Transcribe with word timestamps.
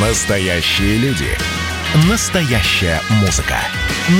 Настоящие 0.00 0.96
люди. 0.98 1.26
Настоящая 2.08 3.00
музыка. 3.20 3.56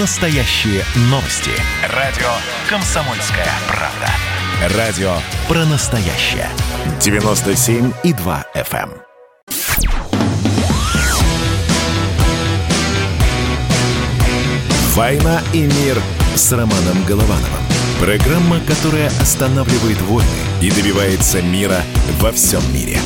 Настоящие 0.01 0.83
новости. 1.03 1.53
Радио 1.95 2.27
«Комсомольская 2.69 3.47
правда». 3.69 4.77
Радио 4.77 5.13
про 5.47 5.65
настоящее. 5.67 6.49
97,2 6.99 8.45
FM. 8.57 8.91
эм. 8.91 9.03
«Война 14.97 15.41
и 15.53 15.61
мир» 15.61 16.03
с 16.35 16.51
Романом 16.51 17.05
Головановым. 17.07 17.63
Программа, 18.01 18.59
которая 18.67 19.07
останавливает 19.21 20.01
войны 20.03 20.29
и 20.61 20.73
добивается 20.73 21.41
мира 21.41 21.81
во 22.19 22.33
всем 22.33 22.63
мире. 22.75 22.99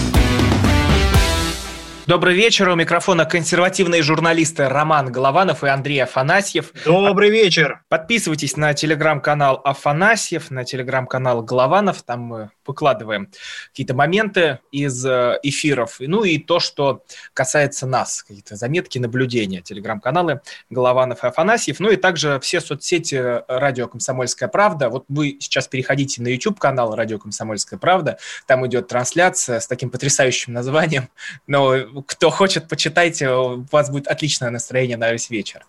Добрый 2.05 2.34
вечер. 2.34 2.69
У 2.69 2.75
микрофона 2.75 3.25
консервативные 3.25 4.02
журналисты 4.02 4.69
Роман 4.69 5.12
Голованов 5.12 5.62
и 5.62 5.69
Андрей 5.69 6.02
Афанасьев. 6.02 6.73
Добрый 6.84 7.30
вечер. 7.30 7.84
Подписывайтесь 7.88 8.56
на 8.56 8.75
телеграм-канал 8.75 9.61
Афанасьев, 9.62 10.51
на 10.51 10.65
телеграм-канал 10.65 11.42
Голованов. 11.42 12.02
Там 12.02 12.20
мы 12.23 12.51
выкладываем 12.66 13.30
какие-то 13.69 13.95
моменты 13.95 14.59
из 14.73 15.06
э, 15.06 15.38
эфиров. 15.45 15.97
Ну 16.01 16.25
и 16.25 16.38
то, 16.38 16.59
что 16.59 17.05
касается 17.34 17.87
нас. 17.87 18.25
Какие-то 18.25 18.56
заметки, 18.56 18.98
наблюдения. 18.98 19.62
Телеграм-каналы 19.62 20.41
Голованов 20.70 21.23
и 21.23 21.28
Афанасьев. 21.28 21.78
Ну 21.78 21.91
и 21.91 21.97
также 21.97 22.41
все 22.41 22.61
соцсети 22.61 23.42
Радио 23.47 23.87
«Комсомольская 23.87 24.48
правда». 24.48 24.89
Вот 24.89 25.05
вы 25.09 25.37
сейчас 25.41 25.69
переходите 25.69 26.20
на 26.20 26.28
YouTube-канал 26.28 26.97
Радио 26.97 27.20
«Комсомольская 27.20 27.78
правда». 27.78 28.19
Там 28.48 28.66
идет 28.66 28.89
трансляция 28.89 29.61
с 29.61 29.69
таким 29.69 29.89
потрясающим 29.89 30.53
названием. 30.53 31.09
Но 31.47 31.91
кто 32.06 32.30
хочет, 32.30 32.69
почитайте, 32.69 33.30
у 33.30 33.66
вас 33.70 33.91
будет 33.91 34.09
отличное 34.09 34.50
настроение 34.50 34.96
на 34.96 35.12
весь 35.12 35.30
вечер. 35.30 35.64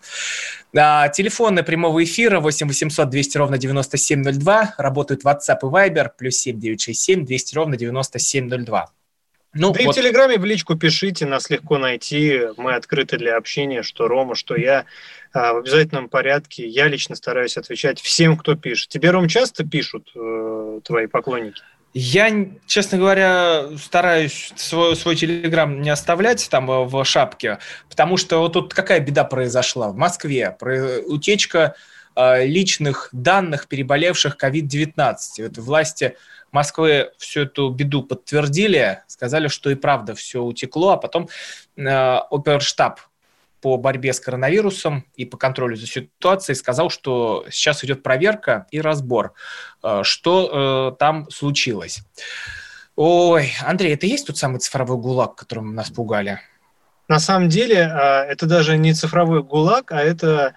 А, 0.76 1.08
телефоны 1.08 1.62
прямого 1.62 2.02
эфира 2.02 2.40
8 2.40 2.68
800 2.68 3.08
200 3.08 3.38
ровно 3.38 3.58
9702, 3.58 4.74
работают 4.78 5.24
WhatsApp 5.24 5.58
и 5.62 5.66
Viber, 5.66 6.10
плюс 6.16 6.36
7 6.36 6.58
967 6.58 7.24
200 7.24 7.54
ровно 7.54 7.76
9702. 7.76 8.90
Ну, 9.54 9.72
да 9.72 9.84
вот. 9.84 9.96
и 9.96 10.00
в 10.00 10.02
Телеграме 10.02 10.36
в 10.36 10.44
личку 10.44 10.74
пишите, 10.74 11.26
нас 11.26 11.48
легко 11.48 11.78
найти, 11.78 12.40
мы 12.56 12.74
открыты 12.74 13.18
для 13.18 13.36
общения, 13.36 13.82
что 13.82 14.08
Рома, 14.08 14.34
что 14.34 14.56
я, 14.56 14.84
а, 15.32 15.52
в 15.52 15.58
обязательном 15.58 16.08
порядке. 16.08 16.66
Я 16.66 16.88
лично 16.88 17.14
стараюсь 17.14 17.56
отвечать 17.56 18.00
всем, 18.00 18.36
кто 18.36 18.56
пишет. 18.56 18.88
Тебе, 18.88 19.10
Ром, 19.10 19.28
часто 19.28 19.64
пишут 19.64 20.10
э, 20.14 20.80
твои 20.84 21.06
поклонники? 21.06 21.62
Я, 21.96 22.48
честно 22.66 22.98
говоря, 22.98 23.68
стараюсь 23.78 24.52
свой, 24.56 24.96
свой 24.96 25.14
телеграм 25.14 25.80
не 25.80 25.90
оставлять 25.90 26.48
там 26.50 26.68
э, 26.68 26.84
в 26.84 27.04
шапке, 27.04 27.60
потому 27.88 28.16
что 28.16 28.38
вот 28.38 28.54
тут 28.54 28.74
какая 28.74 28.98
беда 28.98 29.22
произошла 29.22 29.90
в 29.90 29.96
Москве. 29.96 30.56
Утечка 31.06 31.76
э, 32.16 32.46
личных 32.46 33.10
данных 33.12 33.68
переболевших 33.68 34.36
COVID-19. 34.42 35.16
Вот 35.38 35.58
власти 35.58 36.16
Москвы 36.50 37.12
всю 37.16 37.42
эту 37.42 37.70
беду 37.70 38.02
подтвердили, 38.02 39.02
сказали, 39.06 39.46
что 39.46 39.70
и 39.70 39.76
правда 39.76 40.16
все 40.16 40.42
утекло, 40.42 40.94
а 40.94 40.96
потом 40.96 41.28
э, 41.76 42.16
оперштаб 42.28 42.98
по 43.64 43.78
борьбе 43.78 44.12
с 44.12 44.20
коронавирусом 44.20 45.06
и 45.16 45.24
по 45.24 45.38
контролю 45.38 45.74
за 45.74 45.86
ситуацией 45.86 46.54
сказал, 46.54 46.90
что 46.90 47.46
сейчас 47.50 47.82
идет 47.82 48.02
проверка 48.02 48.66
и 48.70 48.78
разбор, 48.78 49.32
э, 49.82 50.00
что 50.02 50.92
э, 50.92 50.98
там 50.98 51.30
случилось. 51.30 52.02
Ой, 52.94 53.54
Андрей, 53.62 53.94
это 53.94 54.04
есть 54.04 54.26
тот 54.26 54.36
самый 54.36 54.58
цифровой 54.58 54.98
гулаг, 54.98 55.36
которым 55.36 55.74
нас 55.74 55.88
пугали? 55.88 56.40
На 57.08 57.18
самом 57.18 57.48
деле, 57.48 57.76
э, 57.76 57.96
это 58.24 58.44
даже 58.44 58.76
не 58.76 58.92
цифровой 58.92 59.42
гулаг, 59.42 59.92
а 59.92 60.02
это 60.02 60.52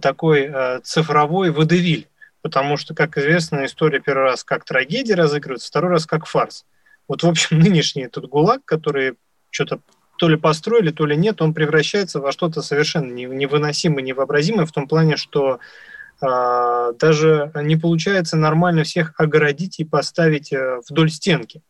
такой 0.00 0.54
цифровой 0.84 1.50
водевиль. 1.50 2.06
Потому 2.42 2.76
что, 2.76 2.94
как 2.94 3.18
известно, 3.18 3.64
история 3.64 3.98
первый 3.98 4.26
раз 4.26 4.44
как 4.44 4.64
трагедия 4.64 5.16
разыгрывается, 5.16 5.66
второй 5.66 5.90
раз 5.90 6.06
как 6.06 6.26
фарс. 6.26 6.64
Вот, 7.08 7.24
в 7.24 7.28
общем, 7.28 7.58
нынешний 7.58 8.04
этот 8.04 8.28
гулаг, 8.28 8.64
который 8.64 9.14
что-то 9.50 9.80
то 10.22 10.28
ли 10.28 10.36
построили, 10.36 10.92
то 10.92 11.04
ли 11.04 11.16
нет, 11.16 11.42
он 11.42 11.52
превращается 11.52 12.20
во 12.20 12.30
что-то 12.30 12.62
совершенно 12.62 13.10
невыносимое, 13.10 14.04
невообразимое 14.04 14.66
в 14.66 14.70
том 14.70 14.86
плане, 14.86 15.16
что 15.16 15.58
э, 16.20 16.92
даже 16.96 17.50
не 17.56 17.74
получается 17.74 18.36
нормально 18.36 18.84
всех 18.84 19.14
огородить 19.18 19.80
и 19.80 19.84
поставить 19.84 20.52
э, 20.52 20.78
вдоль 20.88 21.10
стенки. 21.10 21.60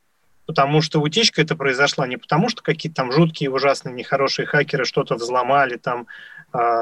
Потому 0.44 0.82
что 0.82 1.00
утечка 1.00 1.40
это 1.40 1.56
произошла 1.56 2.06
не 2.06 2.18
потому, 2.18 2.50
что 2.50 2.62
какие-то 2.62 2.96
там 2.96 3.10
жуткие, 3.10 3.48
ужасные, 3.48 3.94
нехорошие 3.94 4.44
хакеры 4.44 4.84
что-то 4.84 5.14
взломали, 5.14 5.78
там 5.78 6.06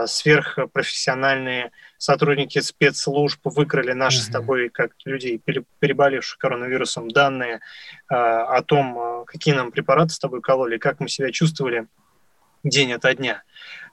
сверхпрофессиональные 0.07 1.71
сотрудники 2.01 2.59
спецслужб 2.61 3.41
выкрали 3.45 3.93
наши 3.93 4.19
mm-hmm. 4.19 4.23
с 4.23 4.33
тобой, 4.33 4.69
как 4.71 4.93
людей, 5.05 5.39
переболевших 5.81 6.39
коронавирусом, 6.39 7.11
данные 7.11 7.57
э, 8.11 8.15
о 8.15 8.63
том, 8.63 8.99
э, 8.99 9.25
какие 9.27 9.55
нам 9.55 9.71
препараты 9.71 10.15
с 10.15 10.19
тобой 10.19 10.41
кололи, 10.41 10.79
как 10.79 10.99
мы 10.99 11.09
себя 11.09 11.31
чувствовали 11.31 11.87
день 12.65 12.95
ото 12.95 13.15
дня. 13.15 13.43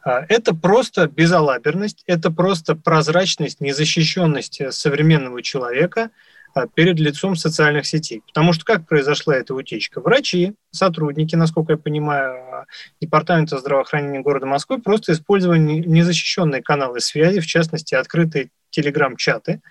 Э, 0.06 0.22
это 0.30 0.56
просто 0.56 1.08
безалаберность, 1.08 2.04
это 2.08 2.32
просто 2.32 2.76
прозрачность, 2.76 3.60
незащищенность 3.60 4.62
современного 4.74 5.42
человека– 5.42 6.10
а, 6.20 6.37
перед 6.66 7.00
лицом 7.00 7.35
социальных 7.35 7.85
сетей. 7.85 8.22
Потому 8.25 8.53
что 8.53 8.66
как 8.66 8.88
произошла 8.88 9.35
эта 9.35 9.53
утечка? 9.53 10.01
Врачи, 10.01 10.53
сотрудники, 10.72 11.35
насколько 11.35 11.73
я 11.73 11.78
понимаю, 11.78 12.35
а, 12.51 12.66
Департамента 13.00 13.59
здравоохранения 13.59 14.22
города 14.22 14.45
Москвы 14.45 14.79
просто 14.81 15.12
использовали 15.12 15.59
незащищенные 15.59 16.63
каналы 16.63 17.00
связи, 17.00 17.40
в 17.40 17.45
частности, 17.45 17.94
открытые 17.95 18.50
телеграм-чаты, 18.72 19.62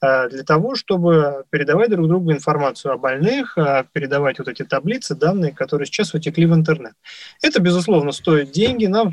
а, 0.00 0.28
для 0.28 0.44
того, 0.44 0.76
чтобы 0.76 1.44
передавать 1.50 1.90
друг 1.90 2.06
другу 2.06 2.30
информацию 2.30 2.92
о 2.92 2.98
больных, 2.98 3.56
передавать 3.92 4.38
вот 4.38 4.48
эти 4.48 4.62
таблицы, 4.62 5.16
данные, 5.16 5.52
которые 5.52 5.86
сейчас 5.86 6.14
утекли 6.14 6.46
в 6.46 6.54
интернет. 6.54 6.92
Это, 7.42 7.60
безусловно, 7.60 8.12
стоит 8.12 8.52
деньги. 8.52 8.86
Нам, 8.86 9.10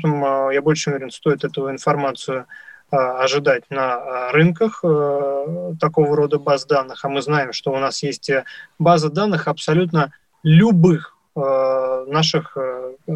я 0.52 0.62
больше 0.62 0.90
уверен, 0.90 1.10
стоит 1.10 1.44
эту 1.44 1.70
информацию 1.70 2.40
а, 2.40 2.46
ожидать 2.90 3.64
на 3.68 3.94
а, 3.94 4.32
рынках 4.32 4.80
э, 4.84 5.74
такого 5.80 6.16
рода 6.16 6.38
баз 6.38 6.66
данных, 6.66 7.04
а 7.04 7.08
мы 7.08 7.20
знаем, 7.20 7.52
что 7.52 7.72
у 7.72 7.78
нас 7.78 8.02
есть 8.02 8.30
э, 8.30 8.44
база 8.78 9.10
данных 9.10 9.48
абсолютно 9.48 10.12
любых 10.44 11.16
э, 11.34 12.04
наших 12.06 12.56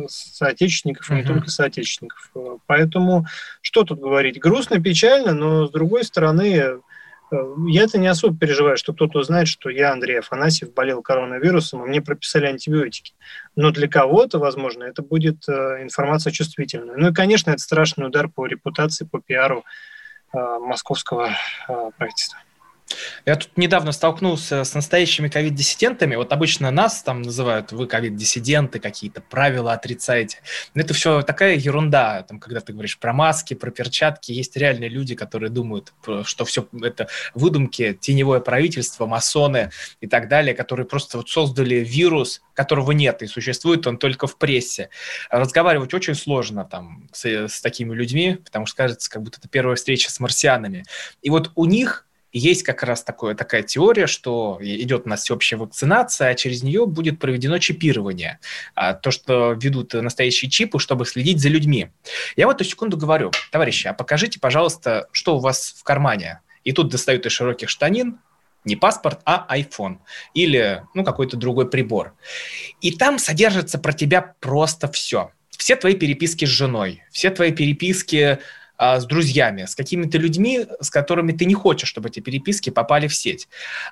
соотечественников, 0.09 1.11
и 1.11 1.15
не 1.15 1.23
только 1.23 1.51
соотечественников. 1.51 2.33
Поэтому 2.67 3.27
что 3.61 3.85
тут 3.85 4.01
говорить? 4.01 4.41
Грустно, 4.41 4.81
печально, 4.81 5.33
но 5.33 5.67
с 5.67 5.71
другой 5.71 6.05
стороны, 6.05 6.81
я-то 7.69 7.99
не 7.99 8.09
особо 8.09 8.37
переживаю, 8.37 8.77
что 8.77 8.93
кто-то 8.93 9.21
узнает, 9.21 9.49
что 9.49 9.71
я, 9.71 9.93
Андрей 9.93 10.19
Афанасьев, 10.19 10.75
болел 10.75 11.03
коронавирусом, 11.03 11.85
и 11.85 11.89
мне 11.89 12.03
прописали 12.03 12.47
антибиотики. 12.47 13.15
Но 13.57 13.71
для 13.71 13.89
кого-то, 13.89 14.39
возможно, 14.39 14.85
это 14.85 15.03
будет 15.03 15.49
э, 15.49 15.83
информация 15.83 16.33
чувствительная. 16.33 16.97
Ну 16.97 17.11
и, 17.11 17.15
конечно, 17.15 17.51
это 17.51 17.61
страшный 17.61 18.07
удар 18.07 18.29
по 18.29 18.47
репутации, 18.47 19.05
по 19.05 19.21
пиару 19.21 19.65
э, 20.33 20.39
московского 20.39 21.31
э, 21.69 21.91
правительства. 21.97 22.39
Я 23.27 23.37
тут 23.37 23.56
недавно 23.56 23.93
столкнулся 23.93 24.65
с 24.65 24.75
настоящими 24.75 25.28
ковид-диссидентами. 25.28 26.17
Вот 26.17 26.33
обычно 26.33 26.71
нас 26.71 27.03
там 27.03 27.23
называют, 27.23 27.73
вы 27.73 27.87
ковид-диссиденты, 27.87 28.81
какие-то 28.81 29.21
правила 29.21 29.73
отрицаете. 29.73 30.39
Но 30.75 30.83
это 30.83 30.95
все 30.95 31.23
такая 31.23 31.56
ерунда. 31.56 32.23
Там, 32.23 32.41
когда 32.41 32.61
ты 32.61 32.73
говоришь 32.73 32.99
про 32.99 33.12
маски, 33.12 33.55
про 33.55 33.71
перчатки, 33.71 34.33
есть 34.33 34.56
реальные 34.56 34.89
люди, 34.89 35.15
которые 35.15 35.51
думают, 35.51 35.93
что 36.25 36.45
все 36.45 36.67
это 36.83 37.09
выдумки, 37.34 37.97
теневое 38.01 38.41
правительство, 38.41 39.07
масоны 39.07 39.71
и 40.01 40.07
так 40.07 40.28
далее, 40.28 40.55
которые 40.55 40.87
просто 40.87 41.19
вот 41.19 41.28
создали 41.28 41.77
вирус, 41.77 42.43
которого 42.55 42.93
нет, 42.93 43.22
и 43.22 43.27
существует 43.27 43.87
он 43.87 43.99
только 43.99 44.27
в 44.27 44.37
прессе. 44.37 44.91
Разговаривать 45.31 45.95
очень 45.95 46.15
сложно 46.15 46.65
там 46.65 47.09
с, 47.13 47.25
с 47.25 47.60
такими 47.60 47.95
людьми, 47.95 48.39
потому 48.45 48.66
что 48.66 48.77
кажется, 48.77 49.10
как 49.10 49.22
будто 49.22 49.39
это 49.39 49.48
первая 49.48 49.77
встреча 49.77 50.10
с 50.10 50.21
марсианами. 50.21 50.84
И 51.22 51.31
вот 51.31 51.53
у 51.54 51.65
них 51.66 52.07
есть 52.32 52.62
как 52.62 52.82
раз 52.82 53.03
такое, 53.03 53.34
такая 53.34 53.62
теория, 53.62 54.06
что 54.06 54.59
идет 54.60 55.06
у 55.06 55.09
нас 55.09 55.22
всеобщая 55.22 55.56
вакцинация, 55.56 56.28
а 56.28 56.34
через 56.34 56.62
нее 56.62 56.86
будет 56.86 57.18
проведено 57.18 57.59
чипирование. 57.59 58.38
А, 58.74 58.94
то, 58.94 59.10
что 59.10 59.53
ведут 59.53 59.94
настоящие 59.94 60.50
чипы, 60.50 60.78
чтобы 60.78 61.06
следить 61.06 61.41
за 61.41 61.48
людьми. 61.48 61.91
Я 62.36 62.47
в 62.47 62.50
эту 62.50 62.65
секунду 62.65 62.97
говорю, 62.97 63.30
товарищи, 63.50 63.86
а 63.86 63.94
покажите, 63.94 64.38
пожалуйста, 64.38 65.09
что 65.12 65.36
у 65.36 65.41
вас 65.41 65.74
в 65.77 65.82
кармане. 65.82 66.41
И 66.65 66.72
тут 66.72 66.88
достают 66.88 67.27
из 67.27 67.32
широких 67.32 67.68
штанин 67.68 68.18
не 68.65 68.77
паспорт, 68.77 69.21
а 69.24 69.47
iPhone 69.56 69.98
или 70.34 70.82
ну, 70.94 71.04
какой-то 71.04 71.36
другой 71.36 71.68
прибор. 71.68 72.15
И 72.80 72.92
там 72.92 73.18
содержится 73.18 73.78
про 73.78 73.92
тебя 73.92 74.34
просто 74.41 74.91
все. 74.91 75.30
Все 75.48 75.77
твои 75.77 75.94
переписки 75.94 76.44
с 76.44 76.48
женой, 76.48 77.03
все 77.10 77.30
твои 77.30 77.53
переписки 77.53 78.38
с 78.80 79.04
друзьями, 79.04 79.66
с 79.66 79.74
какими-то 79.74 80.16
людьми, 80.16 80.66
с 80.80 80.88
которыми 80.88 81.32
ты 81.32 81.44
не 81.44 81.54
хочешь, 81.54 81.88
чтобы 81.88 82.09
эти 82.09 82.21
переписки 82.21 82.71
попали 82.71 83.09
в 83.09 83.15
сеть. 83.15 83.47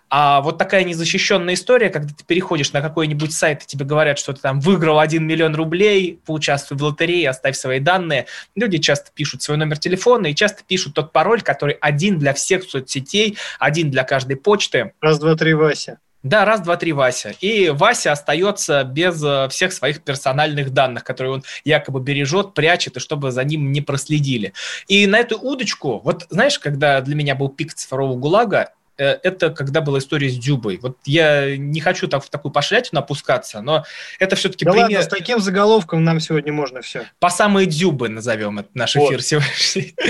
А 0.08 0.40
вот 0.40 0.56
такая 0.56 0.85
незащищенная 0.85 1.55
история, 1.55 1.90
когда 1.90 2.08
ты 2.08 2.25
переходишь 2.25 2.73
на 2.73 2.81
какой-нибудь 2.81 3.32
сайт, 3.32 3.62
и 3.62 3.67
тебе 3.67 3.85
говорят, 3.85 4.19
что 4.19 4.32
ты 4.32 4.40
там 4.40 4.61
выиграл 4.61 4.99
1 4.99 5.25
миллион 5.25 5.55
рублей, 5.55 6.19
поучаствуй 6.25 6.79
в 6.79 6.82
лотерее, 6.82 7.29
оставь 7.29 7.56
свои 7.56 7.81
данные. 7.81 8.26
Люди 8.55 8.79
часто 8.79 9.11
пишут 9.14 9.43
свой 9.43 9.58
номер 9.58 9.79
телефона 9.79 10.29
и 10.29 10.35
часто 10.35 10.62
пишут 10.67 10.94
тот 10.94 11.12
пароль, 11.12 11.43
который 11.43 11.76
один 11.81 12.19
для 12.19 12.32
всех 12.32 12.64
соцсетей, 12.64 13.37
один 13.58 13.90
для 13.90 14.05
каждой 14.05 14.37
почты. 14.37 14.93
Раз, 15.00 15.19
два, 15.19 15.35
три, 15.35 15.52
Вася. 15.52 15.99
Да, 16.25 16.44
раз, 16.44 16.61
два, 16.61 16.76
три, 16.76 16.93
Вася. 16.93 17.35
И 17.41 17.69
Вася 17.69 18.12
остается 18.12 18.82
без 18.82 19.23
э, 19.23 19.49
всех 19.50 19.73
своих 19.73 20.03
персональных 20.03 20.70
данных, 20.70 21.05
которые 21.05 21.35
он 21.35 21.44
якобы 21.65 22.00
бережет, 22.00 22.55
прячет, 22.55 22.97
и 22.97 23.00
чтобы 23.00 23.31
за 23.31 23.44
ним 23.44 23.70
не 23.70 23.81
проследили. 23.81 24.53
И 24.88 25.06
на 25.06 25.19
эту 25.20 25.38
удочку, 25.38 26.00
вот 26.00 26.26
знаешь, 26.29 26.59
когда 26.59 27.00
для 27.00 27.15
меня 27.15 27.37
был 27.37 27.49
пик 27.49 27.73
цифрового 27.73 28.17
ГУЛАГа, 28.17 28.73
э, 28.99 29.05
это 29.23 29.50
когда 29.50 29.81
была 29.81 30.00
история 30.00 30.29
с 30.29 30.37
Дюбой. 30.37 30.81
Вот 30.82 30.99
я 31.05 31.56
не 31.56 31.81
хочу 31.81 32.09
так, 32.09 32.25
в 32.25 32.31
такую 32.31 32.50
пошлятину 32.50 32.99
опускаться, 32.99 33.61
но 33.61 33.85
это 34.19 34.35
все-таки 34.35 34.64
да 34.64 34.73
пример... 34.73 34.88
ладно, 34.88 35.03
с 35.03 35.09
таким 35.09 35.38
заголовком 35.38 36.03
нам 36.03 36.19
сегодня 36.19 36.53
можно 36.53 36.82
все. 36.82 37.05
По 37.21 37.31
самые 37.31 37.67
Дюбы 37.67 38.09
назовем 38.09 38.59
это 38.59 38.71
наш 38.75 38.97
эфир 38.97 39.19
вот. 39.19 39.25
сегодняшний. 39.25 39.94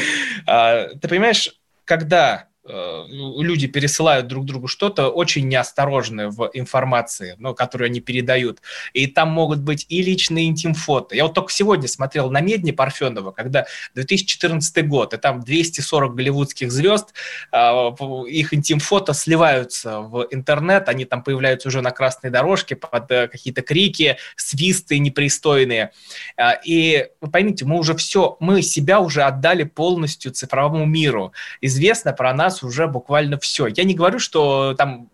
А, 0.50 0.88
ты 0.88 1.08
понимаешь, 1.08 1.52
когда 1.84 2.47
люди 2.68 3.66
пересылают 3.66 4.26
друг 4.26 4.44
другу 4.44 4.68
что-то 4.68 5.08
очень 5.08 5.48
неосторожное 5.48 6.28
в 6.28 6.50
информации, 6.52 7.34
ну, 7.38 7.54
которую 7.54 7.86
они 7.86 8.00
передают. 8.00 8.60
И 8.92 9.06
там 9.06 9.30
могут 9.30 9.60
быть 9.60 9.86
и 9.88 10.02
личные 10.02 10.46
интим-фото. 10.48 11.14
Я 11.14 11.24
вот 11.24 11.34
только 11.34 11.52
сегодня 11.52 11.88
смотрел 11.88 12.30
на 12.30 12.40
Медне 12.40 12.72
Парфенова, 12.72 13.32
когда 13.32 13.66
2014 13.94 14.86
год, 14.86 15.14
и 15.14 15.16
там 15.16 15.40
240 15.40 16.14
голливудских 16.14 16.70
звезд, 16.70 17.14
а, 17.52 17.94
их 18.26 18.54
интим-фото 18.54 19.14
сливаются 19.14 20.00
в 20.00 20.26
интернет, 20.30 20.88
они 20.88 21.04
там 21.04 21.22
появляются 21.22 21.68
уже 21.68 21.82
на 21.82 21.90
красной 21.90 22.30
дорожке 22.30 22.76
под 22.76 23.10
э, 23.10 23.28
какие-то 23.28 23.62
крики, 23.62 24.18
свисты 24.36 24.98
непристойные. 24.98 25.92
А, 26.36 26.52
и 26.52 27.06
вы 27.20 27.30
поймите, 27.30 27.64
мы 27.64 27.78
уже 27.78 27.94
все, 27.94 28.36
мы 28.40 28.62
себя 28.62 29.00
уже 29.00 29.22
отдали 29.22 29.64
полностью 29.64 30.32
цифровому 30.32 30.84
миру. 30.84 31.32
Известно 31.60 32.12
про 32.12 32.32
нас 32.34 32.57
уже 32.62 32.86
буквально 32.86 33.38
все. 33.38 33.66
Я 33.66 33.84
не 33.84 33.94
говорю, 33.94 34.18
что 34.18 34.74
там 34.76 35.08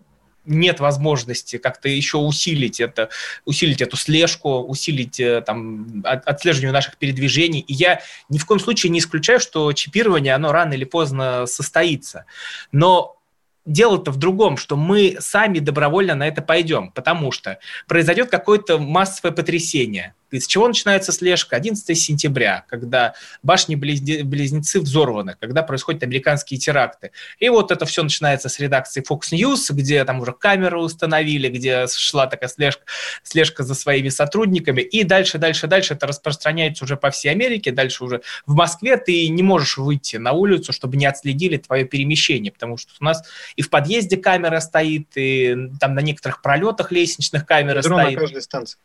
нет 0.46 0.80
возможности 0.80 1.56
как-то 1.56 1.88
еще 1.88 2.18
усилить 2.18 2.80
это, 2.80 3.08
усилить 3.44 3.80
эту 3.80 3.96
слежку, 3.96 4.60
усилить 4.60 5.18
э, 5.18 5.40
там 5.40 6.02
от, 6.04 6.26
отслеживание 6.26 6.72
наших 6.72 6.96
передвижений. 6.98 7.60
И 7.60 7.72
я 7.72 8.00
ни 8.28 8.38
в 8.38 8.46
коем 8.46 8.60
случае 8.60 8.90
не 8.90 8.98
исключаю, 8.98 9.40
что 9.40 9.72
чипирование, 9.72 10.34
оно 10.34 10.52
рано 10.52 10.74
или 10.74 10.84
поздно 10.84 11.46
состоится. 11.46 12.26
Но 12.72 13.16
дело-то 13.64 14.10
в 14.10 14.16
другом, 14.18 14.56
что 14.56 14.76
мы 14.76 15.16
сами 15.20 15.58
добровольно 15.58 16.14
на 16.14 16.28
это 16.28 16.42
пойдем, 16.42 16.90
потому 16.90 17.32
что 17.32 17.58
произойдет 17.88 18.30
какое-то 18.30 18.78
массовое 18.78 19.32
потрясение– 19.32 20.14
с 20.40 20.46
чего 20.46 20.68
начинается 20.68 21.12
слежка? 21.12 21.56
11 21.56 21.98
сентября, 21.98 22.64
когда 22.68 23.14
башни-близнецы 23.42 24.80
взорваны, 24.80 25.36
когда 25.40 25.62
происходят 25.62 26.02
американские 26.02 26.58
теракты. 26.58 27.10
И 27.38 27.48
вот 27.48 27.70
это 27.70 27.86
все 27.86 28.02
начинается 28.02 28.48
с 28.48 28.58
редакции 28.58 29.02
Fox 29.02 29.32
News, 29.32 29.72
где 29.72 30.04
там 30.04 30.20
уже 30.20 30.32
камеры 30.32 30.78
установили, 30.78 31.48
где 31.48 31.86
шла 31.86 32.26
такая 32.26 32.48
слежка, 32.48 32.84
слежка 33.22 33.62
за 33.62 33.74
своими 33.74 34.08
сотрудниками. 34.08 34.80
И 34.80 35.04
дальше, 35.04 35.38
дальше, 35.38 35.66
дальше 35.66 35.94
это 35.94 36.06
распространяется 36.06 36.84
уже 36.84 36.96
по 36.96 37.10
всей 37.10 37.30
Америке. 37.30 37.72
Дальше 37.72 38.04
уже 38.04 38.22
в 38.46 38.54
Москве 38.54 38.96
ты 38.96 39.28
не 39.28 39.42
можешь 39.42 39.76
выйти 39.76 40.16
на 40.16 40.32
улицу, 40.32 40.72
чтобы 40.72 40.96
не 40.96 41.06
отследили 41.06 41.56
твое 41.56 41.84
перемещение, 41.84 42.52
потому 42.52 42.76
что 42.76 42.92
у 43.00 43.04
нас 43.04 43.22
и 43.56 43.62
в 43.62 43.70
подъезде 43.70 44.16
камера 44.16 44.60
стоит, 44.60 45.08
и 45.16 45.56
там 45.80 45.94
на 45.94 46.00
некоторых 46.00 46.42
пролетах 46.42 46.92
лестничных 46.92 47.46
камеры 47.46 47.82
стоит. 47.82 48.14
на 48.14 48.20
каждой 48.20 48.42
станции. 48.42 48.78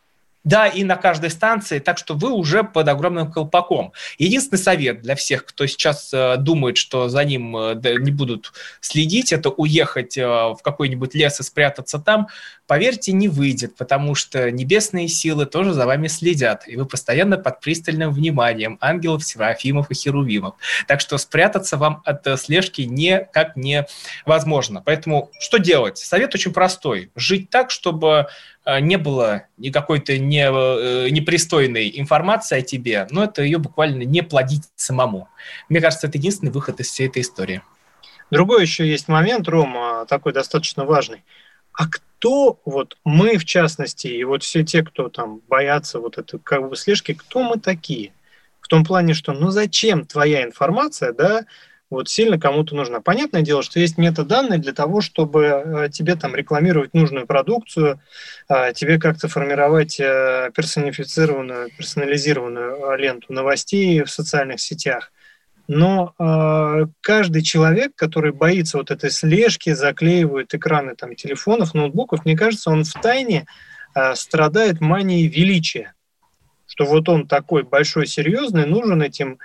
Да, 0.46 0.68
и 0.68 0.86
на 0.86 0.96
каждой 0.96 1.32
станции, 1.32 1.80
так 1.80 1.98
что 1.98 2.16
вы 2.16 2.32
уже 2.32 2.64
под 2.64 2.88
огромным 2.88 3.30
колпаком. 3.30 3.92
Единственный 4.18 4.58
совет 4.58 5.02
для 5.02 5.16
всех, 5.16 5.46
кто 5.46 5.68
сейчас 5.68 6.14
э, 6.14 6.38
думает, 6.38 6.78
что 6.78 7.10
за 7.10 7.26
ним 7.26 7.58
э, 7.58 7.76
не 8.00 8.12
будут 8.12 8.54
следить, 8.80 9.34
это 9.34 9.50
уехать 9.50 10.18
э, 10.18 10.26
в 10.26 10.60
какой-нибудь 10.64 11.14
лес 11.14 11.42
и 11.42 11.44
спрятаться 11.44 12.00
там. 12.00 12.30
Поверьте, 12.68 13.12
не 13.12 13.28
выйдет, 13.28 13.76
потому 13.76 14.16
что 14.16 14.50
небесные 14.50 15.10
силы 15.10 15.46
тоже 15.46 15.74
за 15.74 15.86
вами 15.86 16.08
следят, 16.08 16.68
и 16.68 16.78
вы 16.78 16.86
постоянно 16.86 17.38
под 17.38 17.60
пристальным 17.60 18.14
вниманием 18.14 18.78
ангелов, 18.80 19.26
серафимов 19.26 19.92
и 19.92 19.94
херувимов. 19.94 20.56
Так 20.88 21.02
что 21.02 21.18
спрятаться 21.18 21.76
вам 21.76 22.02
от 22.06 22.26
слежки 22.40 22.84
никак 22.84 23.58
невозможно. 23.58 24.82
Поэтому 24.86 25.32
что 25.40 25.58
делать? 25.58 25.98
Совет 25.98 26.34
очень 26.34 26.54
простой. 26.54 27.12
Жить 27.16 27.50
так, 27.50 27.72
чтобы 27.72 28.28
не 28.80 28.98
было 28.98 29.48
никакой-то 29.58 30.18
не, 30.18 30.46
э, 30.46 31.10
непристойной 31.10 31.92
информации 31.96 32.60
о 32.60 32.62
тебе, 32.62 33.08
но 33.10 33.24
это 33.24 33.42
ее 33.42 33.58
буквально 33.58 34.04
не 34.04 34.22
плодить 34.22 34.64
самому. 34.76 35.28
Мне 35.70 35.82
кажется, 35.82 36.08
это 36.08 36.18
единственный 36.18 36.52
выход 36.52 36.80
из 36.80 36.90
всей 36.90 37.08
этой 37.08 37.22
истории. 37.22 37.62
Другой 38.32 38.62
еще 38.62 38.88
есть 38.88 39.08
момент, 39.08 39.48
Рома, 39.48 40.06
такой 40.08 40.34
достаточно 40.34 40.86
важный. 40.86 41.24
А 41.74 41.88
кто, 41.88 42.60
вот 42.66 42.98
мы 43.04 43.38
в 43.38 43.46
частности, 43.46 44.08
и 44.08 44.24
вот 44.24 44.44
все 44.44 44.64
те, 44.64 44.84
кто 44.84 45.10
там 45.10 45.42
боятся 45.48 46.00
вот 46.00 46.18
этой 46.18 46.40
как 46.40 46.70
бы 46.70 46.76
слежки, 46.76 47.14
кто 47.14 47.42
мы 47.42 47.60
такие? 47.60 48.14
В 48.62 48.68
том 48.68 48.84
плане, 48.84 49.14
что 49.14 49.34
ну 49.34 49.50
зачем 49.50 50.06
твоя 50.06 50.44
информация, 50.44 51.14
да, 51.14 51.46
вот 51.90 52.08
сильно 52.08 52.40
кому-то 52.40 52.76
нужна. 52.76 53.02
Понятное 53.02 53.42
дело, 53.42 53.64
что 53.64 53.80
есть 53.80 53.98
метаданные 53.98 54.60
для 54.60 54.74
того, 54.74 55.02
чтобы 55.02 55.44
э, 55.44 55.90
тебе 55.92 56.16
там 56.16 56.36
рекламировать 56.36 56.94
нужную 56.94 57.26
продукцию, 57.26 58.00
э, 58.48 58.74
тебе 58.74 59.00
как-то 59.00 59.28
формировать 59.28 60.00
э, 60.00 60.52
персонифицированную, 60.56 61.72
персонализированную 61.76 62.96
ленту 62.98 63.34
новостей 63.34 64.04
в 64.04 64.10
социальных 64.10 64.60
сетях. 64.60 65.12
Но 65.72 66.16
каждый 67.02 67.44
человек, 67.44 67.92
который 67.96 68.32
боится 68.32 68.80
вот 68.80 68.90
этой 68.90 69.12
слежки, 69.12 69.72
заклеивает 69.72 70.56
экраны 70.56 70.96
там, 70.96 71.14
телефонов, 71.14 71.76
ноутбуков, 71.76 72.26
мне 72.26 72.36
кажется, 72.36 72.72
он 72.72 72.84
в 72.84 72.94
тайне 72.94 73.46
страдает 74.16 74.82
манией 74.82 75.28
величия. 75.28 75.94
Что 76.66 76.86
вот 76.86 77.08
он 77.08 77.28
такой 77.28 77.62
большой, 77.62 78.08
серьезный, 78.08 78.66
нужен 78.66 79.04
этим 79.04 79.38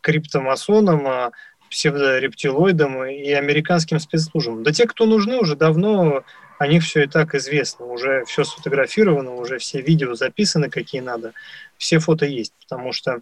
криптомасонам, 0.00 1.32
псевдорептилоидам 1.70 3.04
и 3.04 3.30
американским 3.32 3.98
спецслужбам. 3.98 4.62
Да 4.62 4.72
те, 4.72 4.86
кто 4.86 5.06
нужны, 5.06 5.38
уже 5.38 5.56
давно 5.56 6.24
о 6.58 6.66
них 6.66 6.82
все 6.82 7.04
и 7.04 7.06
так 7.06 7.34
известно. 7.34 7.86
Уже 7.86 8.24
все 8.26 8.44
сфотографировано, 8.44 9.34
уже 9.34 9.58
все 9.58 9.80
видео 9.80 10.14
записаны, 10.14 10.70
какие 10.70 11.00
надо. 11.00 11.32
Все 11.76 11.98
фото 11.98 12.26
есть, 12.26 12.52
потому 12.60 12.92
что 12.92 13.20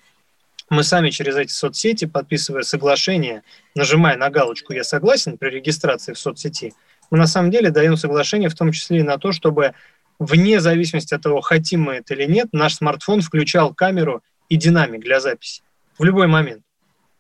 мы 0.69 0.83
сами 0.83 1.11
через 1.11 1.37
эти 1.37 1.53
соцсети, 1.53 2.07
подписывая 2.07 2.63
соглашение, 2.63 3.43
нажимая 3.75 4.17
на 4.17 4.31
галочку 4.31 4.73
«Я 4.73 4.83
согласен» 4.83 5.39
при 5.39 5.51
регистрации 5.51 6.13
в 6.13 6.19
соцсети, 6.19 6.73
мы 7.11 7.19
на 7.19 7.27
самом 7.27 7.51
деле 7.51 7.71
даем 7.71 7.97
соглашение 7.97 8.49
в 8.49 8.55
том 8.55 8.73
числе 8.73 8.99
и 8.99 9.03
на 9.03 9.19
то, 9.19 9.33
чтобы 9.33 9.75
вне 10.19 10.61
зависимости 10.61 11.15
от 11.15 11.23
того, 11.23 11.41
хотим 11.41 11.83
мы 11.83 11.95
это 11.95 12.15
или 12.15 12.25
нет, 12.25 12.49
наш 12.53 12.75
смартфон 12.75 13.21
включал 13.21 13.75
камеру 13.75 14.23
и 14.49 14.57
динамик 14.57 15.03
для 15.03 15.21
записи 15.21 15.63
в 15.99 16.05
любой 16.05 16.27
момент. 16.27 16.63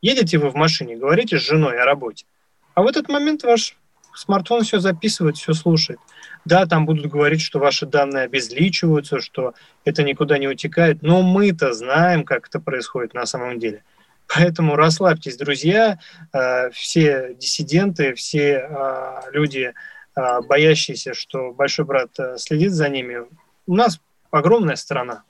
Едете 0.02 0.38
вы 0.38 0.50
в 0.50 0.54
машине, 0.54 0.96
говорите 0.96 1.38
с 1.38 1.42
женой 1.42 1.80
о 1.80 1.84
работе, 1.84 2.26
а 2.74 2.82
в 2.82 2.86
этот 2.86 3.08
момент 3.08 3.42
ваш 3.42 3.76
смартфон 4.14 4.62
все 4.62 4.78
записывает, 4.78 5.36
все 5.36 5.52
слушает. 5.52 5.98
Да, 6.44 6.66
там 6.66 6.86
будут 6.86 7.06
говорить, 7.06 7.40
что 7.40 7.58
ваши 7.58 7.86
данные 7.86 8.24
обезличиваются, 8.24 9.20
что 9.20 9.54
это 9.84 10.02
никуда 10.02 10.38
не 10.38 10.48
утекает, 10.48 11.02
но 11.02 11.22
мы-то 11.22 11.72
знаем, 11.72 12.24
как 12.24 12.48
это 12.48 12.60
происходит 12.60 13.14
на 13.14 13.26
самом 13.26 13.58
деле. 13.58 13.82
Поэтому 14.28 14.76
расслабьтесь, 14.76 15.36
друзья, 15.36 15.98
э, 16.32 16.70
все 16.70 17.34
диссиденты, 17.34 18.14
все 18.14 18.68
э, 18.68 19.20
люди, 19.32 19.72
э, 20.16 20.40
боящиеся, 20.42 21.14
что 21.14 21.52
большой 21.52 21.84
брат 21.84 22.10
следит 22.36 22.72
за 22.72 22.88
ними. 22.88 23.18
У 23.66 23.74
нас 23.74 24.00
огромная 24.30 24.76
страна, 24.76 25.22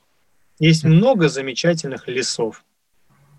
есть 0.59 0.83
много 0.83 1.29
замечательных 1.29 2.07
лесов. 2.07 2.63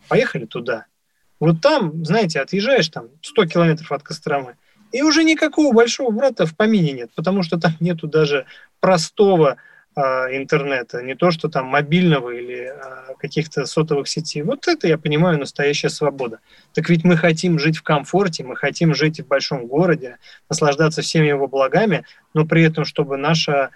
Поехали 0.09 0.47
туда– 0.47 0.87
вот 1.41 1.61
там, 1.61 2.05
знаете, 2.05 2.41
отъезжаешь 2.41 2.89
там 2.89 3.09
100 3.23 3.47
километров 3.47 3.93
от 3.93 4.03
Костромы, 4.03 4.57
и 4.93 5.03
уже 5.03 5.23
никакого 5.25 5.73
большого 5.73 6.11
брата 6.11 6.47
в 6.47 6.57
помине 6.57 6.93
нет, 6.93 7.11
потому 7.15 7.43
что 7.43 7.59
там 7.59 7.73
нету 7.81 8.07
даже 8.07 8.47
простого 8.81 9.57
э, 9.95 10.01
интернета, 10.37 11.03
не 11.03 11.15
то 11.15 11.31
что 11.31 11.49
там 11.49 11.67
мобильного 11.67 12.31
или 12.31 12.73
э, 12.73 13.15
каких-то 13.19 13.67
сотовых 13.67 14.09
сетей. 14.09 14.43
Вот 14.43 14.67
это, 14.67 14.89
я 14.89 14.97
понимаю, 14.97 15.39
настоящая 15.39 15.91
свобода. 15.91 16.41
Так 16.73 16.89
ведь 16.89 17.05
мы 17.05 17.17
хотим 17.17 17.59
жить 17.59 17.77
в 17.77 17.83
комфорте, 17.83 18.45
мы 18.45 18.57
хотим 18.57 18.95
жить 18.95 19.21
в 19.21 19.27
большом 19.27 19.67
городе, 19.67 20.17
наслаждаться 20.49 21.03
всеми 21.03 21.27
его 21.27 21.49
благами, 21.49 22.05
но 22.33 22.47
при 22.47 22.63
этом, 22.63 22.85
чтобы 22.85 23.17
наша 23.17 23.71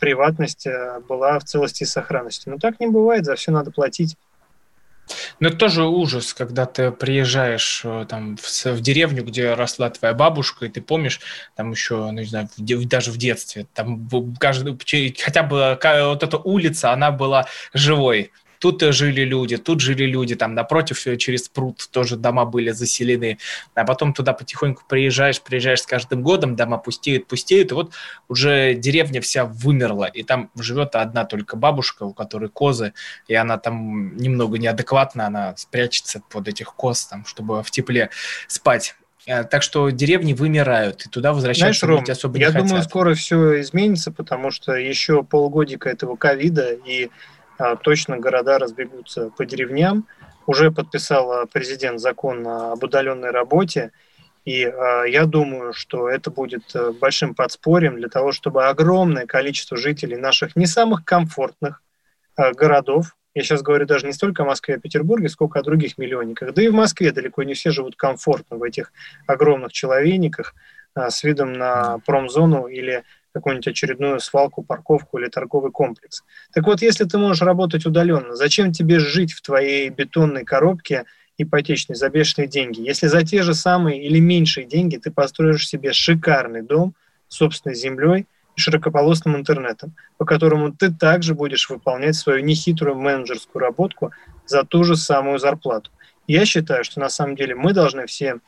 приватность 0.00 0.66
была 1.08 1.38
в 1.38 1.44
целости 1.44 1.84
и 1.84 1.86
сохранности. 1.86 2.48
Но 2.48 2.58
так 2.58 2.78
не 2.78 2.88
бывает, 2.88 3.24
за 3.24 3.36
все 3.36 3.52
надо 3.52 3.70
платить. 3.70 4.16
Ну, 5.40 5.48
это 5.48 5.56
тоже 5.56 5.84
ужас, 5.84 6.34
когда 6.34 6.66
ты 6.66 6.90
приезжаешь 6.90 7.82
э, 7.84 8.06
там 8.08 8.36
в, 8.36 8.64
в 8.64 8.80
деревню, 8.80 9.24
где 9.24 9.54
росла 9.54 9.90
твоя 9.90 10.14
бабушка, 10.14 10.66
и 10.66 10.68
ты 10.68 10.80
помнишь, 10.80 11.20
там 11.56 11.70
еще, 11.70 11.96
ну, 11.96 12.12
не 12.12 12.24
знаю, 12.24 12.48
в, 12.56 12.88
даже 12.88 13.10
в 13.10 13.16
детстве, 13.16 13.66
там 13.74 14.08
каждый, 14.38 14.78
хотя 15.18 15.42
бы 15.42 15.78
вот 15.82 16.22
эта 16.22 16.36
улица, 16.36 16.92
она 16.92 17.10
была 17.10 17.46
живой. 17.72 18.32
Тут 18.58 18.82
жили 18.82 19.22
люди, 19.22 19.56
тут 19.56 19.80
жили 19.80 20.04
люди, 20.04 20.34
там 20.34 20.54
напротив 20.54 20.98
через 21.18 21.48
пруд 21.48 21.88
тоже 21.90 22.16
дома 22.16 22.44
были 22.44 22.70
заселены. 22.70 23.38
А 23.74 23.84
потом 23.84 24.12
туда 24.12 24.32
потихоньку 24.32 24.82
приезжаешь, 24.88 25.40
приезжаешь 25.40 25.82
с 25.82 25.86
каждым 25.86 26.22
годом, 26.22 26.56
дома 26.56 26.78
пустеют, 26.78 27.26
пустеют, 27.26 27.70
и 27.70 27.74
вот 27.74 27.92
уже 28.28 28.74
деревня 28.74 29.20
вся 29.20 29.44
вымерла, 29.44 30.06
и 30.06 30.22
там 30.22 30.50
живет 30.56 30.94
одна 30.96 31.24
только 31.24 31.56
бабушка, 31.56 32.04
у 32.04 32.12
которой 32.12 32.48
козы, 32.48 32.92
и 33.26 33.34
она 33.34 33.58
там 33.58 34.16
немного 34.16 34.58
неадекватна, 34.58 35.26
она 35.26 35.56
спрячется 35.56 36.22
под 36.28 36.48
этих 36.48 36.74
коз, 36.74 37.06
там, 37.06 37.24
чтобы 37.24 37.62
в 37.62 37.70
тепле 37.70 38.10
спать. 38.46 38.96
Э, 39.26 39.44
так 39.44 39.62
что 39.62 39.90
деревни 39.90 40.32
вымирают, 40.32 41.04
и 41.04 41.10
туда 41.10 41.34
возвращаться 41.34 41.86
Знаешь, 41.86 42.06
Ром, 42.06 42.10
особо 42.10 42.38
не 42.38 42.40
я 42.40 42.46
хотят. 42.46 42.66
думаю, 42.66 42.82
скоро 42.82 43.14
все 43.14 43.60
изменится, 43.60 44.10
потому 44.10 44.50
что 44.50 44.72
еще 44.72 45.22
полгодика 45.22 45.90
этого 45.90 46.16
ковида, 46.16 46.72
и 46.72 47.10
точно 47.82 48.18
города 48.18 48.58
разбегутся 48.58 49.30
по 49.36 49.44
деревням. 49.44 50.06
Уже 50.46 50.70
подписал 50.70 51.46
президент 51.52 52.00
закон 52.00 52.46
об 52.46 52.82
удаленной 52.82 53.30
работе, 53.30 53.92
и 54.48 54.64
а, 54.64 55.04
я 55.04 55.26
думаю, 55.26 55.74
что 55.74 56.08
это 56.08 56.30
будет 56.30 56.74
э, 56.74 56.92
большим 56.92 57.34
подспорьем 57.34 57.96
для 57.96 58.08
того, 58.08 58.32
чтобы 58.32 58.66
огромное 58.66 59.26
количество 59.26 59.76
жителей 59.76 60.16
наших 60.16 60.56
не 60.56 60.64
самых 60.64 61.04
комфортных 61.04 61.82
а, 62.34 62.54
городов, 62.54 63.14
я 63.34 63.42
сейчас 63.42 63.60
говорю 63.60 63.84
даже 63.84 64.06
не 64.06 64.14
столько 64.14 64.44
о 64.44 64.46
Москве 64.46 64.76
и 64.76 64.78
а 64.78 64.80
Петербурге, 64.80 65.28
сколько 65.28 65.58
о 65.58 65.62
других 65.62 65.98
миллионниках, 65.98 66.54
да 66.54 66.62
и 66.62 66.68
в 66.68 66.72
Москве 66.72 67.12
далеко 67.12 67.42
не 67.42 67.52
все 67.52 67.72
живут 67.72 67.96
комфортно 67.96 68.56
в 68.56 68.62
этих 68.62 68.90
огромных 69.26 69.72
человейниках 69.72 70.54
с 70.96 71.22
видом 71.22 71.52
на 71.52 71.98
промзону 72.06 72.68
или 72.68 73.04
какую-нибудь 73.38 73.68
очередную 73.68 74.20
свалку, 74.20 74.62
парковку 74.62 75.18
или 75.18 75.28
торговый 75.28 75.70
комплекс. 75.70 76.22
Так 76.52 76.66
вот, 76.66 76.82
если 76.82 77.04
ты 77.04 77.18
можешь 77.18 77.42
работать 77.42 77.86
удаленно, 77.86 78.34
зачем 78.34 78.72
тебе 78.72 78.98
жить 78.98 79.32
в 79.32 79.42
твоей 79.42 79.88
бетонной 79.88 80.44
коробке 80.44 81.04
ипотечной 81.38 81.96
за 81.96 82.08
бешеные 82.08 82.48
деньги, 82.48 82.80
если 82.80 83.06
за 83.06 83.24
те 83.24 83.42
же 83.42 83.54
самые 83.54 84.04
или 84.04 84.18
меньшие 84.18 84.66
деньги 84.66 84.96
ты 84.96 85.10
построишь 85.10 85.68
себе 85.68 85.92
шикарный 85.92 86.62
дом 86.62 86.94
с 87.28 87.36
собственной 87.36 87.76
землей 87.76 88.26
и 88.56 88.60
широкополосным 88.60 89.36
интернетом, 89.36 89.94
по 90.16 90.24
которому 90.24 90.72
ты 90.72 90.92
также 90.92 91.34
будешь 91.34 91.70
выполнять 91.70 92.16
свою 92.16 92.44
нехитрую 92.44 92.96
менеджерскую 92.96 93.62
работку 93.62 94.10
за 94.46 94.64
ту 94.64 94.82
же 94.82 94.96
самую 94.96 95.38
зарплату. 95.38 95.90
Я 96.26 96.44
считаю, 96.44 96.82
что 96.84 97.00
на 97.00 97.08
самом 97.08 97.36
деле 97.36 97.54
мы 97.54 97.72
должны 97.72 98.06
все 98.06 98.40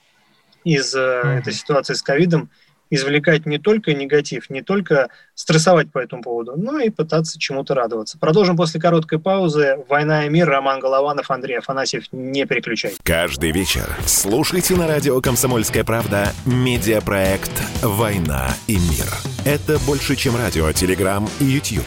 из 0.64 0.94
mm-hmm. 0.94 1.38
этой 1.38 1.52
ситуации 1.52 1.94
с 1.94 2.02
ковидом 2.02 2.50
извлекать 2.90 3.46
не 3.46 3.58
только 3.58 3.94
негатив, 3.94 4.50
не 4.50 4.62
только 4.62 5.08
стрессовать 5.34 5.90
по 5.90 5.98
этому 5.98 6.22
поводу, 6.22 6.54
но 6.56 6.78
и 6.80 6.90
пытаться 6.90 7.38
чему-то 7.38 7.74
радоваться. 7.74 8.18
Продолжим 8.18 8.56
после 8.56 8.80
короткой 8.80 9.18
паузы. 9.18 9.78
«Война 9.88 10.26
и 10.26 10.28
мир», 10.28 10.48
Роман 10.48 10.80
Голованов, 10.80 11.30
Андрей 11.30 11.58
Афанасьев. 11.58 12.04
Не 12.12 12.44
переключай. 12.44 12.94
Каждый 13.02 13.52
вечер 13.52 13.88
слушайте 14.04 14.74
на 14.76 14.86
радио 14.86 15.20
«Комсомольская 15.20 15.84
правда» 15.84 16.32
медиапроект 16.44 17.52
«Война 17.82 18.48
и 18.66 18.74
мир». 18.74 19.06
Это 19.44 19.78
больше, 19.86 20.16
чем 20.16 20.36
радио, 20.36 20.70
телеграм 20.72 21.28
и 21.38 21.44
YouTube. 21.44 21.86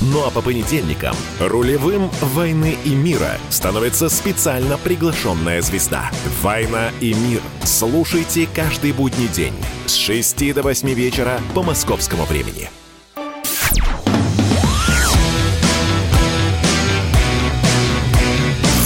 Ну 0.00 0.24
а 0.26 0.30
по 0.30 0.42
понедельникам 0.42 1.16
рулевым 1.40 2.10
«Войны 2.20 2.76
и 2.84 2.90
мира» 2.94 3.38
становится 3.48 4.08
специально 4.08 4.76
приглашенная 4.76 5.62
звезда. 5.62 6.10
«Война 6.42 6.90
и 7.00 7.14
мир». 7.14 7.40
Слушайте 7.64 8.48
каждый 8.54 8.92
будний 8.92 9.28
день 9.28 9.54
с 9.86 9.94
6 9.94 10.54
до 10.54 10.62
8 10.62 10.88
вечера 10.92 11.40
по 11.54 11.62
московскому 11.62 12.24
времени. 12.24 12.68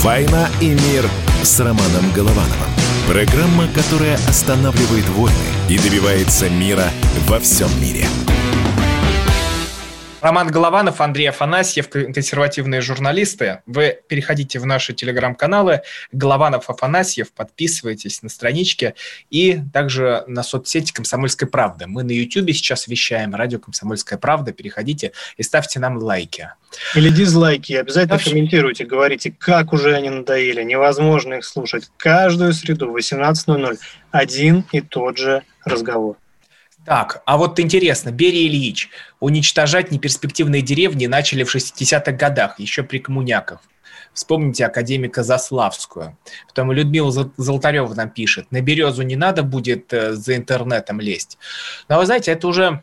«Война 0.02 0.48
и 0.60 0.68
мир» 0.68 1.08
с 1.42 1.58
Романом 1.58 2.12
Головановым. 2.14 2.70
Программа, 3.06 3.66
которая 3.74 4.14
останавливает 4.28 5.08
войны 5.10 5.36
и 5.68 5.76
добивается 5.78 6.48
мира 6.48 6.90
во 7.26 7.40
всем 7.40 7.68
мире. 7.80 8.06
Роман 10.20 10.48
Голованов, 10.48 11.00
Андрей 11.00 11.30
Афанасьев, 11.30 11.88
консервативные 11.88 12.82
журналисты. 12.82 13.62
Вы 13.64 14.00
переходите 14.06 14.58
в 14.58 14.66
наши 14.66 14.92
телеграм-каналы 14.92 15.80
Голованов 16.12 16.68
Афанасьев, 16.68 17.32
подписывайтесь 17.32 18.22
на 18.22 18.28
странички 18.28 18.94
и 19.30 19.60
также 19.72 20.24
на 20.26 20.42
соцсети 20.42 20.92
«Комсомольской 20.92 21.48
правды». 21.48 21.86
Мы 21.86 22.02
на 22.02 22.10
YouTube 22.10 22.50
сейчас 22.50 22.86
вещаем, 22.86 23.34
радио 23.34 23.58
«Комсомольская 23.58 24.18
правда». 24.18 24.52
Переходите 24.52 25.12
и 25.38 25.42
ставьте 25.42 25.80
нам 25.80 25.96
лайки. 25.96 26.50
Или 26.94 27.08
дизлайки. 27.08 27.72
Обязательно 27.72 28.16
Вообще... 28.16 28.30
комментируйте, 28.30 28.84
говорите, 28.84 29.34
как 29.36 29.72
уже 29.72 29.94
они 29.94 30.10
надоели. 30.10 30.62
Невозможно 30.62 31.34
их 31.34 31.46
слушать. 31.46 31.90
Каждую 31.96 32.52
среду 32.52 32.90
в 32.90 32.96
18.00 32.96 33.78
один 34.10 34.64
и 34.70 34.82
тот 34.82 35.16
же 35.16 35.44
разговор. 35.64 36.16
Так, 36.84 37.22
а 37.26 37.36
вот 37.36 37.60
интересно, 37.60 38.10
Берия 38.10 38.48
Ильич 38.48 38.88
уничтожать 39.20 39.90
неперспективные 39.90 40.62
деревни 40.62 41.06
начали 41.06 41.44
в 41.44 41.54
60-х 41.54 42.12
годах, 42.12 42.58
еще 42.58 42.82
при 42.82 42.98
коммуняках. 42.98 43.60
Вспомните 44.12 44.64
академика 44.64 45.22
Заславскую. 45.22 46.16
Потом 46.48 46.72
Людмила 46.72 47.32
Золотарева 47.36 47.94
нам 47.94 48.10
пишет, 48.10 48.50
на 48.50 48.60
березу 48.60 49.02
не 49.02 49.14
надо 49.14 49.42
будет 49.42 49.92
э, 49.92 50.14
за 50.14 50.36
интернетом 50.36 51.00
лезть. 51.00 51.38
Но 51.88 51.98
вы 51.98 52.06
знаете, 52.06 52.32
это 52.32 52.48
уже 52.48 52.82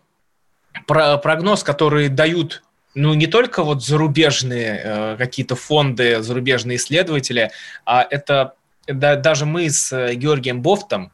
прогноз, 0.85 1.63
который 1.63 2.07
дают 2.07 2.63
ну, 2.95 3.13
не 3.13 3.27
только 3.27 3.63
вот 3.63 3.83
зарубежные 3.83 4.81
э, 4.83 5.15
какие-то 5.17 5.55
фонды, 5.55 6.21
зарубежные 6.21 6.77
исследователи, 6.77 7.51
а 7.85 8.07
это 8.09 8.55
да, 8.87 9.15
даже 9.15 9.45
мы 9.45 9.69
с 9.69 9.91
э, 9.91 10.15
Георгием 10.15 10.61
Бофтом, 10.61 11.11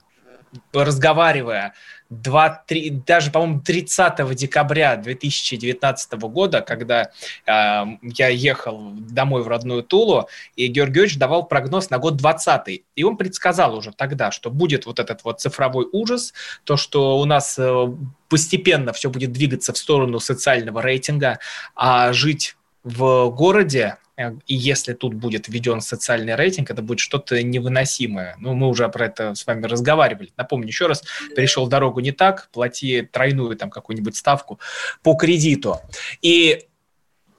разговаривая 0.71 1.73
2, 2.21 2.63
3, 2.67 2.89
даже, 3.05 3.31
по-моему, 3.31 3.61
30 3.61 4.35
декабря 4.35 4.95
2019 4.95 6.13
года, 6.13 6.61
когда 6.61 7.09
э, 7.45 7.83
я 8.01 8.27
ехал 8.29 8.93
домой 8.95 9.43
в 9.43 9.47
родную 9.47 9.83
Тулу, 9.83 10.27
и 10.55 10.67
Георгий 10.67 10.93
Георгиевич 10.93 11.17
давал 11.17 11.45
прогноз 11.45 11.89
на 11.89 11.97
год 11.97 12.17
20 12.17 12.83
И 12.95 13.03
он 13.03 13.17
предсказал 13.17 13.75
уже 13.75 13.91
тогда, 13.91 14.31
что 14.31 14.49
будет 14.49 14.85
вот 14.85 14.99
этот 14.99 15.23
вот 15.23 15.41
цифровой 15.41 15.87
ужас, 15.91 16.33
то, 16.63 16.77
что 16.77 17.19
у 17.19 17.25
нас 17.25 17.57
э, 17.57 17.87
постепенно 18.29 18.93
все 18.93 19.09
будет 19.09 19.31
двигаться 19.31 19.73
в 19.73 19.77
сторону 19.77 20.19
социального 20.19 20.81
рейтинга, 20.81 21.39
а 21.75 22.13
жить 22.13 22.55
в 22.83 23.29
городе 23.29 23.97
и 24.17 24.55
если 24.55 24.93
тут 24.93 25.15
будет 25.15 25.47
введен 25.47 25.81
социальный 25.81 26.35
рейтинг, 26.35 26.69
это 26.69 26.81
будет 26.81 26.99
что-то 26.99 27.41
невыносимое. 27.41 28.35
Ну, 28.39 28.53
мы 28.53 28.67
уже 28.67 28.87
про 28.89 29.07
это 29.07 29.33
с 29.33 29.45
вами 29.47 29.65
разговаривали. 29.65 30.31
Напомню 30.37 30.67
еще 30.67 30.85
раз, 30.85 31.03
перешел 31.35 31.67
дорогу 31.67 31.99
не 31.99 32.11
так, 32.11 32.49
плати 32.51 33.01
тройную 33.01 33.55
там 33.55 33.69
какую-нибудь 33.69 34.15
ставку 34.15 34.59
по 35.01 35.15
кредиту. 35.15 35.79
И 36.21 36.67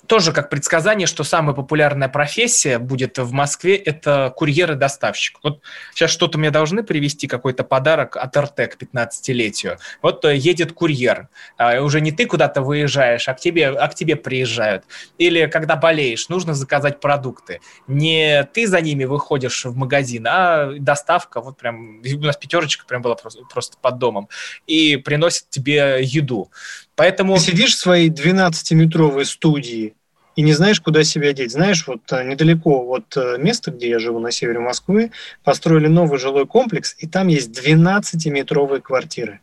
тоже 0.06 0.32
как 0.32 0.50
предсказание, 0.50 1.06
что 1.06 1.25
самая 1.25 1.54
популярная 1.54 2.08
профессия 2.08 2.78
будет 2.78 3.18
в 3.18 3.32
Москве– 3.32 3.76
это 3.76 4.32
курьер 4.37 4.73
и 4.73 4.75
доставщик. 4.75 5.38
Вот 5.42 5.61
сейчас 5.94 6.11
что-то 6.11 6.38
мне 6.38 6.50
должны 6.50 6.82
привезти, 6.82 7.26
какой-то 7.26 7.64
подарок 7.64 8.16
от 8.16 8.37
РТ 8.37 8.56
к 8.56 8.76
15-летию. 8.80 9.78
Вот 10.02 10.25
э, 10.25 10.37
едет 10.37 10.73
курьер. 10.73 11.28
А, 11.56 11.80
уже 11.80 12.00
не 12.00 12.12
ты 12.12 12.26
куда-то 12.26 12.62
выезжаешь, 12.62 13.28
а 13.28 13.34
к, 13.34 13.40
тебе, 13.40 13.68
а 13.68 13.88
к 13.88 13.94
тебе 13.94 14.16
приезжают. 14.16 14.84
Или 15.18 15.46
когда 15.46 15.76
болеешь, 15.76 16.28
нужно 16.28 16.54
заказать 16.54 17.00
продукты. 17.00 17.61
Не 17.87 18.44
ты 18.52 18.66
за 18.66 18.80
ними 18.80 19.04
выходишь 19.04 19.64
в 19.64 19.76
магазин, 19.76 20.26
а 20.28 20.73
доставка, 20.78 21.40
вот 21.40 21.56
прям, 21.56 22.00
у 22.00 22.18
нас 22.25 22.37
пятерочка 22.37 22.84
прям 22.87 23.02
была 23.02 23.14
просто, 23.14 23.42
просто 23.52 23.76
под 23.80 23.99
домом, 23.99 24.28
и 24.66 24.96
приносит 24.96 25.49
тебе 25.50 26.00
еду. 26.02 26.50
Поэтому... 26.97 27.37
Ты 27.37 27.41
сидишь 27.41 27.75
в 27.75 27.79
своей 27.79 28.11
12-метровой 28.11 29.25
студии 29.25 29.95
и 30.37 30.43
не 30.43 30.53
знаешь, 30.53 30.81
куда 30.81 31.05
себя 31.05 31.33
деть. 31.33 31.53
Знаешь, 31.53 31.87
вот 31.87 32.01
э, 32.13 32.25
недалеко 32.25 32.85
от 32.91 33.17
э, 33.17 33.37
места, 33.39 33.71
где 33.71 33.89
я 33.89 33.99
живу, 33.99 34.19
на 34.19 34.31
севере 34.31 34.59
Москвы, 34.59 35.13
построили 35.45 35.87
новый 35.87 36.19
жилой 36.19 36.47
комплекс, 36.47 36.97
и 36.99 37.07
там 37.07 37.29
есть 37.29 37.51
12-метровые 37.51 38.81
квартиры. 38.81 39.41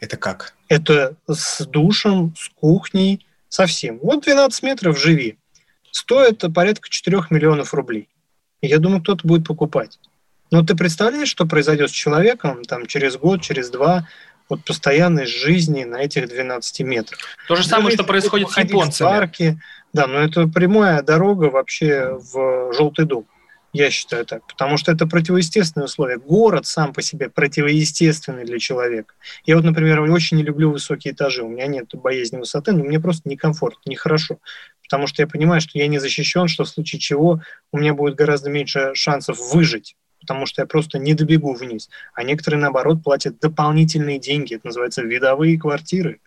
Это 0.00 0.16
как? 0.16 0.54
Это 0.68 1.14
с 1.28 1.64
душем, 1.64 2.34
с 2.36 2.48
кухней, 2.48 3.24
совсем. 3.48 3.98
Вот 4.02 4.24
12 4.24 4.62
метров 4.64 4.98
живи. 4.98 5.38
Стоит 5.92 6.42
порядка 6.52 6.88
4 6.88 7.26
миллионов 7.30 7.72
рублей. 7.74 8.08
Я 8.62 8.78
думаю, 8.78 9.00
кто-то 9.02 9.26
будет 9.26 9.46
покупать. 9.46 9.98
Но 10.50 10.64
ты 10.64 10.74
представляешь, 10.74 11.28
что 11.28 11.46
произойдет 11.46 11.90
с 11.90 11.92
человеком 11.92 12.64
там, 12.64 12.86
через 12.86 13.16
год, 13.16 13.42
через 13.42 13.70
два, 13.70 14.08
вот 14.48 14.64
постоянной 14.64 15.26
жизни 15.26 15.84
на 15.84 16.02
этих 16.02 16.28
12 16.28 16.80
метрах. 16.80 17.20
То 17.48 17.56
же 17.56 17.64
самое, 17.64 17.94
что 17.94 18.04
происходит 18.04 18.50
с 18.50 18.56
японцами. 18.56 19.08
В 19.08 19.10
парке, 19.10 19.58
да, 19.92 20.06
но 20.06 20.18
это 20.18 20.46
прямая 20.46 21.02
дорога 21.02 21.46
вообще 21.46 22.18
в 22.32 22.72
желтый 22.72 23.04
дом. 23.04 23.26
Я 23.74 23.90
считаю 23.90 24.26
так, 24.26 24.46
потому 24.46 24.76
что 24.76 24.92
это 24.92 25.06
противоестественные 25.06 25.86
условия. 25.86 26.18
Город 26.18 26.66
сам 26.66 26.92
по 26.92 27.00
себе 27.00 27.30
противоестественный 27.30 28.44
для 28.44 28.58
человека. 28.58 29.14
Я 29.46 29.56
вот, 29.56 29.64
например, 29.64 30.00
очень 30.00 30.36
не 30.36 30.42
люблю 30.42 30.70
высокие 30.70 31.14
этажи. 31.14 31.42
У 31.42 31.48
меня 31.48 31.66
нет 31.66 31.86
боязни 31.94 32.36
высоты, 32.36 32.72
но 32.72 32.84
мне 32.84 33.00
просто 33.00 33.30
некомфортно, 33.30 33.88
нехорошо. 33.88 34.38
Потому 34.82 35.06
что 35.06 35.22
я 35.22 35.26
понимаю, 35.26 35.62
что 35.62 35.78
я 35.78 35.86
не 35.86 35.98
защищен, 35.98 36.48
что 36.48 36.64
в 36.64 36.68
случае 36.68 37.00
чего 37.00 37.40
у 37.72 37.78
меня 37.78 37.94
будет 37.94 38.14
гораздо 38.14 38.50
меньше 38.50 38.90
шансов 38.94 39.38
выжить 39.54 39.96
потому 40.22 40.46
что 40.46 40.62
я 40.62 40.66
просто 40.66 40.98
не 40.98 41.14
добегу 41.14 41.52
вниз. 41.52 41.90
А 42.14 42.22
некоторые, 42.22 42.60
наоборот, 42.60 43.02
платят 43.02 43.38
дополнительные 43.40 44.18
деньги. 44.18 44.54
Это 44.54 44.68
называется 44.68 45.02
видовые 45.02 45.58
квартиры. 45.58 46.20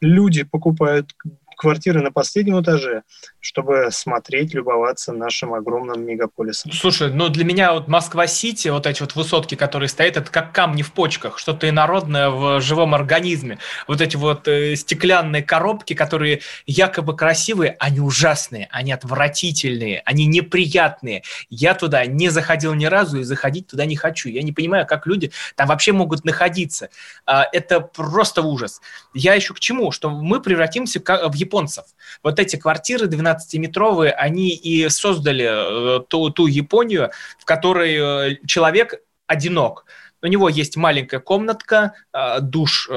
Люди 0.00 0.42
покупают 0.42 1.14
квартиры 1.58 2.00
на 2.00 2.10
последнем 2.12 2.62
этаже, 2.62 3.02
чтобы 3.40 3.88
смотреть, 3.90 4.54
любоваться 4.54 5.12
нашим 5.12 5.52
огромным 5.52 6.06
мегаполисом. 6.06 6.72
Слушай, 6.72 7.12
ну 7.12 7.28
для 7.28 7.44
меня 7.44 7.74
вот 7.74 7.88
Москва-Сити, 7.88 8.68
вот 8.68 8.86
эти 8.86 9.00
вот 9.00 9.14
высотки, 9.16 9.56
которые 9.56 9.88
стоят, 9.88 10.16
это 10.16 10.30
как 10.30 10.52
камни 10.52 10.82
в 10.82 10.92
почках, 10.92 11.38
что-то 11.38 11.68
инородное 11.68 12.30
в 12.30 12.60
живом 12.60 12.94
организме. 12.94 13.58
Вот 13.86 14.00
эти 14.00 14.16
вот 14.16 14.46
э, 14.48 14.76
стеклянные 14.76 15.42
коробки, 15.42 15.94
которые 15.94 16.40
якобы 16.66 17.16
красивые, 17.16 17.76
они 17.80 18.00
ужасные, 18.00 18.68
они 18.70 18.92
отвратительные, 18.92 20.02
они 20.04 20.26
неприятные. 20.26 21.24
Я 21.50 21.74
туда 21.74 22.06
не 22.06 22.28
заходил 22.28 22.74
ни 22.74 22.86
разу 22.86 23.20
и 23.20 23.24
заходить 23.24 23.66
туда 23.66 23.84
не 23.84 23.96
хочу. 23.96 24.28
Я 24.28 24.42
не 24.42 24.52
понимаю, 24.52 24.86
как 24.86 25.06
люди 25.06 25.32
там 25.56 25.68
вообще 25.68 25.92
могут 25.92 26.24
находиться. 26.24 26.90
А, 27.26 27.46
это 27.52 27.80
просто 27.80 28.42
ужас. 28.42 28.80
Я 29.12 29.34
еще 29.34 29.54
к 29.54 29.60
чему? 29.60 29.90
Что 29.90 30.10
мы 30.10 30.40
превратимся 30.40 31.00
в 31.00 31.34
японцев. 31.48 31.84
Вот 32.22 32.38
эти 32.38 32.56
квартиры 32.56 33.06
12-метровые, 33.06 34.10
они 34.10 34.50
и 34.50 34.88
создали 34.88 35.46
э, 35.46 36.00
ту, 36.08 36.30
ту 36.30 36.46
Японию, 36.46 37.10
в 37.38 37.44
которой 37.44 37.94
э, 38.32 38.36
человек 38.46 38.94
одинок. 39.26 39.84
У 40.22 40.26
него 40.26 40.48
есть 40.48 40.76
маленькая 40.76 41.20
комнатка, 41.20 41.92
э, 42.12 42.40
душ, 42.40 42.88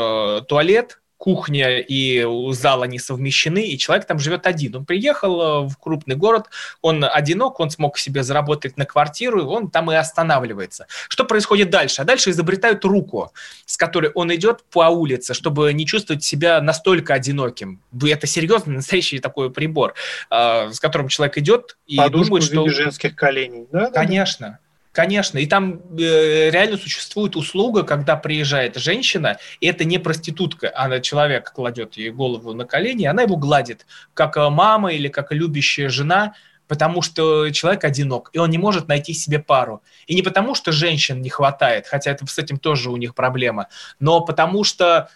туалет, 0.48 1.01
кухня 1.22 1.78
и 1.78 2.26
зал 2.52 2.82
они 2.82 2.98
совмещены, 2.98 3.68
и 3.68 3.78
человек 3.78 4.08
там 4.08 4.18
живет 4.18 4.48
один. 4.48 4.76
Он 4.78 4.86
приехал 4.86 5.68
в 5.68 5.78
крупный 5.78 6.16
город, 6.16 6.48
он 6.82 7.06
одинок, 7.06 7.60
он 7.60 7.70
смог 7.70 8.00
себе 8.00 8.24
заработать 8.24 8.76
на 8.76 8.86
квартиру, 8.86 9.40
и 9.40 9.44
он 9.44 9.70
там 9.70 9.92
и 9.92 9.96
останавливается. 9.96 10.88
Что 11.10 11.24
происходит 11.24 11.70
дальше? 11.70 12.02
А 12.02 12.06
дальше 12.06 12.32
изобретают 12.32 12.84
руку, 12.86 13.32
с 13.68 13.78
которой 13.78 14.10
он 14.16 14.34
идет 14.34 14.64
по 14.72 14.90
улице, 14.90 15.36
чтобы 15.36 15.72
не 15.74 15.86
чувствовать 15.86 16.24
себя 16.24 16.60
настолько 16.60 17.14
одиноким. 17.14 17.84
Это 18.04 18.26
серьезный, 18.26 18.78
настоящий 18.78 19.20
такой 19.20 19.52
прибор, 19.52 19.94
с 20.32 20.80
которым 20.80 21.08
человек 21.08 21.38
идет 21.38 21.78
и 21.86 21.98
Подушку 21.98 22.40
думает, 22.40 22.44
что... 22.46 22.68
женских 22.70 23.16
коленей, 23.16 23.68
да? 23.72 23.92
Конечно. 23.92 24.58
Конечно, 24.92 25.38
и 25.38 25.46
там 25.46 25.80
э, 25.98 26.50
реально 26.50 26.78
существует 26.78 27.38
услуга, 27.38 27.84
когда 27.84 28.18
приезжает 28.18 28.76
женщина, 28.76 29.38
и 29.62 29.68
это 29.68 29.86
не 29.86 30.00
проститутка, 30.00 30.72
она 30.76 31.00
человек 31.00 31.54
кладет 31.54 31.96
ей 31.96 32.10
голову 32.10 32.54
на 32.54 32.66
колени, 32.66 33.04
и 33.04 33.08
она 33.08 33.22
его 33.22 33.38
гладит, 33.38 33.86
как 34.14 34.36
э, 34.36 34.50
мама 34.50 34.92
или 34.92 35.08
как 35.08 35.32
любящая 35.32 35.88
жена, 35.88 36.34
потому 36.68 37.02
что 37.02 37.50
человек 37.52 37.86
одинок, 37.86 38.30
и 38.34 38.38
он 38.38 38.50
не 38.50 38.58
может 38.58 38.90
найти 38.90 39.14
себе 39.14 39.40
пару. 39.40 39.82
И 40.08 40.16
не 40.16 40.22
потому, 40.22 40.56
что 40.56 40.74
женщин 40.74 41.22
не 41.22 41.30
хватает, 41.30 41.88
хотя 41.88 42.12
это 42.12 42.26
с 42.26 42.38
этим 42.38 42.58
тоже 42.58 42.90
у 42.90 42.98
них 42.98 43.16
проблема, 43.16 43.68
но 44.00 44.20
потому 44.20 44.66
что 44.66 45.10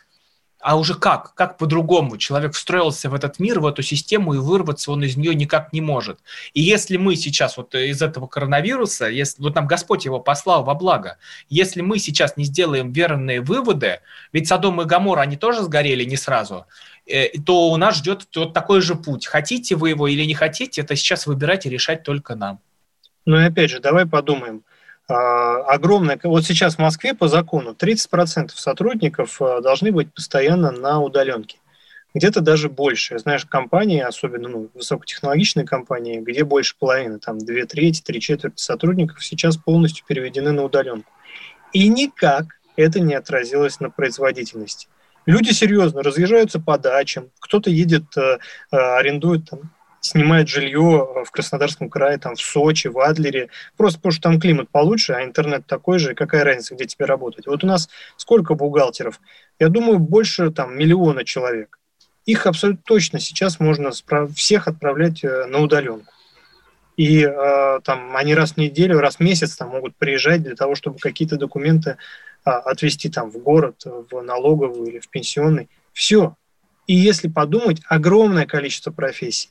а 0.66 0.78
уже 0.78 0.96
как? 0.96 1.36
Как 1.36 1.60
по-другому? 1.60 2.18
Человек 2.18 2.56
встроился 2.56 3.08
в 3.08 3.14
этот 3.14 3.38
мир, 3.38 3.60
в 3.60 3.68
эту 3.68 3.84
систему, 3.84 4.34
и 4.34 4.40
вырваться 4.40 4.92
он 4.92 5.04
из 5.04 5.16
нее 5.16 5.36
никак 5.36 5.74
не 5.74 5.80
может. 5.80 6.18
И 6.56 6.62
если 6.62 6.98
мы 6.98 7.16
сейчас 7.16 7.56
вот 7.58 7.76
из 7.76 8.02
этого 8.02 8.26
коронавируса, 8.26 9.06
если 9.06 9.44
вот 9.44 9.54
нам 9.54 9.68
Господь 9.68 10.06
его 10.06 10.20
послал 10.20 10.64
во 10.64 10.74
благо, 10.74 11.20
если 11.50 11.82
мы 11.82 12.00
сейчас 12.00 12.36
не 12.36 12.46
сделаем 12.46 12.92
верные 12.92 13.42
выводы, 13.42 14.00
ведь 14.34 14.48
Содом 14.48 14.82
и 14.82 14.86
Гамор, 14.86 15.20
они 15.20 15.38
тоже 15.38 15.62
сгорели 15.62 16.04
не 16.04 16.18
сразу, 16.18 16.66
э, 17.06 17.28
то 17.46 17.70
у 17.70 17.78
нас 17.78 17.98
ждет 17.98 18.28
вот 18.36 18.54
такой 18.54 18.82
же 18.82 18.96
путь. 18.96 19.28
Хотите 19.28 19.76
вы 19.76 19.90
его 19.92 20.08
или 20.08 20.26
не 20.26 20.34
хотите, 20.34 20.82
это 20.82 20.96
сейчас 20.96 21.28
выбирать 21.28 21.68
и 21.68 21.70
решать 21.70 22.02
только 22.02 22.34
нам. 22.34 22.60
Ну 23.28 23.40
и 23.40 23.44
опять 23.44 23.70
же, 23.70 23.80
давай 23.80 24.08
подумаем– 24.08 24.64
огромное, 25.08 26.20
вот 26.24 26.46
сейчас 26.46 26.76
в 26.76 26.80
Москве 26.80 27.14
по 27.14 27.28
закону 27.28 27.76
30% 27.78 28.50
сотрудников 28.56 29.42
а, 29.42 29.62
должны 29.62 29.92
быть 29.92 30.12
постоянно 30.14 30.72
на 30.72 31.00
удаленке. 31.00 31.60
Где-то 32.16 32.42
даже 32.42 32.70
больше. 32.70 33.20
Знаешь, 33.20 33.46
компании, 33.46 34.00
особенно 34.00 34.48
ну, 34.48 34.70
высокотехнологичные 34.74 35.66
компании, 35.66 36.22
где 36.22 36.44
больше 36.44 36.76
половины, 36.80 37.20
там 37.20 37.38
две 37.38 37.66
трети, 37.66 38.02
три 38.02 38.22
четверти 38.22 38.62
сотрудников 38.62 39.24
сейчас 39.24 39.58
полностью 39.58 40.06
переведены 40.08 40.52
на 40.54 40.64
удаленку. 40.64 41.12
И 41.74 41.88
никак 41.90 42.46
это 42.78 43.00
не 43.00 43.14
отразилось 43.14 43.80
на 43.80 43.90
производительности. 43.90 44.88
Люди 45.26 45.52
серьезно 45.52 46.04
разъезжаются 46.04 46.60
по 46.60 46.78
дачам, 46.78 47.32
кто-то 47.40 47.70
едет, 47.70 48.06
э, 48.16 48.38
э, 48.72 48.78
арендует 48.78 49.50
там, 49.50 49.72
снимает 50.06 50.48
жилье 50.48 51.08
э, 51.16 51.24
в 51.24 51.32
Краснодарском 51.32 51.90
крае, 51.90 52.18
там, 52.18 52.36
в 52.36 52.42
Сочи, 52.42 52.88
в 52.88 53.00
Адлере, 53.00 53.50
просто 53.76 54.00
потому 54.00 54.12
что 54.12 54.22
там 54.22 54.40
климат 54.40 54.70
получше, 54.70 55.14
а 55.14 55.24
интернет 55.24 55.66
такой 55.66 56.00
же, 56.00 56.14
какая 56.14 56.44
разница, 56.44 56.76
где 56.76 56.86
тебе 56.86 57.06
работать. 57.06 57.48
Вот 57.48 57.64
у 57.64 57.68
нас 57.68 57.90
сколько 58.18 58.54
бухгалтеров? 58.54 59.20
Я 59.60 59.70
думаю, 59.70 60.00
больше 60.00 60.52
там 60.52 60.78
миллиона 60.78 61.26
человек. 61.26 61.80
Их 62.26 62.46
абсолютно 62.46 62.84
точно 62.86 63.20
сейчас 63.20 63.60
можно 63.60 63.92
всех 64.36 64.68
отправлять 64.68 65.24
э, 65.24 65.46
на 65.48 65.60
удаленку. 65.60 66.12
И 66.98 67.24
э, 67.24 67.80
там 67.84 68.16
они 68.16 68.36
раз 68.36 68.54
в 68.54 68.58
неделю, 68.58 69.00
раз 69.00 69.18
в 69.18 69.20
месяц 69.20 69.56
там 69.56 69.70
могут 69.70 69.96
приезжать 69.96 70.44
для 70.44 70.56
того, 70.56 70.76
чтобы 70.76 71.00
какие-то 71.00 71.38
документы 71.38 71.98
э, 72.46 72.50
отвезти 72.50 73.10
там 73.10 73.32
в 73.32 73.38
город, 73.40 73.84
в 73.86 74.22
налоговую 74.22 74.88
или 74.88 75.00
в 75.00 75.10
пенсионный. 75.10 75.68
Все. 75.94 76.36
И 76.88 76.94
если 76.94 77.28
подумать, 77.28 77.82
огромное 77.88 78.46
количество 78.46 78.92
профессий 78.92 79.50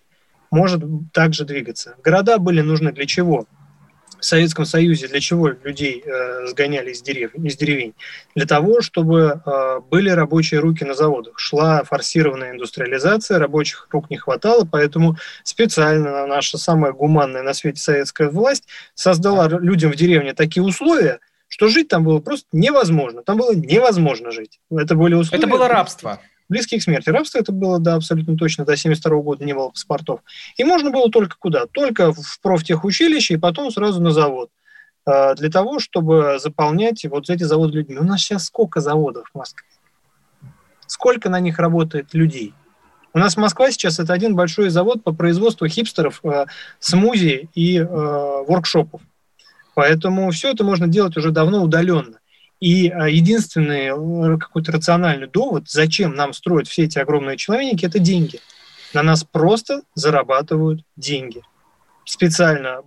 может 0.55 0.83
также 1.13 1.45
двигаться. 1.45 1.97
Города 2.03 2.39
были 2.39 2.61
нужны 2.61 2.93
для 2.93 3.07
чего? 3.07 3.47
В 4.21 4.25
Советском 4.25 4.65
Союзе 4.65 5.09
для 5.09 5.21
чего 5.21 5.49
людей 5.49 6.03
э, 6.03 6.47
сгоняли 6.47 6.93
из, 6.93 7.03
дерев, 7.03 7.35
из 7.35 7.57
деревень? 7.57 7.95
Для 8.35 8.47
того, 8.47 8.81
чтобы 8.81 9.43
э, 9.45 9.81
были 9.91 10.09
рабочие 10.09 10.61
руки 10.61 10.83
на 10.85 10.95
заводах. 10.95 11.39
Шла 11.39 11.83
форсированная 11.85 12.53
индустриализация, 12.53 13.39
рабочих 13.39 13.87
рук 13.91 14.09
не 14.09 14.17
хватало, 14.17 14.67
поэтому 14.71 15.17
специально 15.43 16.27
наша 16.27 16.57
самая 16.57 16.93
гуманная 16.93 17.43
на 17.43 17.53
свете 17.53 17.83
советская 17.83 18.31
власть 18.31 18.67
создала 18.95 19.47
людям 19.49 19.93
в 19.93 19.97
деревне 19.97 20.33
такие 20.33 20.63
условия, 20.63 21.19
что 21.49 21.69
жить 21.69 21.89
там 21.89 22.05
было 22.05 22.21
просто 22.21 22.47
невозможно. 22.53 23.23
Там 23.23 23.37
было 23.37 23.55
невозможно 23.55 24.31
жить. 24.31 24.59
Это 24.71 24.95
были 24.95 25.15
условия... 25.15 25.43
Это 25.43 25.51
было 25.51 25.69
рабство 25.69 26.19
близкие 26.49 26.81
к 26.81 26.83
смерти. 26.83 27.11
Рабство 27.11 27.39
это 27.39 27.53
было, 27.53 27.79
да, 27.79 27.95
абсолютно 27.95 28.37
точно, 28.37 28.65
до 28.65 28.77
72 28.77 29.17
года 29.23 29.45
не 29.45 29.55
было 29.55 29.71
паспортов. 29.71 30.21
И 30.57 30.65
можно 30.65 30.91
было 30.91 31.11
только 31.11 31.37
куда? 31.39 31.67
Только 31.67 32.13
в 32.13 32.41
профтехучилище 32.43 33.35
и 33.35 33.39
потом 33.39 33.71
сразу 33.71 34.01
на 34.01 34.11
завод 34.11 34.51
а, 35.05 35.35
для 35.35 35.51
того, 35.51 35.79
чтобы 35.79 36.39
заполнять 36.39 37.05
вот 37.07 37.31
эти 37.31 37.43
заводы 37.43 37.79
людьми. 37.79 37.99
У 37.99 38.05
нас 38.05 38.21
сейчас 38.21 38.47
сколько 38.47 38.81
заводов 38.81 39.29
в 39.33 39.39
Москве? 39.39 39.67
Сколько 40.87 41.29
на 41.31 41.41
них 41.41 41.59
работает 41.59 42.15
людей? 42.15 42.55
У 43.15 43.19
нас 43.19 43.37
Москва 43.37 43.71
сейчас 43.71 44.01
это 44.01 44.13
один 44.13 44.35
большой 44.35 44.71
завод 44.71 45.05
по 45.05 45.13
производству 45.13 45.69
хипстеров, 45.69 46.21
э, 46.25 46.47
смузи 46.81 47.49
и 47.55 47.79
э, 47.79 47.85
воркшопов. 47.87 49.01
Поэтому 49.75 50.31
все 50.31 50.51
это 50.51 50.65
можно 50.65 50.89
делать 50.89 51.17
уже 51.17 51.31
давно 51.31 51.63
удаленно. 51.63 52.19
И 52.65 52.89
э, 52.89 53.11
единственный 53.11 53.89
э, 53.89 54.39
какой-то 54.39 54.73
рациональный 54.73 55.27
довод, 55.27 55.65
зачем 55.69 56.15
нам 56.15 56.33
строить 56.33 56.67
все 56.67 56.85
эти 56.85 56.99
огромные 56.99 57.37
человеники, 57.37 57.85
это 57.85 57.99
деньги. 57.99 58.41
На 58.95 59.03
нас 59.03 59.23
просто 59.23 59.83
зарабатывают 59.95 60.81
деньги. 60.97 61.43
Специально 62.07 62.81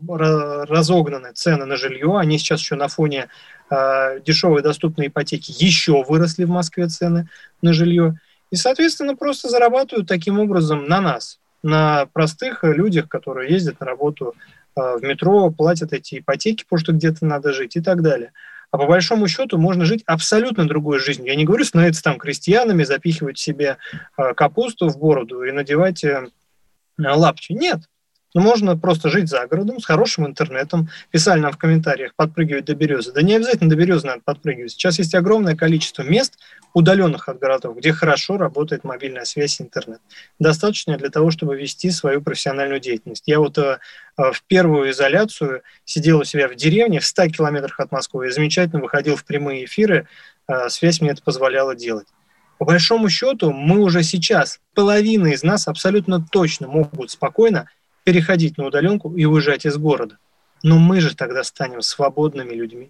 разогнаны 0.67 1.31
цены 1.33 1.65
на 1.65 1.75
жилье, 1.75 2.17
они 2.17 2.39
сейчас 2.39 2.59
еще 2.61 2.73
на 2.73 2.87
фоне 2.87 3.27
э, 3.69 4.19
дешевой 4.25 4.63
доступной 4.63 5.09
ипотеки 5.09 5.53
еще 5.63 6.03
выросли 6.03 6.45
в 6.45 6.49
Москве 6.49 6.87
цены 6.87 7.29
на 7.61 7.71
жилье. 7.71 8.19
И, 8.49 8.55
соответственно, 8.55 9.15
просто 9.15 9.47
зарабатывают 9.47 10.07
таким 10.07 10.39
образом 10.39 10.87
на 10.87 11.01
нас, 11.01 11.37
на 11.61 12.07
простых 12.13 12.63
людях, 12.63 13.07
которые 13.09 13.53
ездят 13.53 13.79
на 13.79 13.85
работу 13.85 14.33
э, 14.75 14.97
в 14.97 15.03
метро, 15.03 15.51
платят 15.51 15.93
эти 15.93 16.17
ипотеки, 16.17 16.63
потому 16.63 16.79
что 16.79 16.93
где-то 16.93 17.27
надо 17.27 17.53
жить 17.53 17.75
и 17.75 17.81
так 17.81 18.01
далее. 18.01 18.31
А 18.71 18.77
по 18.77 18.86
большому 18.86 19.27
счету 19.27 19.58
можно 19.58 19.86
жить 19.86 20.03
абсолютно 20.06 20.67
другой 20.67 20.99
жизнью. 20.99 21.30
Я 21.30 21.36
не 21.36 21.45
говорю 21.45 21.63
становиться 21.63 22.03
там 22.03 22.17
крестьянами, 22.17 22.84
запихивать 22.84 23.38
себе 23.38 23.77
э, 24.17 24.34
капусту 24.34 24.89
в 24.89 24.97
бороду 24.97 25.43
и 25.43 25.51
надевать 25.51 26.03
э, 26.03 26.27
лапти. 26.97 27.53
Нет. 27.53 27.82
Но 28.33 28.41
можно 28.41 28.77
просто 28.77 29.09
жить 29.09 29.29
за 29.29 29.47
городом, 29.47 29.79
с 29.79 29.85
хорошим 29.85 30.27
интернетом. 30.27 30.89
Писали 31.11 31.39
нам 31.39 31.51
в 31.51 31.57
комментариях, 31.57 32.13
подпрыгивать 32.15 32.65
до 32.65 32.75
березы. 32.75 33.11
Да 33.13 33.21
не 33.21 33.35
обязательно 33.35 33.69
до 33.69 33.75
березы 33.75 34.07
надо 34.07 34.21
подпрыгивать. 34.23 34.71
Сейчас 34.71 34.99
есть 34.99 35.15
огромное 35.15 35.55
количество 35.55 36.03
мест, 36.03 36.37
удаленных 36.73 37.29
от 37.29 37.39
городов, 37.39 37.77
где 37.77 37.93
хорошо 37.93 38.37
работает 38.37 38.83
мобильная 38.83 39.23
связь 39.25 39.59
и 39.59 39.63
интернет. 39.63 39.99
Достаточно 40.39 40.97
для 40.97 41.09
того, 41.09 41.31
чтобы 41.31 41.55
вести 41.55 41.89
свою 41.89 42.21
профессиональную 42.21 42.79
деятельность. 42.79 43.23
Я 43.25 43.39
вот 43.39 43.57
э, 43.57 43.79
э 44.17 44.31
в 44.31 44.43
первую 44.43 44.91
изоляцию 44.91 45.61
сидел 45.85 46.19
у 46.19 46.23
себя 46.23 46.47
в 46.47 46.55
деревне 46.55 46.99
в 46.99 47.05
100 47.05 47.29
километрах 47.29 47.79
от 47.79 47.91
Москвы 47.91 48.27
и 48.27 48.31
замечательно 48.31 48.81
выходил 48.81 49.15
в 49.15 49.25
прямые 49.25 49.65
эфиры. 49.65 50.07
Э, 50.47 50.69
связь 50.69 51.01
мне 51.01 51.11
это 51.11 51.23
позволяла 51.23 51.75
делать. 51.75 52.07
По 52.57 52.65
большому 52.65 53.09
счету, 53.09 53.51
мы 53.51 53.79
уже 53.79 54.03
сейчас, 54.03 54.59
половина 54.73 55.27
из 55.27 55.43
нас 55.43 55.67
абсолютно 55.67 56.25
точно 56.31 56.67
могут 56.67 57.11
спокойно 57.11 57.69
переходить 58.07 58.57
на 58.57 58.67
удаленку 58.67 59.13
и 59.17 59.25
уезжать 59.25 59.65
из 59.65 59.75
города. 59.75 60.17
Но 60.63 60.77
мы 60.77 61.01
же 61.01 61.13
тогда 61.13 61.43
станем 61.43 61.81
свободными 61.81 62.53
людьми. 62.53 62.89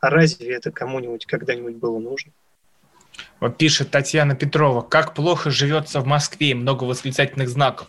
А 0.00 0.08
разве 0.08 0.54
это 0.54 0.70
кому-нибудь 0.70 1.26
когда-нибудь 1.26 1.74
было 1.74 1.98
нужно? 1.98 2.32
Вот 3.38 3.58
пишет 3.58 3.90
Татьяна 3.90 4.34
Петрова, 4.34 4.80
как 4.80 5.12
плохо 5.12 5.50
живется 5.50 6.00
в 6.00 6.06
Москве, 6.06 6.54
много 6.54 6.84
восклицательных 6.84 7.50
знаков. 7.50 7.88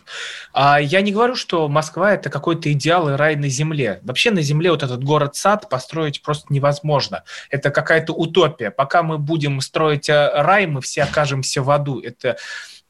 А 0.52 0.78
я 0.78 1.00
не 1.00 1.10
говорю, 1.10 1.36
что 1.36 1.68
Москва 1.68 2.12
это 2.12 2.28
какой-то 2.28 2.70
идеал 2.70 3.08
и 3.08 3.12
рай 3.12 3.36
на 3.36 3.48
земле. 3.48 4.00
Вообще 4.02 4.30
на 4.30 4.42
земле 4.42 4.70
вот 4.70 4.82
этот 4.82 5.02
город-сад 5.02 5.70
построить 5.70 6.20
просто 6.20 6.52
невозможно. 6.52 7.24
Это 7.48 7.70
какая-то 7.70 8.12
утопия. 8.12 8.70
Пока 8.70 9.02
мы 9.02 9.16
будем 9.16 9.62
строить 9.62 10.10
э, 10.10 10.30
рай, 10.34 10.66
мы 10.66 10.82
все 10.82 11.04
окажемся 11.04 11.62
в 11.62 11.70
аду. 11.70 11.98
Это 11.98 12.36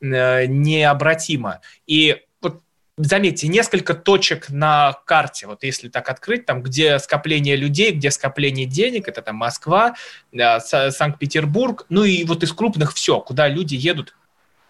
э, 0.00 0.46
необратимо. 0.46 1.60
И 1.86 2.24
заметьте, 2.98 3.48
несколько 3.48 3.94
точек 3.94 4.50
на 4.50 4.92
карте, 5.04 5.46
вот 5.46 5.62
если 5.62 5.88
так 5.88 6.08
открыть, 6.08 6.46
там, 6.46 6.62
где 6.62 6.98
скопление 6.98 7.56
людей, 7.56 7.92
где 7.92 8.10
скопление 8.10 8.66
денег, 8.66 9.08
это 9.08 9.22
там 9.22 9.36
Москва, 9.36 9.94
э, 10.32 10.60
Санкт-Петербург, 10.60 11.86
ну 11.88 12.04
и 12.04 12.24
вот 12.24 12.42
из 12.42 12.52
крупных 12.52 12.92
все, 12.94 13.20
куда 13.20 13.48
люди 13.48 13.74
едут 13.74 14.14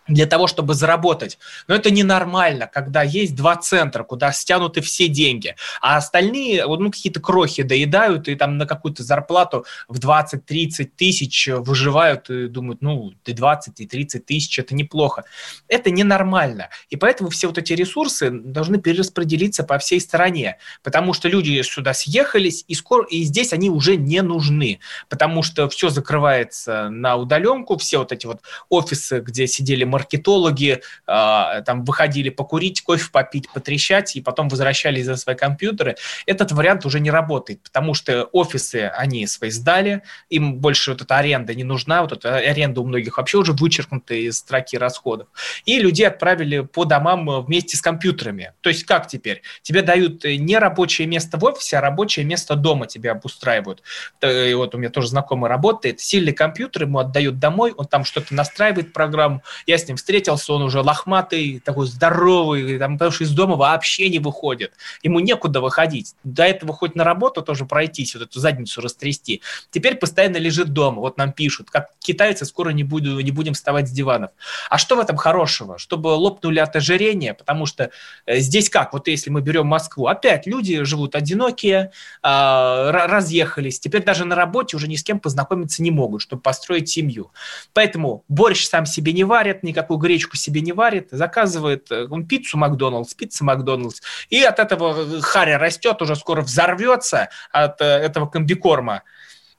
для 0.08 0.26
того, 0.26 0.46
чтобы 0.46 0.74
заработать. 0.74 1.38
Но 1.68 1.74
это 1.74 1.90
ненормально, 1.90 2.68
когда 2.72 3.02
есть 3.02 3.36
два 3.36 3.56
центра, 3.56 4.02
куда 4.02 4.32
стянуты 4.32 4.80
все 4.80 5.08
деньги, 5.08 5.54
а 5.80 5.96
остальные 5.96 6.66
ну, 6.66 6.90
какие-то 6.90 7.20
крохи 7.20 7.62
доедают 7.62 8.28
и 8.28 8.34
там 8.34 8.56
на 8.56 8.66
какую-то 8.66 9.02
зарплату 9.02 9.66
в 9.86 9.98
20-30 9.98 10.90
тысяч 10.96 11.48
выживают 11.48 12.30
и 12.30 12.48
думают, 12.48 12.82
ну, 12.82 13.12
и 13.24 13.32
20, 13.32 13.80
и 13.80 13.86
30 13.86 14.24
тысяч, 14.24 14.58
это 14.58 14.74
неплохо. 14.74 15.24
Это 15.68 15.90
ненормально. 15.90 16.70
И 16.88 16.96
поэтому 16.96 17.30
все 17.30 17.46
вот 17.46 17.58
эти 17.58 17.72
ресурсы 17.74 18.30
должны 18.30 18.78
перераспределиться 18.78 19.64
по 19.64 19.78
всей 19.78 20.00
стране, 20.00 20.56
потому 20.82 21.12
что 21.12 21.28
люди 21.28 21.60
сюда 21.62 21.92
съехались, 21.92 22.64
и, 22.66 22.74
скоро, 22.74 23.06
и 23.06 23.22
здесь 23.22 23.52
они 23.52 23.70
уже 23.70 23.96
не 23.96 24.22
нужны, 24.22 24.80
потому 25.08 25.42
что 25.42 25.68
все 25.68 25.90
закрывается 25.90 26.88
на 26.88 27.16
удаленку, 27.16 27.76
все 27.76 27.98
вот 27.98 28.12
эти 28.12 28.26
вот 28.26 28.40
офисы, 28.68 29.20
где 29.20 29.46
сидели 29.46 29.84
маркетологи 29.98 30.80
э, 31.06 31.62
там 31.66 31.84
выходили 31.84 32.30
покурить, 32.30 32.82
кофе 32.82 33.10
попить, 33.10 33.50
потрещать 33.52 34.14
и 34.16 34.20
потом 34.20 34.48
возвращались 34.48 35.06
за 35.06 35.16
свои 35.16 35.34
компьютеры. 35.34 35.96
Этот 36.26 36.52
вариант 36.52 36.86
уже 36.86 37.00
не 37.00 37.10
работает, 37.10 37.62
потому 37.62 37.94
что 37.94 38.24
офисы, 38.32 38.90
они 38.96 39.26
свои 39.26 39.50
сдали, 39.50 40.02
им 40.30 40.56
больше 40.56 40.92
вот 40.92 41.02
эта 41.02 41.16
аренда 41.16 41.54
не 41.54 41.64
нужна, 41.64 42.02
вот 42.02 42.12
эта 42.12 42.36
аренда 42.36 42.80
у 42.80 42.86
многих 42.86 43.18
вообще 43.18 43.38
уже 43.38 43.52
вычеркнута 43.52 44.14
из 44.14 44.38
строки 44.38 44.76
расходов. 44.76 45.26
И 45.64 45.80
людей 45.80 46.06
отправили 46.06 46.60
по 46.60 46.84
домам 46.84 47.42
вместе 47.42 47.76
с 47.76 47.80
компьютерами. 47.80 48.52
То 48.60 48.70
есть 48.70 48.84
как 48.84 49.08
теперь? 49.08 49.42
Тебе 49.62 49.82
дают 49.82 50.24
не 50.24 50.58
рабочее 50.58 51.08
место 51.08 51.38
в 51.38 51.44
офисе, 51.44 51.78
а 51.78 51.80
рабочее 51.80 52.24
место 52.24 52.54
дома 52.54 52.86
тебе 52.86 53.10
обустраивают. 53.10 53.82
И 54.22 54.54
вот 54.54 54.74
у 54.74 54.78
меня 54.78 54.90
тоже 54.90 55.08
знакомый 55.08 55.50
работает, 55.50 56.00
сильный 56.00 56.32
компьютер 56.32 56.82
ему 56.82 56.98
отдают 56.98 57.38
домой, 57.38 57.72
он 57.76 57.86
там 57.86 58.04
что-то 58.04 58.34
настраивает 58.34 58.92
программу, 58.92 59.42
я 59.66 59.78
с 59.78 59.87
ним 59.88 59.96
встретился, 59.96 60.52
он 60.52 60.62
уже 60.62 60.80
лохматый, 60.80 61.60
такой 61.64 61.86
здоровый, 61.86 62.78
там, 62.78 62.94
потому 62.94 63.10
что 63.10 63.24
из 63.24 63.30
дома 63.30 63.56
вообще 63.56 64.08
не 64.08 64.18
выходит. 64.18 64.72
Ему 65.02 65.20
некуда 65.20 65.60
выходить. 65.60 66.14
До 66.24 66.44
этого 66.44 66.72
хоть 66.72 66.94
на 66.94 67.04
работу 67.04 67.42
тоже 67.42 67.64
пройтись, 67.64 68.14
вот 68.14 68.24
эту 68.24 68.40
задницу 68.40 68.80
растрясти. 68.80 69.42
Теперь 69.70 69.96
постоянно 69.96 70.36
лежит 70.36 70.72
дома. 70.72 71.00
Вот 71.00 71.16
нам 71.16 71.32
пишут, 71.32 71.70
как 71.70 71.90
китайцы 72.00 72.44
скоро 72.44 72.70
не, 72.70 72.84
буду, 72.84 73.20
не 73.20 73.30
будем 73.30 73.54
вставать 73.54 73.88
с 73.88 73.90
диванов. 73.90 74.30
А 74.70 74.78
что 74.78 74.96
в 74.96 75.00
этом 75.00 75.16
хорошего? 75.16 75.78
Чтобы 75.78 76.08
лопнули 76.08 76.58
от 76.58 76.74
ожирения, 76.76 77.34
потому 77.34 77.66
что 77.66 77.90
э, 78.26 78.38
здесь 78.38 78.70
как? 78.70 78.92
Вот 78.92 79.08
если 79.08 79.30
мы 79.30 79.40
берем 79.40 79.66
Москву, 79.66 80.06
опять 80.06 80.46
люди 80.46 80.82
живут 80.82 81.14
одинокие, 81.14 81.92
э, 82.22 82.90
разъехались, 82.90 83.80
теперь 83.80 84.04
даже 84.04 84.24
на 84.24 84.34
работе 84.34 84.76
уже 84.76 84.88
ни 84.88 84.96
с 84.96 85.02
кем 85.02 85.20
познакомиться 85.20 85.82
не 85.82 85.90
могут, 85.90 86.22
чтобы 86.22 86.42
построить 86.42 86.88
семью. 86.88 87.30
Поэтому 87.72 88.24
борщ 88.28 88.66
сам 88.66 88.86
себе 88.86 89.12
не 89.12 89.24
варят, 89.24 89.62
никак 89.62 89.77
никакую 89.78 89.98
гречку 89.98 90.36
себе 90.36 90.60
не 90.60 90.72
варит, 90.72 91.08
заказывает 91.10 91.90
э, 91.90 92.06
пиццу 92.28 92.58
Макдоналдс, 92.58 93.14
пицца 93.14 93.44
Макдоналдс, 93.44 94.00
и 94.28 94.42
от 94.42 94.58
этого 94.58 95.20
харя 95.20 95.58
растет, 95.58 96.02
уже 96.02 96.16
скоро 96.16 96.42
взорвется 96.42 97.28
от 97.52 97.80
э, 97.80 97.84
этого 97.84 98.26
комбикорма. 98.26 99.02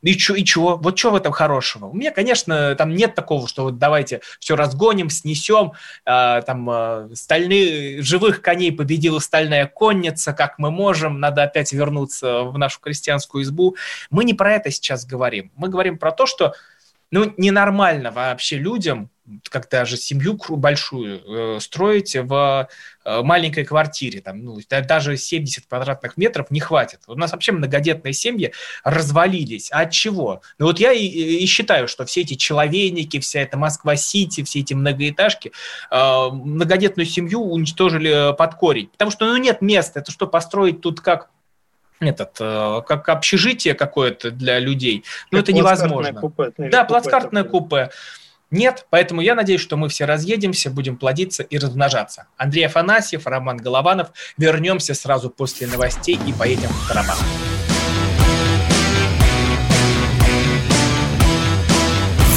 И 0.02 0.18
что, 0.18 0.34
и 0.34 0.46
чё? 0.46 0.78
Вот 0.78 0.98
что 0.98 1.12
в 1.12 1.16
этом 1.16 1.34
хорошего? 1.34 1.88
У 1.88 1.94
меня, 1.94 2.12
конечно, 2.12 2.74
там 2.76 2.96
нет 2.96 3.16
такого, 3.16 3.50
что 3.50 3.64
вот 3.64 3.78
давайте 3.80 4.22
все 4.40 4.56
разгоним, 4.56 5.10
снесем, 5.10 5.74
э, 6.06 6.42
там 6.46 6.70
э, 6.70 7.10
стальные, 7.16 8.02
живых 8.02 8.42
коней 8.42 8.72
победила 8.72 9.20
стальная 9.20 9.68
конница, 9.68 10.34
как 10.34 10.58
мы 10.58 10.72
можем, 10.72 11.20
надо 11.20 11.44
опять 11.44 11.74
вернуться 11.74 12.44
в 12.44 12.58
нашу 12.58 12.80
крестьянскую 12.80 13.44
избу. 13.44 13.76
Мы 14.10 14.24
не 14.24 14.34
про 14.34 14.54
это 14.54 14.72
сейчас 14.72 15.06
говорим. 15.06 15.52
Мы 15.56 15.68
говорим 15.70 15.98
про 15.98 16.12
то, 16.12 16.26
что 16.26 16.54
ну, 17.12 17.34
ненормально 17.38 18.12
вообще 18.12 18.58
людям 18.58 19.10
как 19.50 19.70
даже 19.70 19.98
семью 19.98 20.40
большую 20.50 21.22
э, 21.26 21.60
строить 21.60 22.16
в 22.16 22.68
э, 23.06 23.22
маленькой 23.22 23.66
квартире, 23.66 24.22
там, 24.22 24.44
ну, 24.44 24.60
даже 24.70 25.18
70 25.18 25.66
квадратных 25.66 26.18
метров 26.18 26.52
не 26.52 26.60
хватит. 26.60 27.02
У 27.08 27.16
нас 27.16 27.32
вообще 27.32 27.52
многодетные 27.52 28.14
семьи 28.14 28.54
развалились. 28.84 29.70
А 29.72 29.82
от 29.82 29.92
чего? 29.92 30.42
Ну 30.58 30.68
вот 30.68 30.80
я 30.80 30.92
и, 30.92 31.06
и 31.06 31.46
считаю, 31.46 31.88
что 31.88 32.06
все 32.06 32.22
эти 32.22 32.36
человейники, 32.36 33.20
вся 33.20 33.42
эта 33.42 33.58
Москва-Сити, 33.58 34.44
все 34.44 34.60
эти 34.60 34.74
многоэтажки 34.74 35.52
э, 35.92 36.30
многодетную 36.32 37.06
семью 37.06 37.42
уничтожили 37.42 38.36
под 38.36 38.56
корень. 38.56 38.88
Потому 38.88 39.12
что 39.12 39.26
ну, 39.26 39.38
нет 39.38 39.62
места. 39.62 40.00
Это 40.00 40.12
что, 40.12 40.28
построить 40.28 40.82
тут 40.82 41.02
как 41.02 41.30
этот, 42.00 42.38
э, 42.40 42.82
как 42.88 43.10
общежитие 43.10 43.74
какое-то 43.74 44.32
для 44.32 44.60
людей. 44.60 45.04
Ну, 45.32 45.40
это 45.40 45.54
невозможно. 45.54 46.20
Купе, 46.20 46.52
да, 46.58 46.84
плацкартное 46.86 47.44
купе. 47.44 47.88
купе. 47.88 47.90
Нет, 48.52 48.88
поэтому 48.90 49.22
я 49.22 49.36
надеюсь, 49.36 49.62
что 49.62 49.78
мы 49.78 49.90
все 49.90 50.06
разъедемся, 50.06 50.72
будем 50.72 50.98
плодиться 50.98 51.44
и 51.44 51.60
размножаться. 51.60 52.28
Андрей 52.36 52.66
Афанасьев, 52.66 53.28
Роман 53.28 53.58
Голованов. 53.58 54.10
Вернемся 54.38 54.96
сразу 54.96 55.30
после 55.30 55.68
новостей 55.68 56.20
и 56.28 56.34
поедем 56.34 56.70
в 56.70 56.88
Карабах. 56.88 57.20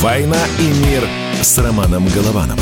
«Война 0.00 0.44
и 0.58 0.64
мир» 0.86 1.08
с 1.40 1.58
Романом 1.58 2.06
Головановым. 2.08 2.58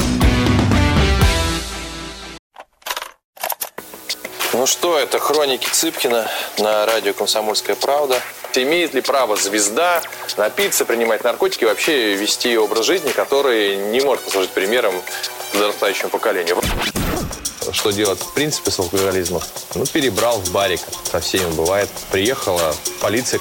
Ну 4.53 4.67
что, 4.67 4.99
это 4.99 5.19
хроники 5.19 5.67
Цыпкина 5.71 6.29
на 6.59 6.87
радио 6.87 7.15
«Комсомольская 7.15 7.77
правда». 7.77 8.21
Имеет 8.57 8.95
ли 8.95 9.01
право 9.01 9.37
звезда 9.37 10.03
напиться, 10.37 10.85
принимать 10.85 11.25
наркотики, 11.25 11.65
вообще 11.65 12.15
вести 12.15 12.57
образ 12.59 12.87
жизни, 12.87 13.11
который 13.13 13.77
не 13.77 14.01
может 14.01 14.25
послужить 14.25 14.51
примером 14.51 14.95
подрастающему 15.53 16.11
поколению. 16.11 16.59
Что 17.73 17.91
делать 17.91 18.21
в 18.21 18.33
принципе 18.35 18.71
с 18.71 18.79
алкоголизмом? 18.79 19.43
Ну, 19.75 19.87
перебрал 19.87 20.39
в 20.39 20.51
барик. 20.51 20.81
Со 21.11 21.21
всеми 21.21 21.51
бывает. 21.53 21.89
Приехала 22.11 22.75
полиция. 23.01 23.41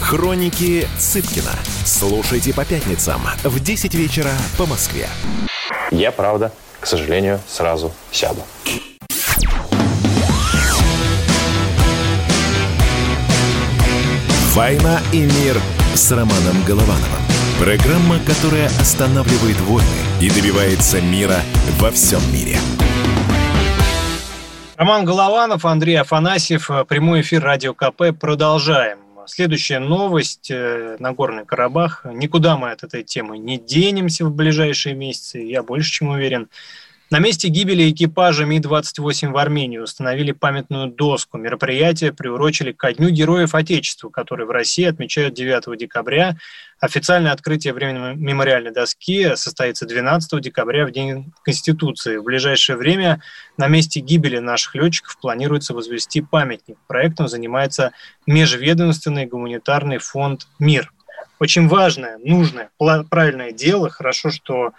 Хроники 0.00 0.86
Цыпкина. 0.98 1.52
Слушайте 1.84 2.54
по 2.54 2.64
пятницам 2.64 3.22
в 3.44 3.60
10 3.60 3.94
вечера 3.94 4.32
по 4.56 4.66
Москве. 4.66 5.08
Я, 5.90 6.12
правда, 6.12 6.52
к 6.80 6.86
сожалению, 6.86 7.40
сразу 7.48 7.92
сяду. 8.10 8.42
«Война 14.54 15.00
и 15.12 15.20
мир» 15.20 15.60
с 15.94 16.10
Романом 16.10 16.64
Головановым. 16.66 17.22
Программа, 17.58 18.18
которая 18.26 18.66
останавливает 18.80 19.60
войны 19.60 19.86
и 20.20 20.30
добивается 20.30 21.00
мира 21.00 21.36
во 21.78 21.90
всем 21.90 22.20
мире. 22.32 22.58
Роман 24.76 25.04
Голованов, 25.04 25.64
Андрей 25.64 26.00
Афанасьев, 26.00 26.70
прямой 26.88 27.22
эфир 27.22 27.42
Радио 27.42 27.74
КП. 27.74 28.18
Продолжаем. 28.18 29.05
Следующая 29.26 29.78
новость. 29.80 30.50
э, 30.50 30.96
Нагорный 30.98 31.44
Карабах. 31.44 32.04
Никуда 32.04 32.56
мы 32.56 32.70
от 32.70 32.82
этой 32.84 33.02
темы 33.02 33.38
не 33.38 33.58
денемся 33.58 34.24
в 34.24 34.34
ближайшие 34.34 34.94
месяцы, 34.94 35.38
я 35.38 35.62
больше 35.62 35.90
чем 35.90 36.08
уверен. 36.08 36.48
На 37.08 37.20
месте 37.20 37.46
гибели 37.46 37.88
экипажа 37.88 38.46
Ми-28 38.46 39.30
в 39.30 39.36
Армении 39.36 39.78
установили 39.78 40.32
памятную 40.32 40.88
доску. 40.88 41.38
Мероприятие 41.38 42.12
приурочили 42.12 42.72
ко 42.72 42.92
Дню 42.92 43.10
Героев 43.10 43.54
Отечества, 43.54 44.10
который 44.10 44.44
в 44.44 44.50
России 44.50 44.84
отмечают 44.84 45.34
9 45.34 45.78
декабря. 45.78 46.36
Официальное 46.80 47.30
открытие 47.30 47.74
временной 47.74 48.16
мемориальной 48.16 48.72
доски 48.72 49.36
состоится 49.36 49.86
12 49.86 50.40
декабря 50.40 50.84
в 50.84 50.90
День 50.90 51.32
Конституции. 51.44 52.16
В 52.16 52.24
ближайшее 52.24 52.76
время 52.76 53.22
на 53.56 53.68
месте 53.68 54.00
гибели 54.00 54.38
наших 54.38 54.74
летчиков 54.74 55.16
планируется 55.20 55.74
возвести 55.74 56.22
памятник. 56.22 56.76
Проектом 56.88 57.28
занимается 57.28 57.92
Межведомственный 58.26 59.26
гуманитарный 59.26 59.98
фонд 59.98 60.48
«Мир». 60.58 60.92
Очень 61.38 61.68
важное, 61.68 62.18
нужное, 62.18 62.70
правильное 62.78 63.52
дело. 63.52 63.90
Хорошо, 63.90 64.30
что 64.30 64.72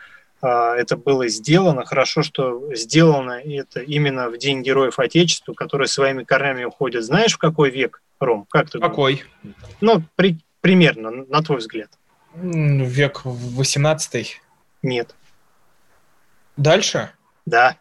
это 0.47 0.97
было 0.97 1.27
сделано. 1.27 1.85
Хорошо, 1.85 2.23
что 2.23 2.73
сделано 2.75 3.41
это 3.41 3.81
именно 3.81 4.29
в 4.29 4.37
День 4.37 4.61
Героев 4.63 4.99
Отечества, 4.99 5.53
которые 5.53 5.87
своими 5.87 6.23
корнями 6.23 6.63
уходят. 6.63 7.03
Знаешь, 7.03 7.33
в 7.33 7.37
какой 7.37 7.69
век, 7.69 8.01
Ром? 8.19 8.45
Как 8.49 8.69
ты 8.69 8.79
думаешь? 8.79 8.91
Какой? 8.91 9.23
Ну, 9.81 10.03
при- 10.15 10.37
примерно, 10.61 11.11
на 11.11 11.41
твой 11.41 11.59
взгляд. 11.59 11.89
Век 12.33 13.21
18 13.23 14.41
Нет. 14.83 15.15
Дальше? 16.55 17.11
Да. 17.45 17.77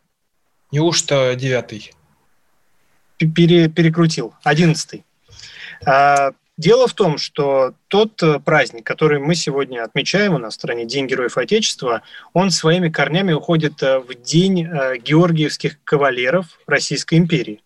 Неужто 0.73 1.35
9 1.35 1.93
П- 3.19 3.27
Пере- 3.27 3.69
перекрутил. 3.69 4.35
Одиннадцатый. 4.45 5.05
Дело 6.57 6.89
в 6.89 6.95
том, 6.95 7.19
что 7.19 7.75
тот 7.89 8.23
э, 8.23 8.41
праздник, 8.41 8.87
который 8.87 9.19
мы 9.19 9.35
сегодня 9.35 9.85
отмечаем 9.85 10.35
у 10.35 10.39
нас 10.39 10.55
в 10.55 10.57
стране, 10.57 10.87
День 10.87 11.07
Героев 11.07 11.37
Отечества, 11.37 12.01
он 12.33 12.51
своими 12.51 12.89
корнями 12.89 13.33
уходит 13.33 13.83
э, 13.83 13.99
в 13.99 14.15
День 14.15 14.65
э, 14.65 14.97
георгиевских 14.97 15.83
кавалеров 15.85 16.59
Российской 16.67 17.17
империи, 17.17 17.63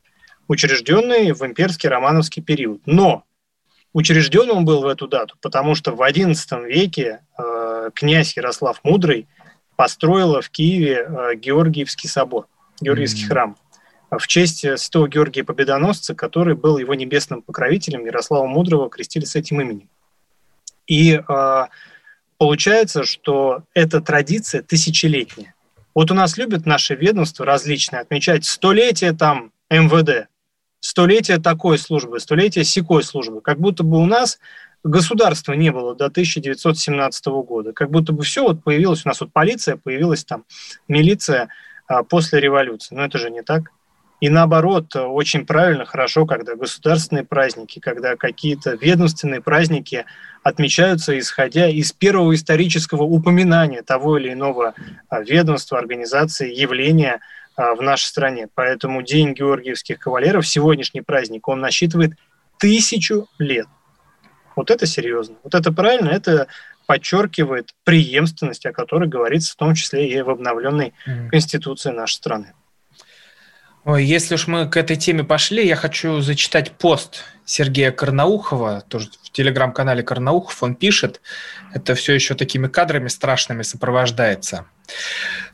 учрежденный 0.48 1.30
в 1.32 1.46
имперский 1.46 1.88
романовский 1.88 2.42
период. 2.42 2.80
Но 2.84 3.22
учрежден 3.92 4.50
он 4.50 4.64
был 4.64 4.82
в 4.82 4.88
эту 4.88 5.06
дату, 5.06 5.36
потому 5.40 5.76
что 5.76 5.92
в 5.92 6.00
XI 6.00 6.66
веке 6.66 7.20
князь 7.94 8.36
Ярослав 8.36 8.80
Мудрый 8.82 9.26
построил 9.76 10.40
в 10.40 10.50
Киеве 10.50 11.36
Георгиевский 11.36 12.08
собор, 12.08 12.46
Георгиевский 12.80 13.24
Мгм. 13.24 13.30
храм 13.30 13.56
в 14.10 14.26
честь 14.26 14.60
святого 14.78 15.08
Георгия 15.08 15.44
Победоносца, 15.44 16.14
который 16.14 16.54
был 16.54 16.78
его 16.78 16.94
небесным 16.94 17.42
покровителем, 17.42 18.04
Ярослава 18.04 18.46
Мудрого 18.46 18.90
крестили 18.90 19.24
с 19.24 19.36
этим 19.36 19.60
именем. 19.60 19.88
И 20.86 21.12
э, 21.12 21.66
получается, 22.38 23.04
что 23.04 23.62
эта 23.74 24.00
традиция 24.00 24.62
тысячелетняя. 24.62 25.54
Вот 25.94 26.10
у 26.10 26.14
нас 26.14 26.36
любят 26.36 26.66
наши 26.66 26.94
ведомства 26.94 27.46
различные 27.46 28.00
отмечать 28.00 28.44
столетие 28.44 29.12
там 29.12 29.52
МВД, 29.70 30.28
столетие 30.80 31.38
такой 31.38 31.78
службы, 31.78 32.18
столетие 32.18 32.64
секой 32.64 33.04
службы. 33.04 33.40
Как 33.40 33.60
будто 33.60 33.84
бы 33.84 33.98
у 33.98 34.06
нас 34.06 34.40
государства 34.82 35.52
не 35.52 35.70
было 35.70 35.94
до 35.94 36.06
1917 36.06 37.26
года. 37.26 37.72
Как 37.72 37.90
будто 37.90 38.12
бы 38.12 38.22
все 38.22 38.42
вот 38.42 38.62
появилось, 38.64 39.04
у 39.04 39.08
нас 39.08 39.20
вот 39.20 39.32
полиция, 39.32 39.76
появилась 39.76 40.24
там 40.24 40.44
милиция 40.88 41.48
а, 41.86 42.02
после 42.02 42.40
революции. 42.40 42.94
Но 42.94 43.04
это 43.04 43.18
же 43.18 43.30
не 43.30 43.42
так. 43.42 43.70
И 44.20 44.28
наоборот, 44.28 44.94
очень 44.94 45.46
правильно, 45.46 45.86
хорошо, 45.86 46.26
когда 46.26 46.54
государственные 46.54 47.24
праздники, 47.24 47.78
когда 47.78 48.16
какие-то 48.16 48.74
ведомственные 48.74 49.40
праздники 49.40 50.04
отмечаются, 50.42 51.18
исходя 51.18 51.68
из 51.68 51.92
первого 51.92 52.34
исторического 52.34 53.02
упоминания 53.02 53.82
того 53.82 54.18
или 54.18 54.32
иного 54.32 54.74
а, 55.08 55.22
ведомства, 55.22 55.78
организации, 55.78 56.54
явления 56.54 57.20
а, 57.56 57.74
в 57.74 57.80
нашей 57.80 58.04
стране. 58.04 58.48
Поэтому 58.54 59.02
День 59.02 59.32
Георгиевских 59.32 59.98
кавалеров, 59.98 60.46
сегодняшний 60.46 61.00
праздник, 61.00 61.48
он 61.48 61.60
насчитывает 61.60 62.12
тысячу 62.58 63.26
лет. 63.38 63.66
Вот 64.54 64.70
это 64.70 64.84
серьезно. 64.84 65.36
Вот 65.42 65.54
это 65.54 65.72
правильно, 65.72 66.10
это 66.10 66.46
подчеркивает 66.86 67.70
преемственность, 67.84 68.66
о 68.66 68.72
которой 68.72 69.08
говорится 69.08 69.52
в 69.52 69.56
том 69.56 69.74
числе 69.74 70.10
и 70.10 70.20
в 70.20 70.28
обновленной 70.28 70.92
Конституции 71.30 71.90
нашей 71.90 72.14
страны. 72.14 72.52
Ой, 73.84 74.04
если 74.04 74.34
уж 74.34 74.46
мы 74.46 74.68
к 74.68 74.76
этой 74.76 74.96
теме 74.96 75.24
пошли, 75.24 75.66
я 75.66 75.74
хочу 75.74 76.20
зачитать 76.20 76.72
пост 76.72 77.24
Сергея 77.46 77.92
Карнаухова, 77.92 78.84
тоже 78.86 79.08
в 79.22 79.30
телеграм-канале 79.30 80.02
Карнаухов, 80.02 80.62
он 80.62 80.74
пишет, 80.74 81.22
это 81.72 81.94
все 81.94 82.12
еще 82.12 82.34
такими 82.34 82.68
кадрами 82.68 83.08
страшными 83.08 83.62
сопровождается. 83.62 84.66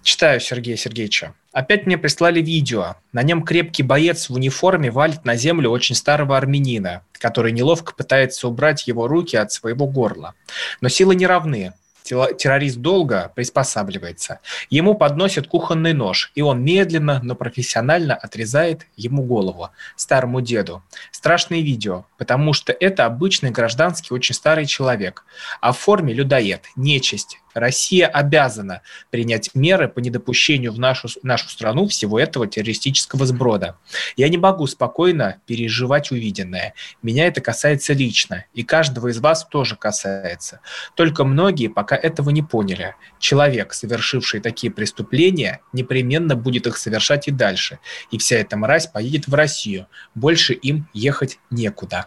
Читаю 0.03 0.41
Сергея 0.41 0.77
Сергеевича. 0.77 1.35
Опять 1.53 1.87
мне 1.87 1.99
прислали 1.99 2.43
видео. 2.43 2.97
На 3.13 3.23
нем 3.23 3.45
крепкий 3.45 3.85
боец 3.85 4.29
в 4.29 4.35
униформе 4.35 4.91
валит 4.91 5.25
на 5.25 5.37
землю 5.37 5.71
очень 5.71 5.95
старого 5.95 6.37
армянина, 6.37 7.03
который 7.13 7.53
неловко 7.53 7.95
пытается 7.95 8.49
убрать 8.49 8.89
его 8.89 9.07
руки 9.07 9.37
от 9.37 9.53
своего 9.53 9.87
горла. 9.87 10.35
Но 10.81 10.89
силы 10.89 11.15
не 11.15 11.27
равны. 11.27 11.75
Террорист 12.07 12.79
долго 12.79 13.33
приспосабливается. 13.35 14.41
Ему 14.71 14.95
подносят 14.95 15.49
кухонный 15.49 15.93
нож, 15.93 16.31
и 16.35 16.43
он 16.43 16.63
медленно, 16.63 17.21
но 17.23 17.35
профессионально 17.35 18.15
отрезает 18.15 18.87
ему 18.97 19.23
голову, 19.23 19.71
старому 19.97 20.41
деду. 20.41 20.83
Страшное 21.11 21.61
видео, 21.61 22.05
потому 22.17 22.53
что 22.53 22.73
это 22.73 23.07
обычный 23.07 23.51
гражданский, 23.51 24.15
очень 24.15 24.35
старый 24.35 24.67
человек, 24.67 25.25
а 25.61 25.73
в 25.73 25.79
форме 25.79 26.15
людоед, 26.15 26.63
нечисть. 26.77 27.41
Россия 27.57 28.07
обязана 28.07 28.83
принять 29.11 29.55
меры 29.55 29.89
по 29.89 30.01
недопущению 30.01 30.73
в 30.73 30.79
нашу, 30.79 31.09
нашу 31.23 31.49
страну 31.49 31.89
всего 31.89 32.21
этого 32.21 32.47
террористического 32.47 33.25
сброда. 33.25 33.79
Я 34.17 34.29
не 34.29 34.37
могу 34.37 34.67
спокойно 34.67 35.41
переживать 35.47 36.11
увиденное. 36.11 36.75
Меня 37.03 37.27
это 37.27 37.41
касается 37.41 37.95
лично, 37.95 38.45
и 38.53 38.63
каждого 38.63 39.09
из 39.09 39.19
вас 39.19 39.47
тоже 39.47 39.75
касается. 39.75 40.61
Только 40.95 41.25
многие 41.25 41.69
пока 41.69 41.97
этого 41.97 42.29
не 42.29 42.43
поняли. 42.43 42.95
Человек, 43.19 43.73
совершивший 43.73 44.41
такие 44.41 44.71
преступления, 44.71 45.61
непременно 45.73 46.37
будет 46.37 46.67
их 46.67 46.77
совершать 46.77 47.27
и 47.27 47.31
дальше. 47.31 47.79
И 48.11 48.19
вся 48.19 48.37
эта 48.37 48.59
мразь 48.59 48.87
поедет 48.87 49.29
в 49.29 49.35
Россию. 49.35 49.87
Больше 50.15 50.53
им 50.53 50.89
ехать 50.93 51.39
некуда. 51.51 52.07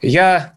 Я 0.00 0.56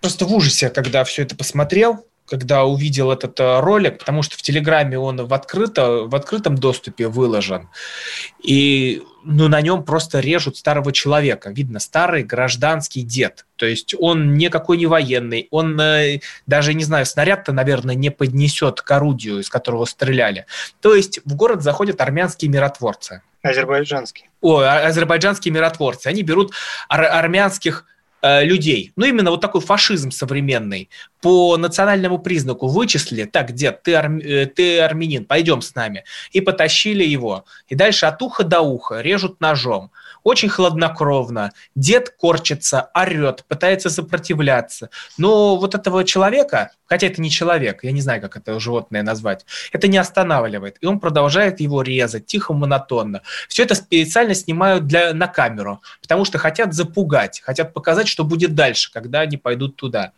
просто 0.00 0.26
в 0.26 0.32
ужасе, 0.32 0.68
когда 0.68 1.04
все 1.04 1.22
это 1.22 1.34
посмотрел, 1.34 2.06
когда 2.26 2.64
увидел 2.64 3.10
этот 3.10 3.38
э, 3.40 3.60
ролик, 3.60 3.98
потому 3.98 4.22
что 4.22 4.36
в 4.36 4.42
Телеграме 4.42 4.98
он 4.98 5.24
в, 5.24 5.32
открыто, 5.32 6.04
в 6.06 6.14
открытом 6.14 6.56
доступе 6.56 7.08
выложен, 7.08 7.68
и 8.42 9.02
ну, 9.24 9.48
на 9.48 9.60
нем 9.60 9.82
просто 9.82 10.20
режут 10.20 10.56
старого 10.56 10.92
человека. 10.92 11.50
Видно, 11.50 11.80
старый 11.80 12.22
гражданский 12.22 13.02
дед. 13.02 13.44
То 13.56 13.66
есть 13.66 13.94
он 13.98 14.34
никакой 14.34 14.76
не 14.76 14.86
военный, 14.86 15.48
он 15.50 15.78
э, 15.80 16.20
даже, 16.46 16.74
не 16.74 16.84
знаю, 16.84 17.06
снаряд-то, 17.06 17.52
наверное, 17.52 17.94
не 17.94 18.10
поднесет 18.10 18.82
к 18.82 18.90
орудию, 18.90 19.40
из 19.40 19.48
которого 19.48 19.84
стреляли. 19.84 20.46
То 20.80 20.94
есть 20.94 21.20
в 21.24 21.34
город 21.34 21.62
заходят 21.62 22.00
армянские 22.00 22.50
миротворцы. 22.50 23.22
Азербайджанские. 23.42 24.30
О, 24.40 24.60
а- 24.60 24.86
азербайджанские 24.86 25.52
миротворцы. 25.52 26.06
Они 26.06 26.22
берут 26.22 26.52
ар- 26.88 27.04
армянских 27.04 27.84
э, 28.26 28.44
людей. 28.44 28.92
Ну, 28.96 29.06
именно 29.06 29.30
вот 29.30 29.40
такой 29.40 29.60
фашизм 29.60 30.10
современный. 30.10 30.88
По 31.20 31.56
национальному 31.56 32.18
признаку 32.18 32.68
вычислили, 32.68 33.24
так, 33.24 33.52
дед, 33.52 33.82
ты, 33.82 33.92
арм- 33.94 34.20
э, 34.20 34.46
ты 34.46 34.80
армянин, 34.80 35.24
пойдем 35.24 35.60
с 35.62 35.74
нами. 35.74 36.04
И 36.32 36.40
потащили 36.40 37.04
его. 37.04 37.44
И 37.68 37.74
дальше 37.74 38.06
от 38.06 38.22
уха 38.22 38.44
до 38.44 38.60
уха 38.60 39.00
режут 39.00 39.40
ножом. 39.40 39.90
Очень 40.26 40.48
хладнокровно. 40.48 41.52
Дед 41.76 42.10
корчится, 42.10 42.90
орет, 42.94 43.44
пытается 43.46 43.90
сопротивляться. 43.90 44.90
Но 45.16 45.54
вот 45.54 45.76
этого 45.76 46.02
человека, 46.02 46.72
хотя 46.84 47.06
это 47.06 47.22
не 47.22 47.30
человек, 47.30 47.84
я 47.84 47.92
не 47.92 48.00
знаю, 48.00 48.20
как 48.20 48.36
это 48.36 48.58
животное 48.58 49.04
назвать, 49.04 49.46
это 49.70 49.86
не 49.86 49.98
останавливает. 49.98 50.78
И 50.80 50.86
он 50.86 50.98
продолжает 50.98 51.60
его 51.60 51.80
резать, 51.80 52.26
тихо, 52.26 52.54
монотонно. 52.54 53.22
Все 53.48 53.62
это 53.62 53.76
специально 53.76 54.34
снимают 54.34 54.88
для, 54.88 55.14
на 55.14 55.28
камеру, 55.28 55.80
потому 56.02 56.24
что 56.24 56.38
хотят 56.38 56.74
запугать, 56.74 57.40
хотят 57.44 57.72
показать, 57.72 58.08
что 58.08 58.24
будет 58.24 58.56
дальше, 58.56 58.90
когда 58.92 59.20
они 59.20 59.36
пойдут 59.36 59.76
туда. 59.76 60.10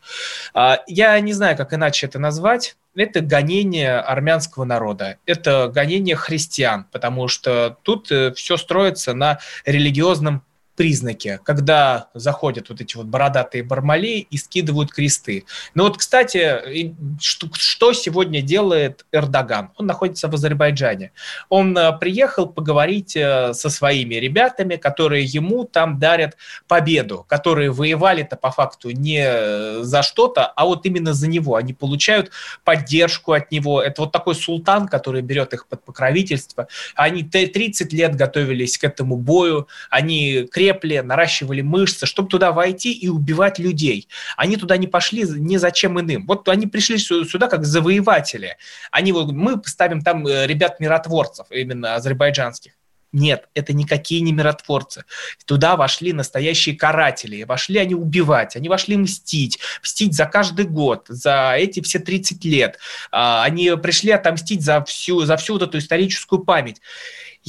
А, 0.55 0.79
Я 0.87 1.21
не 1.21 1.35
знаю, 1.35 1.55
как 1.55 1.75
иначе 1.75 2.07
это 2.07 2.19
назвать. 2.19 2.79
Это 2.95 3.21
гонение 3.21 3.99
армянского 3.99 4.65
народа, 4.65 5.19
это 5.27 5.71
гонение 5.73 6.17
христиан, 6.17 6.87
потому 6.91 7.29
что 7.29 7.77
тут 7.83 8.11
все 8.37 8.57
строится 8.57 9.15
на 9.15 9.39
религиозном 9.65 10.43
признаке, 10.79 11.41
когда 11.43 12.09
заходят 12.15 12.69
вот 12.69 12.81
эти 12.81 12.97
вот 12.97 13.07
бородатые 13.07 13.65
бармалеи 13.65 14.21
и 14.31 14.37
скидывают 14.39 14.93
кресты. 14.93 15.45
Но 15.75 15.83
вот, 15.83 15.99
кстати, 15.99 16.95
что, 17.21 17.49
что 17.53 17.93
сегодня 17.93 18.43
делает 18.43 19.05
Эрдоган? 19.11 19.71
Он 19.77 19.87
находится 19.87 20.29
в 20.29 20.35
Азербайджане. 20.35 21.11
Он 21.49 21.77
э, 21.77 21.99
приехал 21.99 22.47
поговорить 22.47 23.17
э, 23.17 23.55
со 23.55 23.71
своими 23.71 24.15
ребятами, 24.15 24.77
которые 24.77 25.25
ему 25.25 25.65
там 25.65 25.99
дарят 25.99 26.37
победу, 26.69 27.27
которые 27.29 27.73
воевали-то 27.73 28.37
по 28.37 28.53
факту 28.53 28.91
не 28.91 29.25
э, 29.27 29.81
за 29.83 30.05
что-то, 30.05 30.47
а 30.47 30.65
вот 30.65 30.87
именно 30.87 31.13
за 31.13 31.27
него. 31.27 31.57
Они 31.57 31.73
получают 31.73 32.31
поддержку 32.63 33.33
от 33.33 33.51
него. 33.51 33.83
Это 33.83 34.03
вот 34.03 34.13
такой 34.13 34.37
султан, 34.37 34.87
который 34.87 35.23
берет 35.23 35.55
их 35.55 35.67
под 35.67 35.85
покровительство. 35.85 36.69
Они 36.95 37.25
т- 37.25 37.49
30 37.49 37.93
лет 37.93 38.15
готовились 38.15 38.79
к 38.79 38.85
этому 38.85 39.17
бою, 39.17 39.67
они 39.91 40.47
крепли, 40.69 40.99
наращивали 40.99 41.63
мышцы, 41.63 42.07
чтобы 42.07 42.29
туда 42.29 42.53
войти 42.53 42.93
и 42.93 43.09
убивать 43.09 43.59
людей. 43.59 44.09
Они 44.37 44.57
туда 44.57 44.77
не 44.77 44.87
пошли 44.87 45.23
ни 45.23 45.57
за 45.57 45.71
чем 45.71 46.01
иным. 46.01 46.27
Вот 46.27 46.49
они 46.49 46.67
пришли 46.67 46.99
сю- 46.99 47.25
сюда 47.25 47.49
как 47.49 47.65
завоеватели. 47.65 48.57
Они 48.91 49.13
вот, 49.13 49.33
мы 49.33 49.61
поставим 49.61 50.01
там 50.03 50.27
э, 50.27 50.47
ребят-миротворцев, 50.47 51.47
именно 51.51 51.95
азербайджанских. 51.95 52.73
Нет, 53.11 53.49
это 53.55 53.73
никакие 53.73 54.21
не 54.21 54.33
миротворцы. 54.33 55.05
Туда 55.47 55.77
вошли 55.77 56.13
настоящие 56.13 56.77
каратели. 56.77 57.45
Вошли 57.45 57.79
они 57.79 57.95
убивать, 57.95 58.55
они 58.55 58.69
вошли 58.69 58.99
мстить. 58.99 59.59
Мстить 59.83 60.15
за 60.15 60.27
каждый 60.27 60.67
год, 60.67 61.07
за 61.09 61.55
эти 61.57 61.81
все 61.81 62.01
30 62.01 62.45
лет. 62.45 62.79
А, 63.11 63.45
Они 63.45 63.75
пришли 63.83 64.11
отомстить 64.11 64.63
за 64.63 64.85
всю, 64.85 65.25
за 65.25 65.39
всю 65.39 65.55
вот 65.55 65.63
эту 65.63 65.79
историческую 65.79 66.41
память. 66.45 66.83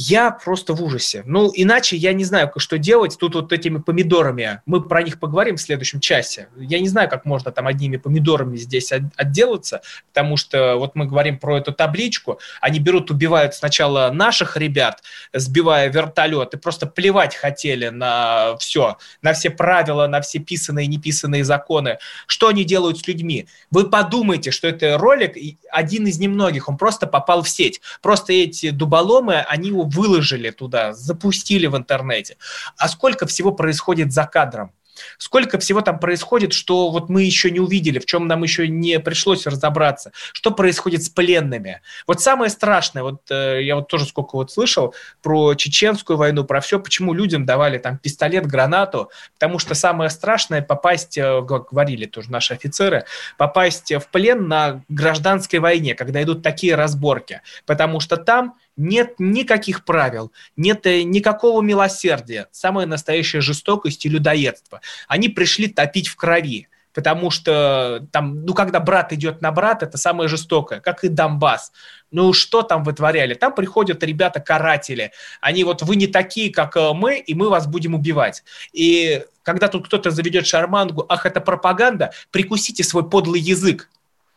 Я 0.01 0.31
просто 0.31 0.73
в 0.73 0.81
ужасе. 0.81 1.23
Ну, 1.25 1.51
иначе 1.53 1.97
я 1.97 2.13
не 2.13 2.23
знаю, 2.23 2.49
что 2.55 2.77
делать. 2.77 3.17
Тут 3.19 3.35
вот 3.35 3.51
этими 3.51 3.79
помидорами, 3.79 4.62
мы 4.65 4.81
про 4.81 5.03
них 5.03 5.19
поговорим 5.19 5.57
в 5.57 5.62
следующем 5.62 5.99
часе. 5.99 6.47
Я 6.57 6.79
не 6.79 6.88
знаю, 6.88 7.09
как 7.09 7.25
можно 7.25 7.51
там 7.51 7.67
одними 7.67 7.97
помидорами 7.97 8.55
здесь 8.55 8.93
от- 8.93 9.12
отделаться, 9.17 9.81
потому 10.13 10.38
что 10.38 10.77
вот 10.77 10.95
мы 10.95 11.05
говорим 11.05 11.38
про 11.38 11.57
эту 11.57 11.73
табличку. 11.73 12.39
Они 12.62 12.79
берут, 12.79 13.12
убивают 13.12 13.55
сначала 13.55 14.09
наших 14.09 14.55
ребят, 14.55 15.03
сбивая 15.33 15.89
вертолет, 15.89 16.53
и 16.53 16.57
просто 16.57 16.88
плевать 16.88 17.35
хотели 17.35 17.89
на 17.89 18.55
все, 18.57 18.97
на 19.21 19.33
все 19.33 19.49
правила, 19.49 20.07
на 20.07 20.21
все 20.21 20.39
писанные 20.39 20.85
и 20.85 20.89
неписанные 20.89 21.43
законы. 21.43 21.97
Что 22.25 22.47
они 22.47 22.63
делают 22.63 22.99
с 22.99 23.05
людьми? 23.05 23.47
Вы 23.69 23.89
подумайте, 23.89 24.51
что 24.51 24.69
это 24.69 24.97
ролик 24.97 25.35
один 25.69 26.07
из 26.07 26.19
немногих, 26.19 26.69
он 26.69 26.77
просто 26.77 27.05
попал 27.05 27.43
в 27.43 27.49
сеть. 27.49 27.81
Просто 28.01 28.31
эти 28.31 28.69
дуболомы, 28.69 29.45
они 29.49 29.67
его 29.67 29.88
выложили 29.89 30.49
туда, 30.52 30.93
запустили 30.93 31.67
в 31.67 31.78
интернете. 31.78 32.38
А 32.78 32.88
сколько 32.88 33.25
всего 33.25 33.52
происходит 33.52 34.12
за 34.12 34.25
кадром? 34.25 34.71
Сколько 35.17 35.60
всего 35.60 35.82
там 35.82 35.99
происходит, 35.99 36.54
что 36.54 36.89
вот 36.91 37.10
мы 37.10 37.23
еще 37.23 37.52
не 37.52 37.60
увидели, 37.60 37.99
в 37.99 38.06
чем 38.06 38.28
нам 38.28 38.43
еще 38.43 38.67
не 38.67 38.99
пришлось 38.99 39.45
разобраться, 39.47 40.12
что 40.34 40.52
происходит 40.52 41.04
с 41.04 41.10
пленными. 41.10 41.82
Вот 42.08 42.21
самое 42.21 42.49
страшное, 42.49 43.04
вот 43.04 43.21
э, 43.30 43.63
я 43.63 43.75
вот 43.75 43.88
тоже 43.88 44.06
сколько 44.06 44.36
вот 44.36 44.52
слышал 44.52 44.93
про 45.21 45.56
чеченскую 45.56 46.17
войну, 46.17 46.43
про 46.43 46.62
все, 46.62 46.80
почему 46.80 47.13
людям 47.13 47.45
давали 47.45 47.78
там 47.78 47.97
пистолет, 47.97 48.45
гранату, 48.45 49.10
потому 49.34 49.60
что 49.60 49.75
самое 49.75 50.10
страшное 50.10 50.62
попасть, 50.62 51.17
э, 51.17 51.43
как 51.47 51.69
говорили 51.71 52.06
тоже 52.06 52.32
наши 52.32 52.54
офицеры, 52.54 53.06
попасть 53.38 53.91
в 53.91 54.08
плен 54.12 54.47
на 54.47 54.84
гражданской 54.89 55.60
войне, 55.60 55.95
когда 55.95 56.21
идут 56.23 56.43
такие 56.43 56.75
разборки, 56.75 57.41
потому 57.65 57.99
что 57.99 58.17
там 58.17 58.56
нет 58.79 59.15
никаких 59.19 59.83
правил, 59.83 60.31
нет 60.55 60.85
э, 60.87 61.03
никакого 61.03 61.61
милосердия, 61.61 62.47
самая 62.51 62.87
настоящая 62.87 63.41
жестокость 63.41 64.05
и 64.05 64.09
людоедство. 64.09 64.81
Они 65.07 65.27
пришли 65.27 65.67
топить 65.67 66.07
в 66.07 66.15
крови, 66.15 66.69
потому 66.93 67.29
что 67.29 68.07
там, 68.11 68.45
ну, 68.45 68.53
когда 68.53 68.79
брат 68.79 69.11
идет 69.11 69.41
на 69.41 69.51
брат, 69.51 69.83
это 69.83 69.97
самое 69.97 70.29
жестокое, 70.29 70.79
как 70.79 71.03
и 71.03 71.09
Донбасс. 71.09 71.73
Ну, 72.09 72.31
что 72.31 72.63
там 72.63 72.83
вытворяли? 72.83 73.33
Там 73.33 73.53
приходят 73.53 74.01
ребята-каратели, 74.01 75.11
они 75.41 75.65
вот, 75.65 75.81
вы 75.81 75.97
не 75.97 76.07
такие, 76.07 76.51
как 76.51 76.77
э, 76.77 76.93
мы, 76.93 77.19
и 77.19 77.33
мы 77.35 77.49
вас 77.49 77.67
будем 77.67 77.95
убивать. 77.95 78.43
И 78.71 79.25
когда 79.43 79.67
тут 79.67 79.87
кто-то 79.87 80.09
заведет 80.09 80.47
шармангу, 80.47 81.05
ах, 81.09 81.25
это 81.25 81.41
пропаганда, 81.41 82.11
прикусите 82.31 82.83
свой 82.85 83.07
подлый 83.07 83.41
язык, 83.41 83.89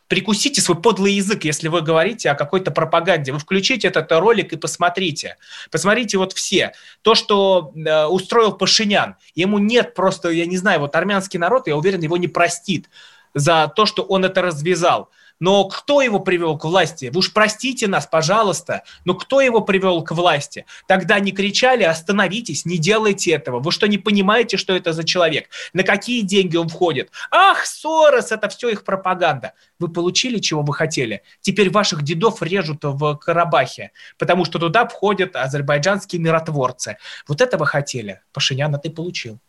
прикусите 0.07 0.61
свой 0.61 0.79
подлый 0.79 1.13
язык, 1.13 1.45
если 1.45 1.67
вы 1.67 1.81
говорите 1.81 2.29
о 2.29 2.35
какой-то 2.35 2.71
пропаганде. 2.71 3.31
Вы 3.31 3.39
включите 3.39 3.87
этот 3.87 4.11
ролик 4.11 4.53
и 4.53 4.57
посмотрите. 4.57 5.37
Посмотрите 5.71 6.17
вот 6.17 6.33
все. 6.33 6.73
То, 7.01 7.15
что 7.15 7.71
э, 7.75 8.05
устроил 8.05 8.53
Пашинян, 8.53 9.15
ему 9.35 9.59
нет 9.59 9.93
просто, 9.93 10.29
я 10.29 10.45
не 10.45 10.57
знаю, 10.57 10.81
вот 10.81 10.95
армянский 10.95 11.39
народ, 11.39 11.67
я 11.67 11.75
уверен, 11.75 12.01
его 12.01 12.17
не 12.17 12.27
простит 12.27 12.89
за 13.33 13.71
то, 13.75 13.85
что 13.85 14.03
он 14.03 14.25
это 14.25 14.41
развязал. 14.41 15.09
Но 15.43 15.65
кто 15.65 16.01
его 16.01 16.21
привел 16.21 16.57
к 16.57 16.63
власти? 16.63 17.09
Вы 17.13 17.19
уж 17.19 17.33
простите 17.33 17.87
нас, 17.87 18.07
пожалуйста, 18.07 18.83
но 19.03 19.13
кто 19.13 19.41
его 19.41 19.59
привел 19.59 20.01
к 20.01 20.13
власти? 20.13 20.65
Тогда 20.87 21.19
не 21.19 21.33
кричали, 21.33 21.83
остановитесь, 21.83 22.63
не 22.63 22.77
делайте 22.77 23.33
этого. 23.33 23.59
Вы 23.59 23.73
что, 23.73 23.89
не 23.89 23.97
понимаете, 23.97 24.55
что 24.55 24.73
это 24.73 24.93
за 24.93 25.03
человек? 25.03 25.49
На 25.73 25.83
какие 25.83 26.21
деньги 26.21 26.55
он 26.55 26.69
входит? 26.69 27.11
Ах, 27.29 27.65
Сорос, 27.65 28.31
это 28.31 28.47
все 28.47 28.69
их 28.69 28.85
пропаганда. 28.85 29.51
Вы 29.79 29.89
получили, 29.89 30.39
чего 30.39 30.61
вы 30.61 30.73
хотели? 30.73 31.23
Теперь 31.41 31.69
ваших 31.69 32.03
дедов 32.03 32.41
режут 32.41 32.85
в 32.85 33.17
Карабахе, 33.17 33.91
потому 34.17 34.45
что 34.45 34.59
туда 34.59 34.87
входят 34.87 35.35
азербайджанские 35.35 36.21
миротворцы. 36.21 36.95
Вот 37.27 37.41
это 37.41 37.57
вы 37.57 37.65
хотели. 37.65 38.21
Пашинян, 38.31 38.73
а 38.75 38.77
ты 38.77 38.89
получил. 38.89 39.41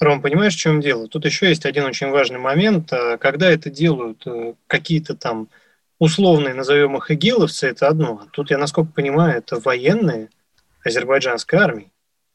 Ром, 0.00 0.20
понимаешь, 0.20 0.54
в 0.54 0.58
чем 0.58 0.80
дело? 0.80 1.08
Тут 1.08 1.24
еще 1.24 1.48
есть 1.48 1.64
один 1.66 1.84
очень 1.84 2.10
важный 2.10 2.38
момент. 2.38 2.92
А, 2.92 3.16
Когда 3.16 3.50
это 3.50 3.70
делают 3.70 4.26
э, 4.26 4.54
какие-то 4.66 5.14
там 5.14 5.48
условные, 5.98 6.54
назовем 6.54 6.96
их 6.96 7.10
игиловцы, 7.10 7.68
это 7.68 7.88
одно. 7.88 8.20
А 8.22 8.26
Тут, 8.30 8.50
я 8.50 8.58
насколько 8.58 8.92
понимаю, 8.92 9.38
это 9.38 9.60
военные 9.60 10.28
азербайджанской 10.84 11.58
армии. 11.58 11.90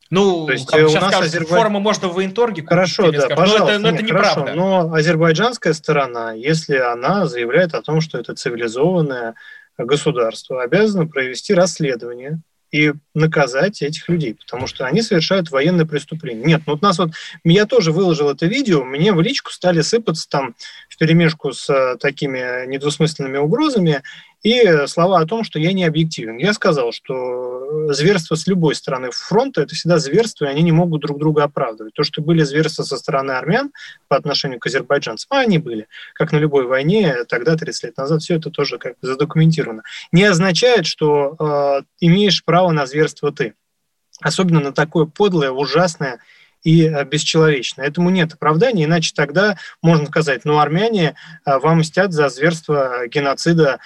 Ну, 0.09 0.47
То 0.47 0.53
есть, 0.53 0.65
как 0.65 0.79
э, 0.79 0.83
у 0.85 0.89
сейчас 0.89 1.01
нас 1.03 1.13
скажут, 1.13 1.33
Азербай- 1.33 1.57
форму 1.59 1.79
можно 1.79 2.07
в 2.07 2.15
военторге 2.15 2.61
купить. 2.63 2.69
Хорошо, 2.69 3.11
да, 3.11 3.21
скажут. 3.21 3.29
Но 3.29 3.35
пожалуйста. 3.35 3.71
это, 3.73 3.79
но 3.79 3.89
это 3.89 4.03
нет, 4.03 4.11
хорошо, 4.11 4.39
неправда. 4.39 4.53
но 4.55 4.93
азербайджанская 4.93 5.73
сторона, 5.73 6.33
если 6.33 6.77
она 6.77 7.27
заявляет 7.27 7.75
о 7.75 7.81
том, 7.83 8.01
что 8.01 8.17
это 8.17 8.33
цивилизованное 8.33 9.35
государство, 9.77 10.63
обязана 10.63 11.05
провести 11.05 11.53
расследование 11.53 12.39
и 12.71 12.93
наказать 13.13 13.81
этих 13.81 14.07
людей, 14.09 14.35
потому 14.35 14.67
что 14.67 14.85
они 14.85 15.01
совершают 15.01 15.49
военное 15.51 15.85
преступление. 15.85 16.45
Нет, 16.45 16.61
ну 16.65 16.73
вот 16.73 16.81
нас 16.81 16.99
вот, 16.99 17.11
я 17.43 17.65
тоже 17.65 17.91
выложил 17.91 18.29
это 18.29 18.45
видео, 18.45 18.83
мне 18.83 19.11
в 19.13 19.21
личку 19.21 19.51
стали 19.51 19.81
сыпаться 19.81 20.29
там 20.29 20.55
в 20.87 20.97
перемешку 20.97 21.51
с 21.51 21.69
э, 21.69 21.97
такими 21.97 22.67
недвусмысленными 22.67 23.37
угрозами 23.37 24.03
и 24.43 24.87
слова 24.87 25.19
о 25.19 25.25
том, 25.25 25.43
что 25.43 25.59
я 25.59 25.73
не 25.73 25.83
объективен. 25.83 26.37
Я 26.37 26.53
сказал, 26.53 26.91
что 26.91 27.93
зверство 27.93 28.35
с 28.35 28.47
любой 28.47 28.75
стороны 28.75 29.11
фронта– 29.11 29.61
это 29.63 29.75
всегда 29.75 29.99
зверство, 29.99 30.45
и 30.45 30.49
они 30.49 30.61
не 30.61 30.71
могут 30.71 31.01
друг 31.01 31.19
друга 31.19 31.43
оправдывать. 31.43 31.93
То, 31.93 32.03
что 32.03 32.21
были 32.21 32.43
зверства 32.43 32.83
со 32.83 32.97
стороны 32.97 33.31
армян 33.31 33.71
по 34.07 34.15
отношению 34.15 34.59
к 34.59 34.65
азербайджанцам, 34.65 35.27
а 35.31 35.41
они 35.41 35.57
были, 35.57 35.87
как 36.13 36.31
на 36.31 36.37
любой 36.37 36.65
войне, 36.65 37.25
тогда, 37.27 37.57
30 37.57 37.83
лет 37.83 37.97
назад, 37.97 38.21
все 38.21 38.35
это 38.35 38.49
тоже 38.49 38.77
как 38.77 38.95
задокументировано. 39.01 39.83
Не 40.11 40.23
означает, 40.23 40.85
что 40.85 41.35
э, 41.37 41.83
имеешь 41.99 42.43
право 42.43 42.71
на 42.71 42.85
зверство 42.85 43.31
ты. 43.31 43.55
Особенно 44.21 44.59
на 44.59 44.73
такое 44.73 45.05
подлое, 45.05 45.51
ужасное 45.51 46.19
и 46.63 46.83
э, 46.85 47.05
бесчеловечно. 47.05 47.81
Этому 47.81 48.09
нет 48.09 48.33
оправдания, 48.33 48.85
иначе 48.85 49.13
тогда 49.15 49.57
можно 49.81 50.07
сказать, 50.07 50.45
ну, 50.45 50.59
армяне 50.59 51.15
э, 51.45 51.57
вам 51.57 51.79
мстят 51.79 52.11
за 52.11 52.29
зверство 52.29 53.07
геноцида 53.07 53.79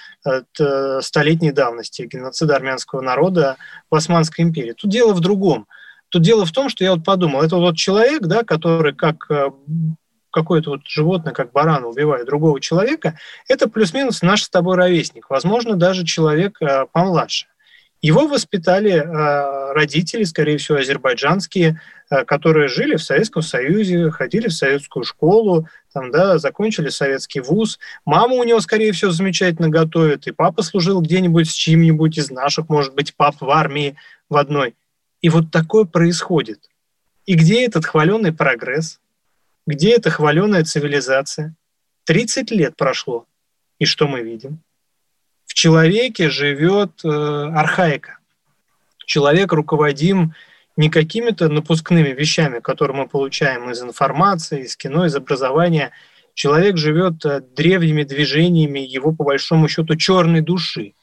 столетней 1.00 1.52
давности, 1.52 2.08
геноцида 2.10 2.56
армянского 2.56 3.00
народа 3.00 3.56
в 3.90 3.94
Османской 3.94 4.44
империи. 4.44 4.72
Тут 4.72 4.90
дело 4.90 5.12
в 5.12 5.20
другом. 5.20 5.66
Тут 6.08 6.22
дело 6.22 6.46
в 6.46 6.52
том, 6.52 6.68
что 6.68 6.84
я 6.84 6.92
вот 6.92 7.04
подумал, 7.04 7.42
это 7.42 7.56
вот 7.56 7.76
человек, 7.76 8.22
да, 8.22 8.42
который 8.42 8.94
как 8.94 9.28
какое-то 10.30 10.70
вот 10.70 10.80
животное, 10.86 11.32
как 11.32 11.52
баран, 11.52 11.84
убивает 11.84 12.26
другого 12.26 12.60
человека, 12.60 13.18
это 13.48 13.68
плюс-минус 13.68 14.22
наш 14.22 14.42
с 14.42 14.48
тобой 14.48 14.76
ровесник, 14.76 15.30
возможно, 15.30 15.76
даже 15.76 16.04
человек 16.04 16.58
помладше. 16.92 17.46
Его 18.04 18.26
воспитали 18.26 18.92
э, 18.92 19.72
родители, 19.72 20.24
скорее 20.24 20.58
всего, 20.58 20.76
азербайджанские, 20.76 21.80
э, 22.10 22.24
которые 22.26 22.68
жили 22.68 22.96
в 22.96 23.02
Советском 23.02 23.40
Союзе, 23.40 24.10
ходили 24.10 24.48
в 24.48 24.52
советскую 24.52 25.04
школу, 25.04 25.70
там, 25.90 26.10
да, 26.10 26.36
закончили 26.36 26.90
советский 26.90 27.40
вуз. 27.40 27.78
Мама 28.04 28.34
у 28.34 28.44
него, 28.44 28.60
скорее 28.60 28.92
всего, 28.92 29.10
замечательно 29.10 29.70
готовит, 29.70 30.26
и 30.26 30.32
папа 30.32 30.60
служил 30.60 31.00
где-нибудь 31.00 31.48
с 31.48 31.54
чьим-нибудь 31.54 32.18
из 32.18 32.30
наших, 32.30 32.68
может 32.68 32.94
быть, 32.94 33.14
пап 33.14 33.36
в 33.40 33.48
армии 33.48 33.96
в 34.28 34.36
одной. 34.36 34.74
И 35.22 35.30
вот 35.30 35.50
такое 35.50 35.84
происходит. 35.86 36.68
И 37.24 37.32
где 37.32 37.64
этот 37.64 37.86
хваленый 37.86 38.34
прогресс? 38.34 39.00
Где 39.66 39.94
эта 39.94 40.10
хваленая 40.10 40.64
цивилизация? 40.64 41.54
30 42.04 42.50
лет 42.50 42.76
прошло. 42.76 43.24
И 43.78 43.86
что 43.86 44.06
мы 44.06 44.20
видим? 44.20 44.60
Человеке 45.54 46.28
живет 46.28 47.04
э, 47.04 47.08
архаика. 47.08 48.18
Человек 49.06 49.52
руководим 49.52 50.34
не 50.76 50.90
какими-то 50.90 51.48
напускными 51.48 52.08
вещами, 52.08 52.58
которые 52.58 52.96
мы 52.96 53.08
получаем 53.08 53.70
из 53.70 53.80
информации, 53.80 54.64
из 54.64 54.76
кино, 54.76 55.06
из 55.06 55.14
образования. 55.14 55.92
Человек 56.34 56.76
живет 56.76 57.24
э, 57.24 57.40
древними 57.40 58.02
движениями 58.02 58.80
его, 58.80 59.12
по 59.12 59.24
большому 59.24 59.68
счету, 59.68 59.96
черной 59.96 60.40
души. 60.40 60.94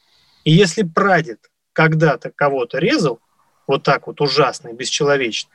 И 0.44 0.52
если 0.52 0.84
прадед 0.84 1.50
когда-то 1.74 2.32
кого-то 2.32 2.78
резал, 2.78 3.20
вот 3.68 3.84
так 3.84 4.08
вот 4.08 4.20
ужасно 4.20 4.70
и 4.70 4.74
бесчеловечно, 4.74 5.50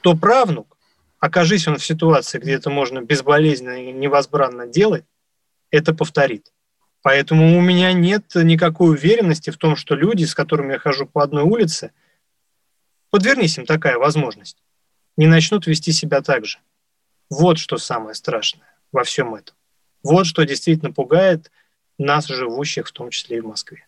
то 0.00 0.16
правнук, 0.16 0.76
окажись 1.20 1.68
он 1.68 1.76
в 1.76 1.84
ситуации, 1.84 2.38
где 2.38 2.54
это 2.54 2.70
можно 2.70 3.00
безболезненно 3.00 3.88
и 3.88 3.92
невозбранно 3.92 4.66
делать, 4.66 5.04
это 5.70 5.94
повторит. 5.94 6.52
Поэтому 7.02 7.58
у 7.58 7.60
меня 7.60 7.92
нет 7.92 8.24
никакой 8.34 8.90
уверенности 8.90 9.50
в 9.50 9.58
том, 9.58 9.74
что 9.74 9.96
люди, 9.96 10.24
с 10.24 10.34
которыми 10.34 10.74
я 10.74 10.78
хожу 10.78 11.06
по 11.06 11.22
одной 11.22 11.42
улице, 11.42 11.90
подвернись 13.10 13.58
им 13.58 13.66
такая 13.66 13.98
возможность, 13.98 14.62
не 15.16 15.26
начнут 15.26 15.66
вести 15.66 15.92
себя 15.92 16.22
так 16.22 16.44
же. 16.46 16.58
Вот 17.28 17.58
что 17.58 17.76
самое 17.76 18.14
страшное 18.14 18.76
во 18.92 19.02
всем 19.04 19.34
этом. 19.34 19.56
Вот 20.02 20.26
что 20.26 20.44
действительно 20.44 20.92
пугает 20.92 21.50
нас, 21.98 22.26
живущих 22.26 22.88
в 22.88 22.92
том 22.92 23.10
числе 23.10 23.38
и 23.38 23.40
в 23.40 23.46
Москве. 23.46 23.86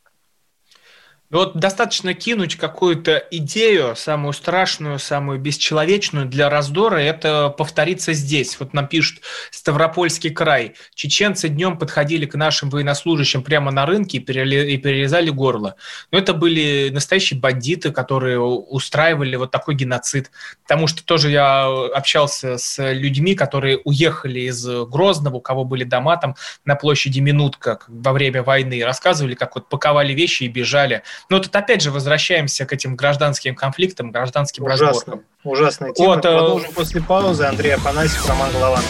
Вот 1.35 1.57
достаточно 1.57 2.15
кинуть 2.15 2.55
какую-то 2.55 3.17
идею, 3.33 3.97
самую 3.97 4.33
страшную, 4.35 5.01
самую 5.01 5.41
бесчеловечную 5.41 6.27
для 6.27 6.49
раздора, 6.49 6.99
это 6.99 7.49
повторится 7.49 8.13
здесь. 8.13 8.57
Вот 8.61 8.73
нам 8.73 8.87
пишут 8.87 9.21
Ставропольский 9.51 10.31
край. 10.31 10.75
Чеченцы 10.95 11.49
днем 11.49 11.77
подходили 11.77 12.25
к 12.25 12.37
нашим 12.37 12.71
военнослужащим 12.71 13.43
прямо 13.43 13.73
на 13.73 13.85
рынке 13.85 14.19
и 14.19 14.21
перерезали 14.21 15.31
горло. 15.31 15.75
Но 16.13 16.19
это 16.19 16.35
были 16.35 16.91
настоящие 16.91 17.41
бандиты, 17.41 17.91
которые 17.91 18.39
устраивали 18.39 19.35
вот 19.35 19.51
такой 19.51 19.75
геноцид. 19.75 20.31
Потому 20.63 20.87
что 20.87 21.05
тоже 21.05 21.33
я 21.33 21.67
общался 21.97 22.59
с 22.59 22.81
людьми, 22.93 23.35
которые 23.35 23.79
уехали 23.79 24.39
из 24.39 24.65
Грозного, 24.65 25.39
у 25.39 25.41
кого 25.41 25.65
были 25.65 25.83
дома 25.83 26.17
там 26.17 26.37
на 26.65 26.77
площади 26.77 27.19
Минутка 27.19 27.81
во 27.89 28.13
время 28.13 28.45
войны, 28.45 28.85
рассказывали, 28.85 29.35
как 29.35 29.57
вот 29.57 29.69
паковали 29.69 30.13
вещи 30.13 30.45
и 30.45 30.49
бежали. 30.49 31.03
Но 31.31 31.39
тут 31.39 31.55
опять 31.57 31.83
же 31.83 31.91
возвращаемся 31.91 32.67
к 32.67 32.73
этим 32.73 32.97
гражданским 32.97 33.55
конфликтам, 33.55 34.11
гражданским 34.11 34.65
Ужасно, 34.65 34.87
разборкам. 34.87 35.23
Ужасная 35.45 35.93
тема. 35.93 36.09
Вот, 36.09 36.19
э, 36.19 36.21
Продолжим 36.23 36.71
э... 36.71 36.73
после 36.75 37.01
паузы. 37.01 37.45
Андрей 37.45 37.75
Афанасьев, 37.75 38.29
Роман 38.29 38.53
Голованов. 38.53 38.85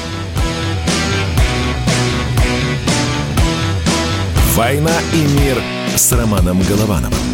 «Война 4.54 4.92
и 5.12 5.26
мир» 5.40 5.60
с 5.96 6.12
Романом 6.12 6.62
Головановым. 6.62 7.33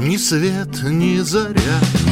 ни 0.00 0.16
свет, 0.16 0.82
ни 0.82 1.18
заря. 1.18 1.54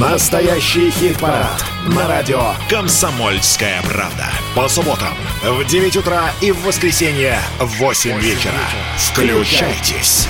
Настоящий 0.01 0.91
хит-парад 0.91 1.65
на 1.87 2.09
радио 2.09 2.55
«Комсомольская 2.69 3.81
правда». 3.83 4.27
По 4.55 4.69
субботам 4.69 5.15
в 5.43 5.65
9 5.65 5.97
утра 5.97 6.31
и 6.41 6.51
в 6.51 6.63
воскресенье 6.65 7.39
в 7.61 7.79
8 7.79 8.19
вечера. 8.19 8.53
Включайтесь. 8.99 10.27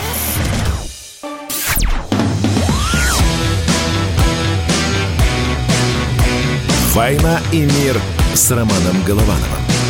«Война 6.92 7.40
и 7.52 7.60
мир» 7.60 8.00
с 8.34 8.50
Романом 8.50 9.02
Головановым. 9.04 9.40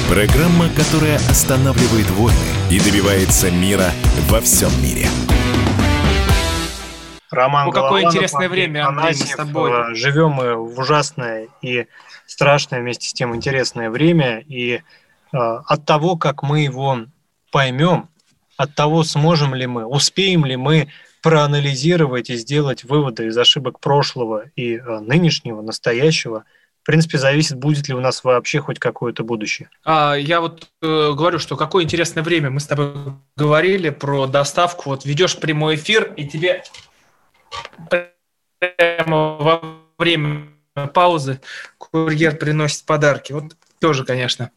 Программа, 0.08 0.68
которая 0.70 1.16
останавливает 1.28 2.08
войны 2.10 2.36
и 2.70 2.78
добивается 2.78 3.50
мира 3.50 3.90
во 4.28 4.40
всем 4.40 4.70
мире. 4.82 5.08
Роман 7.36 7.66
ну, 7.66 7.72
какое 7.72 8.02
интересное 8.02 8.48
время, 8.48 8.88
Андрей, 8.88 9.14
мы 9.18 9.26
с 9.26 9.36
тобой. 9.36 9.70
Э, 9.70 9.94
живем 9.94 10.30
мы 10.30 10.56
в 10.56 10.78
ужасное 10.78 11.48
и 11.62 11.86
страшное 12.26 12.80
вместе 12.80 13.08
с 13.08 13.12
тем 13.12 13.34
интересное 13.34 13.90
время. 13.90 14.40
И 14.40 14.74
э, 14.74 14.80
от 15.32 15.84
того, 15.84 16.16
как 16.16 16.42
мы 16.42 16.60
его 16.60 17.06
поймем, 17.52 18.08
от 18.56 18.74
того, 18.74 19.04
сможем 19.04 19.54
ли 19.54 19.66
мы, 19.66 19.84
успеем 19.84 20.44
ли 20.44 20.56
мы 20.56 20.88
проанализировать 21.22 22.30
и 22.30 22.36
сделать 22.36 22.84
выводы 22.84 23.26
из 23.26 23.38
ошибок 23.38 23.80
прошлого 23.80 24.44
и 24.56 24.76
э, 24.76 24.98
нынешнего, 25.00 25.62
настоящего– 25.62 26.44
в 26.82 26.88
принципе, 26.88 27.18
зависит, 27.18 27.58
будет 27.58 27.88
ли 27.88 27.94
у 27.94 28.00
нас 28.00 28.22
вообще 28.22 28.60
хоть 28.60 28.78
какое-то 28.78 29.24
будущее. 29.24 29.68
А, 29.84 30.14
я 30.14 30.40
вот 30.40 30.68
э, 30.80 31.12
говорю, 31.16 31.40
что 31.40 31.56
какое 31.56 31.82
интересное 31.82 32.22
время. 32.22 32.48
Мы 32.48 32.60
с 32.60 32.66
тобой 32.68 32.92
говорили 33.34 33.90
про 33.90 34.28
доставку. 34.28 34.90
Вот 34.90 35.04
ведешь 35.04 35.36
прямой 35.36 35.74
эфир, 35.74 36.12
и 36.16 36.28
тебе 36.28 36.62
прямо 38.58 39.36
во 39.36 39.62
время 39.98 40.48
паузы 40.92 41.40
курьер 41.78 42.36
приносит 42.36 42.84
подарки. 42.84 43.32
Вот 43.32 43.56
тоже, 43.80 44.04
конечно, 44.04 44.50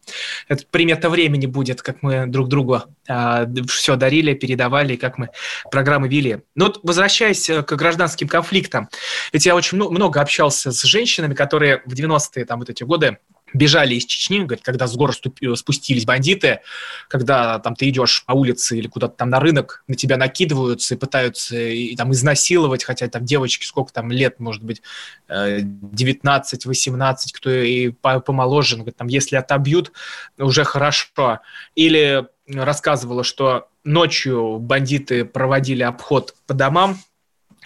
это 0.48 0.64
примета 0.70 1.10
времени 1.10 1.46
будет, 1.46 1.82
как 1.82 2.02
мы 2.02 2.26
друг 2.26 2.48
другу 2.48 2.82
а, 3.08 3.46
все 3.68 3.96
дарили, 3.96 4.34
передавали, 4.34 4.96
как 4.96 5.18
мы 5.18 5.28
программы 5.70 6.08
вели. 6.08 6.40
Но 6.54 6.66
вот 6.66 6.80
возвращаясь 6.82 7.48
э, 7.50 7.62
к 7.62 7.76
гражданским 7.76 8.28
конфликтам, 8.28 8.88
ведь 9.32 9.44
я 9.44 9.54
очень 9.54 9.76
много 9.76 10.20
общался 10.20 10.72
с 10.72 10.82
женщинами, 10.82 11.34
которые 11.34 11.82
в 11.84 11.92
90-е 11.92 12.44
там 12.46 12.60
вот 12.60 12.70
эти 12.70 12.82
годы 12.82 13.18
бежали 13.52 13.94
из 13.94 14.06
Чечни, 14.06 14.40
говорит, 14.40 14.64
когда 14.64 14.86
с 14.86 14.96
гор 14.96 15.14
спустились 15.14 16.04
бандиты, 16.04 16.60
когда 17.08 17.58
там 17.58 17.74
ты 17.74 17.88
идешь 17.88 18.24
по 18.24 18.32
улице 18.32 18.78
или 18.78 18.88
куда-то 18.88 19.14
там 19.16 19.30
на 19.30 19.40
рынок, 19.40 19.84
на 19.88 19.94
тебя 19.94 20.16
накидываются 20.16 20.94
и 20.94 20.98
пытаются 20.98 21.56
и, 21.56 21.96
там 21.96 22.12
изнасиловать, 22.12 22.84
хотя 22.84 23.08
там 23.08 23.24
девочки 23.24 23.64
сколько 23.64 23.92
там 23.92 24.10
лет, 24.10 24.40
может 24.40 24.62
быть, 24.62 24.82
19-18, 25.28 26.52
э, 26.52 27.14
кто 27.32 27.50
и 27.50 27.90
помоложе, 27.90 28.76
говорит, 28.76 28.96
там, 28.96 29.08
если 29.08 29.36
отобьют, 29.36 29.92
уже 30.38 30.64
хорошо. 30.64 31.40
Или 31.74 32.26
рассказывала, 32.46 33.24
что 33.24 33.68
ночью 33.84 34.58
бандиты 34.58 35.24
проводили 35.24 35.82
обход 35.82 36.34
по 36.46 36.54
домам, 36.54 36.98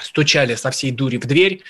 стучали 0.01 0.55
со 0.55 0.71
всей 0.71 0.91
дури 0.91 1.19
в 1.19 1.27
дверь, 1.27 1.63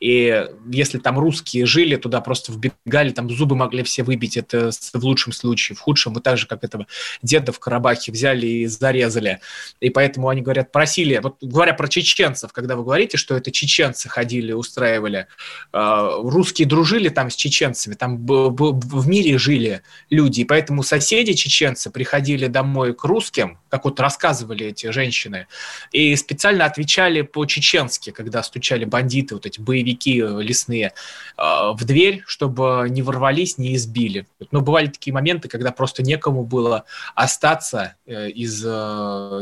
И 0.00 0.46
если 0.70 0.98
там 0.98 1.18
русские 1.18 1.66
жили, 1.66 1.96
туда 1.96 2.20
просто 2.20 2.52
вбегали, 2.52 3.10
там 3.10 3.28
зубы 3.30 3.56
могли 3.56 3.82
все 3.82 4.02
выбить, 4.04 4.36
это 4.36 4.70
в 4.70 5.04
лучшем 5.04 5.32
случае, 5.32 5.76
в 5.76 5.80
худшем, 5.80 6.14
вот 6.14 6.22
так 6.22 6.38
же, 6.38 6.46
как 6.46 6.62
этого 6.62 6.86
деда 7.22 7.52
в 7.52 7.58
Карабахе 7.58 8.12
взяли 8.12 8.46
и 8.46 8.66
зарезали. 8.66 9.40
И 9.80 9.90
поэтому 9.90 10.28
они 10.28 10.40
говорят, 10.40 10.70
просили, 10.70 11.18
вот 11.22 11.36
говоря 11.40 11.74
про 11.74 11.88
чеченцев, 11.88 12.52
когда 12.52 12.76
вы 12.76 12.84
говорите, 12.84 13.16
что 13.16 13.36
это 13.36 13.50
чеченцы 13.50 14.08
ходили, 14.08 14.52
устраивали, 14.52 15.26
э, 15.72 16.10
русские 16.22 16.68
дружили 16.68 17.08
там 17.08 17.30
с 17.30 17.34
чеченцами, 17.34 17.94
там 17.94 18.24
в 18.24 19.08
мире 19.08 19.36
жили 19.38 19.82
люди, 20.10 20.42
и 20.42 20.44
поэтому 20.44 20.82
соседи 20.82 21.32
чеченцы 21.32 21.90
приходили 21.90 22.46
домой 22.46 22.94
к 22.94 23.02
русским, 23.04 23.58
как 23.68 23.84
вот 23.84 23.98
рассказывали 23.98 24.66
эти 24.66 24.90
женщины, 24.92 25.48
и 25.90 26.14
специально 26.14 26.64
отвечали 26.64 27.22
по-чеченски, 27.22 28.10
когда 28.10 28.42
стучали 28.42 28.84
бандиты, 28.84 29.34
вот 29.34 29.46
эти 29.46 29.60
боевики 29.60 29.87
боевики 29.88 30.20
э, 30.20 30.42
лесные 30.42 30.92
э, 31.36 31.42
в 31.72 31.84
дверь, 31.84 32.22
чтобы 32.26 32.86
не 32.90 33.02
ворвались, 33.02 33.58
не 33.58 33.74
избили. 33.74 34.26
Но 34.50 34.60
бывали 34.60 34.86
такие 34.86 35.14
моменты, 35.14 35.48
когда 35.48 35.72
просто 35.72 36.02
некому 36.02 36.44
было 36.44 36.84
остаться 37.14 37.94
э, 38.06 38.30
из 38.30 38.58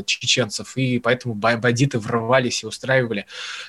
чеченцев, 0.07 0.77
и 0.77 0.99
поэтому 0.99 1.35
бандиты 1.35 1.99
ворвались 1.99 2.63
и 2.63 2.67
устраивали 2.67 3.27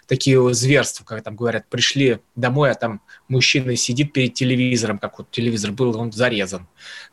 такие 0.08 0.54
зверства, 0.54 1.04
как 1.04 1.24
там 1.24 1.36
говорят, 1.36 1.68
пришли 1.70 2.20
домой, 2.36 2.72
а 2.72 2.76
там 2.76 3.02
мужчина 3.28 3.76
сидит 3.76 4.14
перед 4.14 4.34
телевизором, 4.34 5.00
как 5.00 5.18
вот 5.18 5.32
телевизор 5.32 5.72
был, 5.72 5.98
он 5.98 6.12
зарезан. 6.12 6.68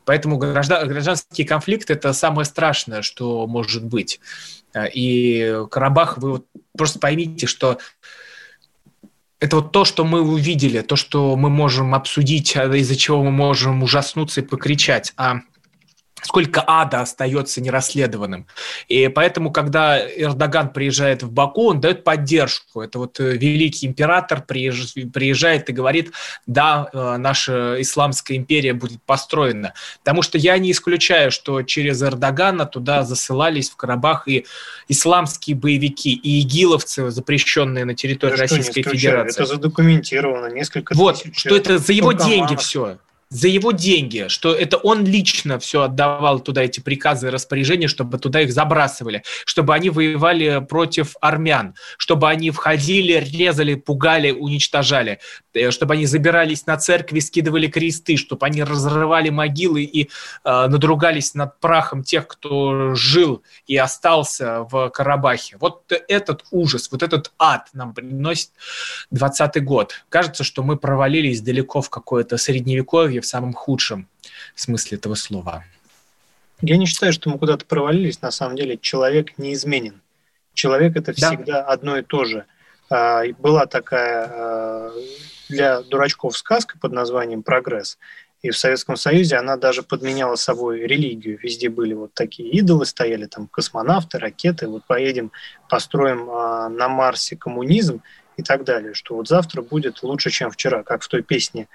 Поэтому 0.05 0.37
гражданский 0.39 1.45
конфликт– 1.45 1.91
это 1.91 2.13
самое 2.13 2.45
страшное, 2.45 3.03
что 3.03 3.47
может 3.47 3.85
быть. 3.85 4.21
И 4.95 5.57
Карабах, 5.71 6.19
вы 6.19 6.31
вот 6.33 6.47
просто 6.77 6.99
поймите, 6.99 7.47
что 7.47 7.79
это 9.45 9.57
вот 9.57 9.73
то, 9.73 9.85
что 9.85 10.05
мы 10.05 10.23
увидели, 10.23 10.81
то, 10.81 10.97
что 10.97 11.37
мы 11.37 11.51
можем 11.51 11.95
обсудить, 11.95 12.57
а 12.57 12.65
из-за 12.77 12.97
чего 12.97 13.23
мы 13.23 13.31
можем 13.31 13.83
ужаснуться 13.83 14.41
и 14.41 14.45
покричать. 14.45 15.13
А 15.19 15.41
сколько 16.25 16.65
ада 16.67 17.03
остается 17.03 17.61
нерасследованным. 17.61 18.47
И 18.89 19.09
поэтому, 19.09 19.53
когда 19.53 19.99
Эрдоган 20.01 20.71
приезжает 20.71 21.23
в 21.23 21.31
Баку, 21.31 21.69
он 21.69 21.81
дает 21.81 22.03
поддержку. 22.03 22.81
Это 22.81 22.99
вот 22.99 23.21
э, 23.21 23.37
великий 23.37 23.87
император 23.87 24.43
приезжает 24.43 25.69
и 25.69 25.73
говорит, 25.73 26.13
да, 26.47 26.89
э, 26.93 27.17
наша 27.19 27.81
исламская 27.81 28.37
империя 28.37 28.73
будет 28.73 29.03
построена. 29.03 29.75
Потому 30.03 30.23
что 30.23 30.39
я 30.39 30.57
не 30.59 30.73
исключаю, 30.73 31.31
что 31.31 31.63
через 31.63 32.03
Эрдогана 32.03 32.65
туда 32.67 33.03
засылались 33.03 33.71
в 33.71 33.77
Карабах 33.77 34.27
и 34.27 34.47
исламские 34.89 35.57
боевики, 35.57 36.15
и 36.15 36.41
игиловцы, 36.41 37.11
запрещенные 37.11 37.85
на 37.85 37.95
территории 37.95 38.37
Российской 38.37 38.83
Федерации. 38.83 39.43
Это 39.43 39.47
задокументировано, 39.47 40.47
несколько 40.47 40.95
Вот, 40.95 41.23
что 41.35 41.55
это 41.55 41.79
за 41.79 41.93
его 41.93 42.13
деньги 42.13 42.57
все 42.57 42.99
за 43.31 43.49
его 43.49 43.73
деньги, 43.73 44.27
что 44.29 44.55
это 44.55 44.77
он 44.77 45.05
лично 45.05 45.59
все 45.59 45.83
отдавал 45.83 46.41
туда 46.41 46.63
эти 46.63 46.81
приказы 46.81 47.29
и 47.29 47.31
распоряжения, 47.31 47.89
чтобы 47.89 48.19
туда 48.19 48.43
их 48.43 48.53
забрасывали, 48.53 49.23
чтобы 49.45 49.75
они 49.75 49.91
воевали 49.91 50.65
против 50.69 51.17
армян, 51.21 51.75
чтобы 51.99 52.29
они 52.29 52.51
входили, 52.51 53.15
резали, 53.15 53.75
пугали, 53.75 54.31
уничтожали, 54.31 55.19
э, 55.53 55.71
чтобы 55.71 55.95
они 55.95 56.07
забирались 56.07 56.67
на 56.67 56.77
церкви, 56.77 57.21
скидывали 57.21 57.67
кресты, 57.67 58.17
чтобы 58.17 58.47
они 58.47 58.63
разрывали 58.63 59.31
могилы 59.31 59.83
и 59.83 60.05
э, 60.05 60.07
надругались 60.45 61.35
над 61.35 61.59
прахом 61.61 62.03
тех, 62.03 62.27
кто 62.27 62.95
жил 62.95 63.43
и 63.67 63.77
остался 63.77 64.61
в 64.71 64.91
Карабахе. 64.91 65.57
Вот 65.59 65.91
этот 66.09 66.45
ужас, 66.51 66.89
вот 66.93 67.03
этот 67.03 67.33
ад 67.39 67.69
нам 67.73 67.95
приносит 67.95 68.51
20 69.11 69.65
год. 69.65 70.05
Кажется, 70.09 70.45
что 70.45 70.63
мы 70.63 70.77
провалились 70.77 71.41
далеко 71.41 71.81
в 71.81 71.91
какое-то 71.91 72.37
средневековье, 72.37 73.14
в 73.21 73.27
самом 73.27 73.53
худшем 73.53 74.09
смысле 74.55 74.99
этого 74.99 75.15
слова. 75.15 75.65
Я 76.61 76.77
не 76.77 76.87
считаю, 76.87 77.13
что 77.13 77.31
мы 77.31 77.39
куда-то 77.39 77.67
провалились. 77.67 78.23
На 78.23 78.31
самом 78.31 78.57
деле 78.57 78.79
человек 78.79 79.37
неизменен. 79.39 80.01
Человек 80.55 80.97
это 80.97 81.13
всегда 81.13 81.63
да. 81.63 81.65
одно 81.65 81.99
и 81.99 82.03
то 82.03 82.25
же. 82.25 82.47
А, 82.89 83.25
была 83.39 83.67
такая 83.67 84.29
а, 84.31 84.93
для 85.49 85.83
дурачков 85.83 86.37
сказка 86.37 86.79
под 86.79 86.93
названием 86.93 87.43
«Прогресс». 87.43 87.99
И 88.43 88.51
в 88.51 88.59
Советском 88.59 88.97
Союзе 88.97 89.37
она 89.37 89.57
даже 89.57 89.83
подменяла 89.83 90.37
собой 90.37 90.81
религию. 90.81 91.39
Везде 91.43 91.71
были 91.71 91.95
вот 91.95 92.13
такие 92.13 92.51
идолы, 92.51 92.85
стояли 92.85 93.25
там 93.25 93.47
космонавты, 93.47 94.19
ракеты. 94.19 94.69
Вот 94.69 94.85
поедем, 94.85 95.33
построим 95.69 96.31
а, 96.31 96.69
на 96.69 96.89
Марсе 96.89 97.37
коммунизм 97.37 98.03
и 98.37 98.43
так 98.43 98.65
далее. 98.65 98.95
Что 98.95 99.17
вот 99.17 99.29
завтра 99.29 99.63
будет 99.63 100.03
лучше, 100.03 100.31
чем 100.31 100.51
вчера, 100.51 100.83
как 100.83 101.03
в 101.03 101.09
той 101.09 101.23
песне 101.23 101.69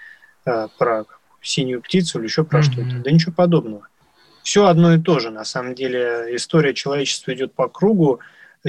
про 0.78 1.06
синюю 1.42 1.82
птицу 1.82 2.20
или 2.20 2.26
еще 2.26 2.44
про 2.44 2.60
mm-hmm. 2.60 2.64
что-то. 2.64 3.04
Да 3.04 3.12
ничего 3.12 3.34
подобного. 3.34 3.88
Все 4.44 4.66
одно 4.66 4.94
и 4.94 5.00
то 5.00 5.20
же. 5.20 5.30
На 5.30 5.46
самом 5.46 5.76
деле 5.76 6.36
история 6.36 6.74
человечества 6.74 7.34
идет 7.34 7.54
по 7.54 7.68
кругу. 7.68 8.20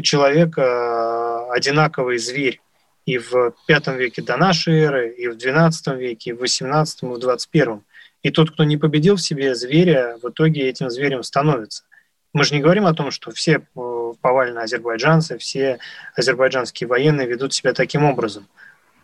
Человек 0.03 0.59
э, 0.59 1.49
одинаковый 1.53 2.19
зверь 2.19 2.61
и 3.07 3.19
в 3.19 3.55
пятом 3.67 3.97
веке 3.97 4.23
до 4.23 4.37
нашей 4.37 4.79
эры, 4.79 5.11
и 5.11 5.29
в 5.29 5.37
двенадцатом 5.37 5.99
веке, 5.99 6.31
и 6.31 6.33
в 6.33 6.41
восемнадцатом, 6.41 7.15
и 7.15 7.21
в 7.21 7.49
первом. 7.51 7.85
И 8.23 8.31
тот, 8.31 8.51
кто 8.51 8.65
не 8.65 8.77
победил 8.77 9.17
в 9.17 9.23
себе 9.23 9.55
зверя, 9.55 10.17
в 10.23 10.29
итоге 10.29 10.69
этим 10.69 10.91
зверем 10.91 11.23
становится. 11.23 11.85
Мы 12.33 12.45
же 12.45 12.55
не 12.55 12.61
говорим 12.61 12.87
о 12.87 12.95
том, 12.95 13.11
что 13.11 13.31
все 13.33 13.67
э, 13.75 14.13
повально 14.21 14.63
азербайджанцы, 14.63 15.39
все 15.39 15.79
азербайджанские 16.15 16.87
военные 16.87 17.27
ведут 17.27 17.55
себя 17.55 17.73
таким 17.73 18.05
образом. 18.05 18.47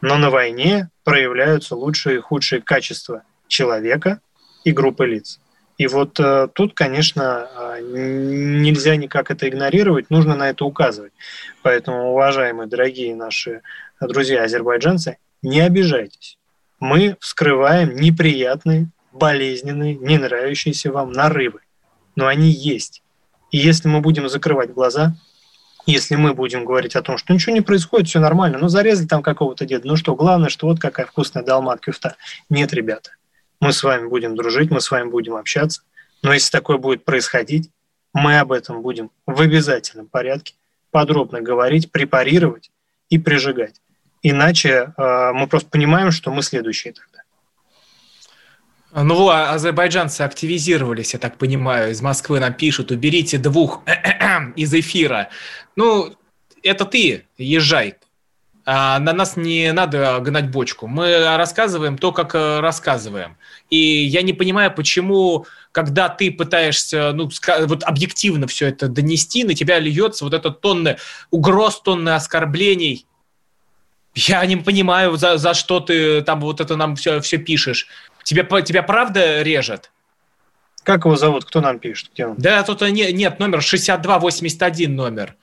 Но 0.00 0.18
на 0.18 0.30
войне 0.30 0.90
проявляются 1.04 1.74
лучшие 1.74 2.18
и 2.18 2.20
худшие 2.20 2.60
качества 2.60 3.22
человека 3.48 4.20
и 4.64 4.72
группы 4.72 5.06
лиц. 5.06 5.40
И 5.78 5.86
вот 5.88 6.18
э, 6.18 6.48
тут, 6.54 6.74
конечно, 6.74 7.48
э, 7.54 7.80
нельзя 7.82 8.96
никак 8.96 9.30
это 9.30 9.48
игнорировать, 9.48 10.08
нужно 10.08 10.34
на 10.34 10.48
это 10.48 10.64
указывать. 10.64 11.12
Поэтому, 11.62 12.12
уважаемые, 12.12 12.66
дорогие 12.66 13.14
наши 13.14 13.60
друзья-азербайджанцы, 14.00 15.18
не 15.42 15.60
обижайтесь. 15.60 16.38
Мы 16.80 17.16
вскрываем 17.20 17.94
неприятные, 17.96 18.88
болезненные, 19.12 19.94
не 19.96 20.18
нравящиеся 20.18 20.92
вам 20.92 21.12
нарывы. 21.12 21.60
Но 22.16 22.26
они 22.26 22.48
есть. 22.50 23.02
И 23.50 23.58
если 23.58 23.88
мы 23.88 24.00
будем 24.00 24.28
закрывать 24.28 24.72
глаза, 24.72 25.14
если 25.86 26.16
мы 26.16 26.34
будем 26.34 26.64
говорить 26.64 26.96
о 26.96 27.02
том, 27.02 27.16
что 27.16 27.32
ничего 27.32 27.54
не 27.54 27.60
происходит, 27.60 28.08
все 28.08 28.18
нормально, 28.18 28.58
ну 28.58 28.68
зарезали 28.68 29.06
там 29.06 29.22
какого-то 29.22 29.66
деда, 29.66 29.86
ну 29.86 29.96
что, 29.96 30.16
главное, 30.16 30.48
что 30.48 30.66
вот 30.66 30.80
какая 30.80 31.06
вкусная 31.06 31.44
долмат 31.44 31.80
кюфта. 31.80 32.16
Нет, 32.50 32.72
ребята, 32.72 33.10
мы 33.60 33.72
с 33.72 33.82
вами 33.82 34.08
будем 34.08 34.36
дружить, 34.36 34.70
мы 34.70 34.80
с 34.80 34.90
вами 34.90 35.08
будем 35.08 35.36
общаться. 35.36 35.82
Но 36.22 36.32
если 36.32 36.50
такое 36.50 36.78
будет 36.78 37.04
происходить, 37.04 37.70
мы 38.12 38.38
об 38.38 38.52
этом 38.52 38.82
будем 38.82 39.10
в 39.26 39.40
обязательном 39.40 40.08
порядке 40.08 40.54
подробно 40.90 41.40
говорить, 41.42 41.92
препарировать 41.92 42.70
и 43.10 43.18
прижигать. 43.18 43.80
Иначе 44.22 44.92
э, 44.96 45.32
мы 45.34 45.46
просто 45.46 45.68
понимаем, 45.68 46.10
что 46.10 46.32
мы 46.32 46.42
следующие 46.42 46.94
тогда. 46.94 47.16
Ну, 48.92 49.28
а 49.28 49.52
азербайджанцы 49.52 50.22
активизировались, 50.22 51.12
я 51.12 51.18
так 51.18 51.36
понимаю, 51.36 51.90
из 51.90 52.00
Москвы 52.00 52.40
нам 52.40 52.54
пишут, 52.54 52.90
уберите 52.90 53.36
двух 53.36 53.82
из 54.56 54.72
эфира. 54.72 55.28
Ну, 55.76 56.16
это 56.62 56.86
ты, 56.86 57.26
езжай, 57.36 57.90
а, 57.90 58.05
на 58.66 59.12
нас 59.12 59.36
не 59.36 59.72
надо 59.72 60.18
гнать 60.20 60.50
бочку. 60.50 60.88
Мы 60.88 61.36
рассказываем 61.36 61.96
то, 61.96 62.10
как 62.10 62.34
э, 62.34 62.58
рассказываем. 62.58 63.36
И 63.70 63.76
я 63.76 64.22
не 64.22 64.32
понимаю, 64.32 64.74
почему, 64.74 65.46
когда 65.70 66.08
ты 66.08 66.32
пытаешься, 66.32 67.12
ну, 67.12 67.30
вот 67.66 67.84
объективно 67.84 68.48
все 68.48 68.66
это 68.66 68.88
донести, 68.88 69.44
на 69.44 69.54
тебя 69.54 69.78
льется 69.78 70.24
вот 70.24 70.34
это 70.34 70.50
тонны 70.50 70.96
угроз, 71.30 71.80
тонны 71.80 72.10
оскорблений. 72.10 73.06
Я 74.16 74.44
не 74.46 74.56
понимаю, 74.56 75.16
за, 75.16 75.36
за 75.36 75.54
что 75.54 75.78
ты 75.78 76.22
там 76.22 76.40
вот 76.40 76.60
это 76.60 76.74
нам 76.74 76.96
все, 76.96 77.20
все 77.20 77.38
пишешь. 77.38 77.86
Тебе, 78.24 78.44
тебя 78.62 78.82
правда 78.82 79.42
режет? 79.42 79.92
Как 80.82 81.04
его 81.04 81.14
зовут? 81.14 81.44
Кто 81.44 81.60
нам 81.60 81.78
пишет? 81.78 82.10
Где 82.14 82.26
он? 82.26 82.36
Да, 82.36 82.64
тут 82.64 82.80
не, 82.80 83.12
нет, 83.12 83.38
номер 83.38 83.62
6281 83.62 84.94
номер. 84.94 85.36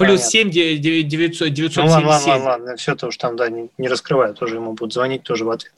Плюс 0.00 0.22
7 0.22 0.50
900, 0.50 1.50
977. 1.50 1.84
Ну, 1.84 1.90
ладно, 1.90 2.08
ладно, 2.08 2.44
ладно, 2.44 2.76
все 2.76 2.94
то, 2.94 3.10
что 3.10 3.28
там, 3.28 3.36
да, 3.36 3.48
не, 3.48 3.68
не 3.76 3.88
раскрываю, 3.88 4.34
тоже 4.34 4.56
ему 4.56 4.72
будут 4.72 4.94
звонить, 4.94 5.22
тоже 5.22 5.44
в 5.44 5.50
ответ. 5.50 5.72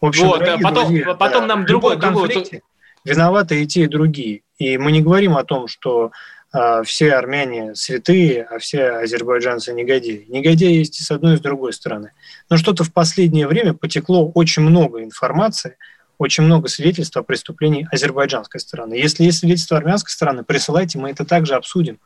В 0.00 0.06
общем, 0.06 0.26
вот, 0.26 0.40
потом, 0.62 0.88
друзья, 0.88 1.14
потом 1.14 1.48
да, 1.48 1.56
нам 1.56 1.66
другой, 1.66 1.96
другой. 1.96 2.62
Виноваты 3.04 3.62
и 3.62 3.66
те, 3.66 3.82
и 3.82 3.86
другие. 3.86 4.42
И 4.58 4.78
мы 4.78 4.92
не 4.92 5.02
говорим 5.02 5.36
о 5.36 5.44
том, 5.44 5.66
что 5.66 6.12
а, 6.52 6.84
все 6.84 7.14
армяне 7.14 7.74
святые, 7.74 8.44
а 8.44 8.58
все 8.58 8.90
азербайджанцы 8.90 9.72
негодяи. 9.72 10.24
Негодяи 10.28 10.72
есть 10.72 11.00
и 11.00 11.02
с 11.02 11.10
одной, 11.10 11.34
и 11.34 11.36
с 11.36 11.40
другой 11.40 11.72
стороны. 11.72 12.12
Но 12.48 12.56
что-то 12.56 12.84
в 12.84 12.92
последнее 12.92 13.48
время 13.48 13.74
потекло 13.74 14.30
очень 14.30 14.62
много 14.62 15.02
информации, 15.02 15.76
очень 16.16 16.44
много 16.44 16.68
свидетельств 16.68 17.16
о 17.16 17.24
преступлении 17.24 17.88
азербайджанской 17.90 18.60
стороны. 18.60 18.94
Если 18.94 19.24
есть 19.24 19.40
свидетельства 19.40 19.78
армянской 19.78 20.12
стороны, 20.12 20.44
присылайте, 20.44 20.96
мы 20.96 21.10
это 21.10 21.24
также 21.24 21.54
обсудим 21.54 21.98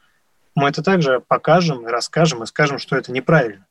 мы 0.59 0.69
это 0.69 0.83
также 0.83 1.21
покажем 1.21 1.87
и 1.87 1.91
расскажем, 1.91 2.43
и 2.43 2.47
скажем, 2.47 2.79
что 2.79 2.97
это 2.97 3.13
неправильно. 3.13 3.65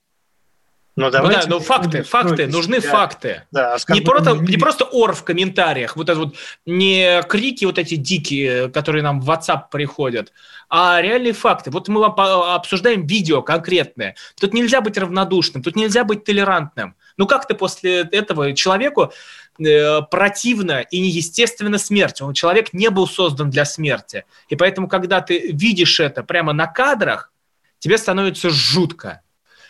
Но 0.97 1.11
давайте 1.11 1.41
ну 1.41 1.43
да, 1.43 1.49
но 1.51 1.59
факты, 1.59 2.01
факты, 2.01 2.47
нужны 2.47 2.81
себя. 2.81 2.89
факты. 2.89 3.43
Да, 3.51 3.77
не, 3.89 4.01
просто, 4.01 4.33
не 4.33 4.57
просто 4.57 4.83
ор 4.83 5.13
в 5.13 5.23
комментариях, 5.23 5.95
вот 5.95 6.09
это 6.09 6.19
вот, 6.19 6.35
не 6.65 7.21
крики 7.29 7.65
вот 7.65 7.77
эти 7.77 7.95
дикие, 7.95 8.69
которые 8.69 9.03
нам 9.03 9.21
в 9.21 9.29
WhatsApp 9.29 9.65
приходят, 9.71 10.33
а 10.69 10.99
реальные 10.99 11.33
факты. 11.33 11.69
Вот 11.69 11.88
мы 11.88 12.03
обсуждаем 12.03 13.05
видео 13.05 13.43
конкретное. 13.43 14.15
Тут 14.41 14.55
нельзя 14.55 14.81
быть 14.81 14.97
равнодушным, 14.97 15.61
тут 15.61 15.75
нельзя 15.75 16.03
быть 16.03 16.23
толерантным. 16.23 16.95
Ну 17.15 17.27
как 17.27 17.47
ты 17.47 17.53
после 17.53 18.01
этого 18.01 18.53
человеку 18.53 19.13
э, 19.60 20.01
противно 20.10 20.82
и 20.82 20.99
неестественно 20.99 21.78
смерть? 21.78 22.22
Он, 22.22 22.34
человек 22.34 22.74
не 22.74 22.89
был 22.89 23.08
создан 23.08 23.49
для 23.49 23.66
смерти. 23.66 24.26
И 24.49 24.55
поэтому, 24.55 24.88
когда 24.88 25.22
ты 25.22 25.51
видишь 25.51 25.99
это 25.99 26.24
прямо 26.24 26.53
на 26.53 26.68
кадрах, 26.68 27.32
тебе 27.80 27.97
становится 27.97 28.49
жутко. 28.49 29.22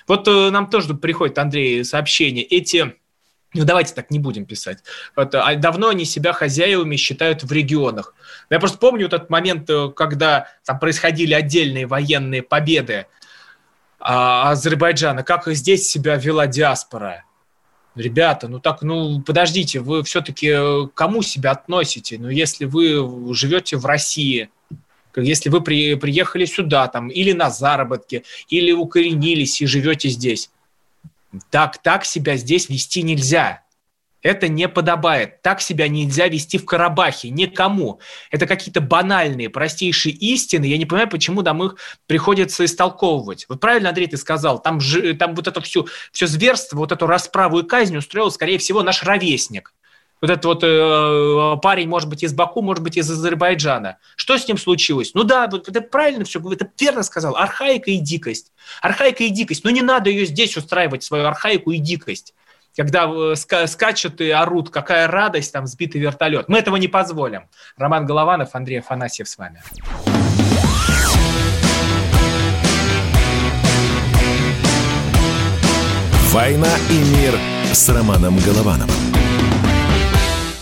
Вот 0.07 0.27
э, 0.27 0.49
нам 0.49 0.69
тоже 0.69 0.93
приходит, 0.93 1.37
Андрей, 1.37 1.83
сообщение. 1.83 2.43
Эти 2.43 2.95
ну, 3.53 3.63
давайте 3.63 3.93
так 3.93 4.11
не 4.11 4.19
будем 4.19 4.45
писать. 4.45 4.79
Вот, 5.15 5.33
а 5.33 5.55
давно 5.55 5.89
они 5.89 6.05
себя 6.05 6.33
хозяевами 6.33 6.95
считают 6.97 7.43
в 7.43 7.51
регионах. 7.51 8.13
Я 8.49 8.59
просто 8.59 8.77
помню 8.77 9.07
этот 9.07 9.29
момент, 9.29 9.69
э, 9.69 9.89
когда 9.95 10.47
там 10.65 10.79
происходили 10.79 11.33
отдельные 11.33 11.87
военные 11.87 12.43
победы 12.43 13.07
а, 13.99 14.51
Азербайджана, 14.51 15.23
как 15.23 15.47
здесь 15.47 15.89
себя 15.89 16.15
вела 16.15 16.47
диаспора. 16.47 17.23
Ребята, 17.97 18.47
ну 18.47 18.59
так, 18.59 18.83
ну 18.83 19.21
подождите, 19.21 19.79
вы 19.79 20.03
все-таки 20.03 20.47
э, 20.49 20.87
кому 20.93 21.23
себя 21.23 21.51
относите? 21.51 22.19
Ну 22.19 22.29
если 22.29 22.65
вы 22.65 23.33
живете 23.33 23.77
в 23.77 23.85
России, 23.87 24.49
если 25.15 25.49
вы 25.49 25.61
при, 25.61 25.95
приехали 25.95 26.45
сюда 26.45 26.87
там, 26.87 27.09
или 27.09 27.31
на 27.31 27.49
заработки, 27.49 28.23
или 28.49 28.71
укоренились 28.71 29.61
и 29.61 29.65
живете 29.65 30.09
здесь. 30.09 30.51
Так, 31.49 31.81
так 31.81 32.05
себя 32.05 32.37
здесь 32.37 32.69
вести 32.69 33.01
нельзя. 33.01 33.63
Это 34.21 34.47
не 34.47 34.67
подобает. 34.67 35.41
Так 35.41 35.61
себя 35.61 35.87
нельзя 35.87 36.27
вести 36.27 36.57
в 36.57 36.65
Карабахе. 36.65 37.29
Никому. 37.29 37.99
Это 38.31 38.47
какие-то 38.47 38.81
банальные, 38.81 39.49
простейшие 39.49 40.13
истины. 40.13 40.65
Я 40.65 40.77
не 40.77 40.85
понимаю, 40.85 41.09
почему 41.09 41.41
нам 41.41 41.63
их 41.63 41.75
приходится 42.07 42.65
истолковывать. 42.65 43.45
Вот 43.47 43.59
правильно, 43.59 43.89
Андрей, 43.89 44.07
ты 44.07 44.17
сказал, 44.17 44.61
там, 44.61 44.79
же, 44.79 45.13
там 45.13 45.35
вот 45.35 45.47
это 45.47 45.61
все, 45.61 45.85
все 46.11 46.27
зверство, 46.27 46.77
вот 46.77 46.91
эту 46.91 47.07
расправу 47.07 47.59
и 47.59 47.67
казнь 47.67 47.95
устроил, 47.95 48.31
скорее 48.31 48.57
всего, 48.57 48.83
наш 48.83 49.03
ровесник 49.03 49.73
вот 50.21 50.31
этот 50.31 50.45
вот 50.45 50.63
э, 50.63 51.57
парень, 51.61 51.87
может 51.87 52.09
быть, 52.09 52.23
из 52.23 52.33
Баку, 52.33 52.61
может 52.61 52.83
быть, 52.83 52.97
из 52.97 53.09
Азербайджана. 53.09 53.97
Что 54.15 54.37
с 54.37 54.47
ним 54.47 54.57
случилось? 54.57 55.11
Ну 55.13 55.23
да, 55.23 55.47
вот 55.47 55.69
это 55.69 55.81
правильно 55.81 56.25
все, 56.25 56.39
это 56.51 56.69
верно 56.79 57.03
сказал. 57.03 57.35
Архаика 57.35 57.91
и 57.91 57.97
дикость. 57.97 58.51
Архаика 58.81 59.23
и 59.23 59.29
дикость. 59.29 59.63
Но 59.63 59.69
не 59.69 59.81
надо 59.81 60.09
ее 60.09 60.25
здесь 60.25 60.57
устраивать, 60.57 61.03
свою 61.03 61.25
архаику 61.25 61.71
и 61.71 61.77
дикость. 61.77 62.33
Когда 62.77 63.05
э, 63.05 63.33
ска- 63.33 63.65
скачут 63.65 64.21
и 64.21 64.29
орут, 64.29 64.69
какая 64.69 65.07
радость, 65.07 65.51
там 65.51 65.65
сбитый 65.65 65.99
вертолет. 65.99 66.47
Мы 66.47 66.59
этого 66.59 66.75
не 66.75 66.87
позволим. 66.87 67.49
Роман 67.75 68.05
Голованов, 68.05 68.53
Андрей 68.53 68.79
Афанасьев 68.79 69.27
с 69.27 69.37
вами. 69.37 69.63
«Война 76.31 76.69
и 76.91 76.97
мир» 77.15 77.33
с 77.73 77.89
Романом 77.89 78.37
Головановым. 78.45 79.16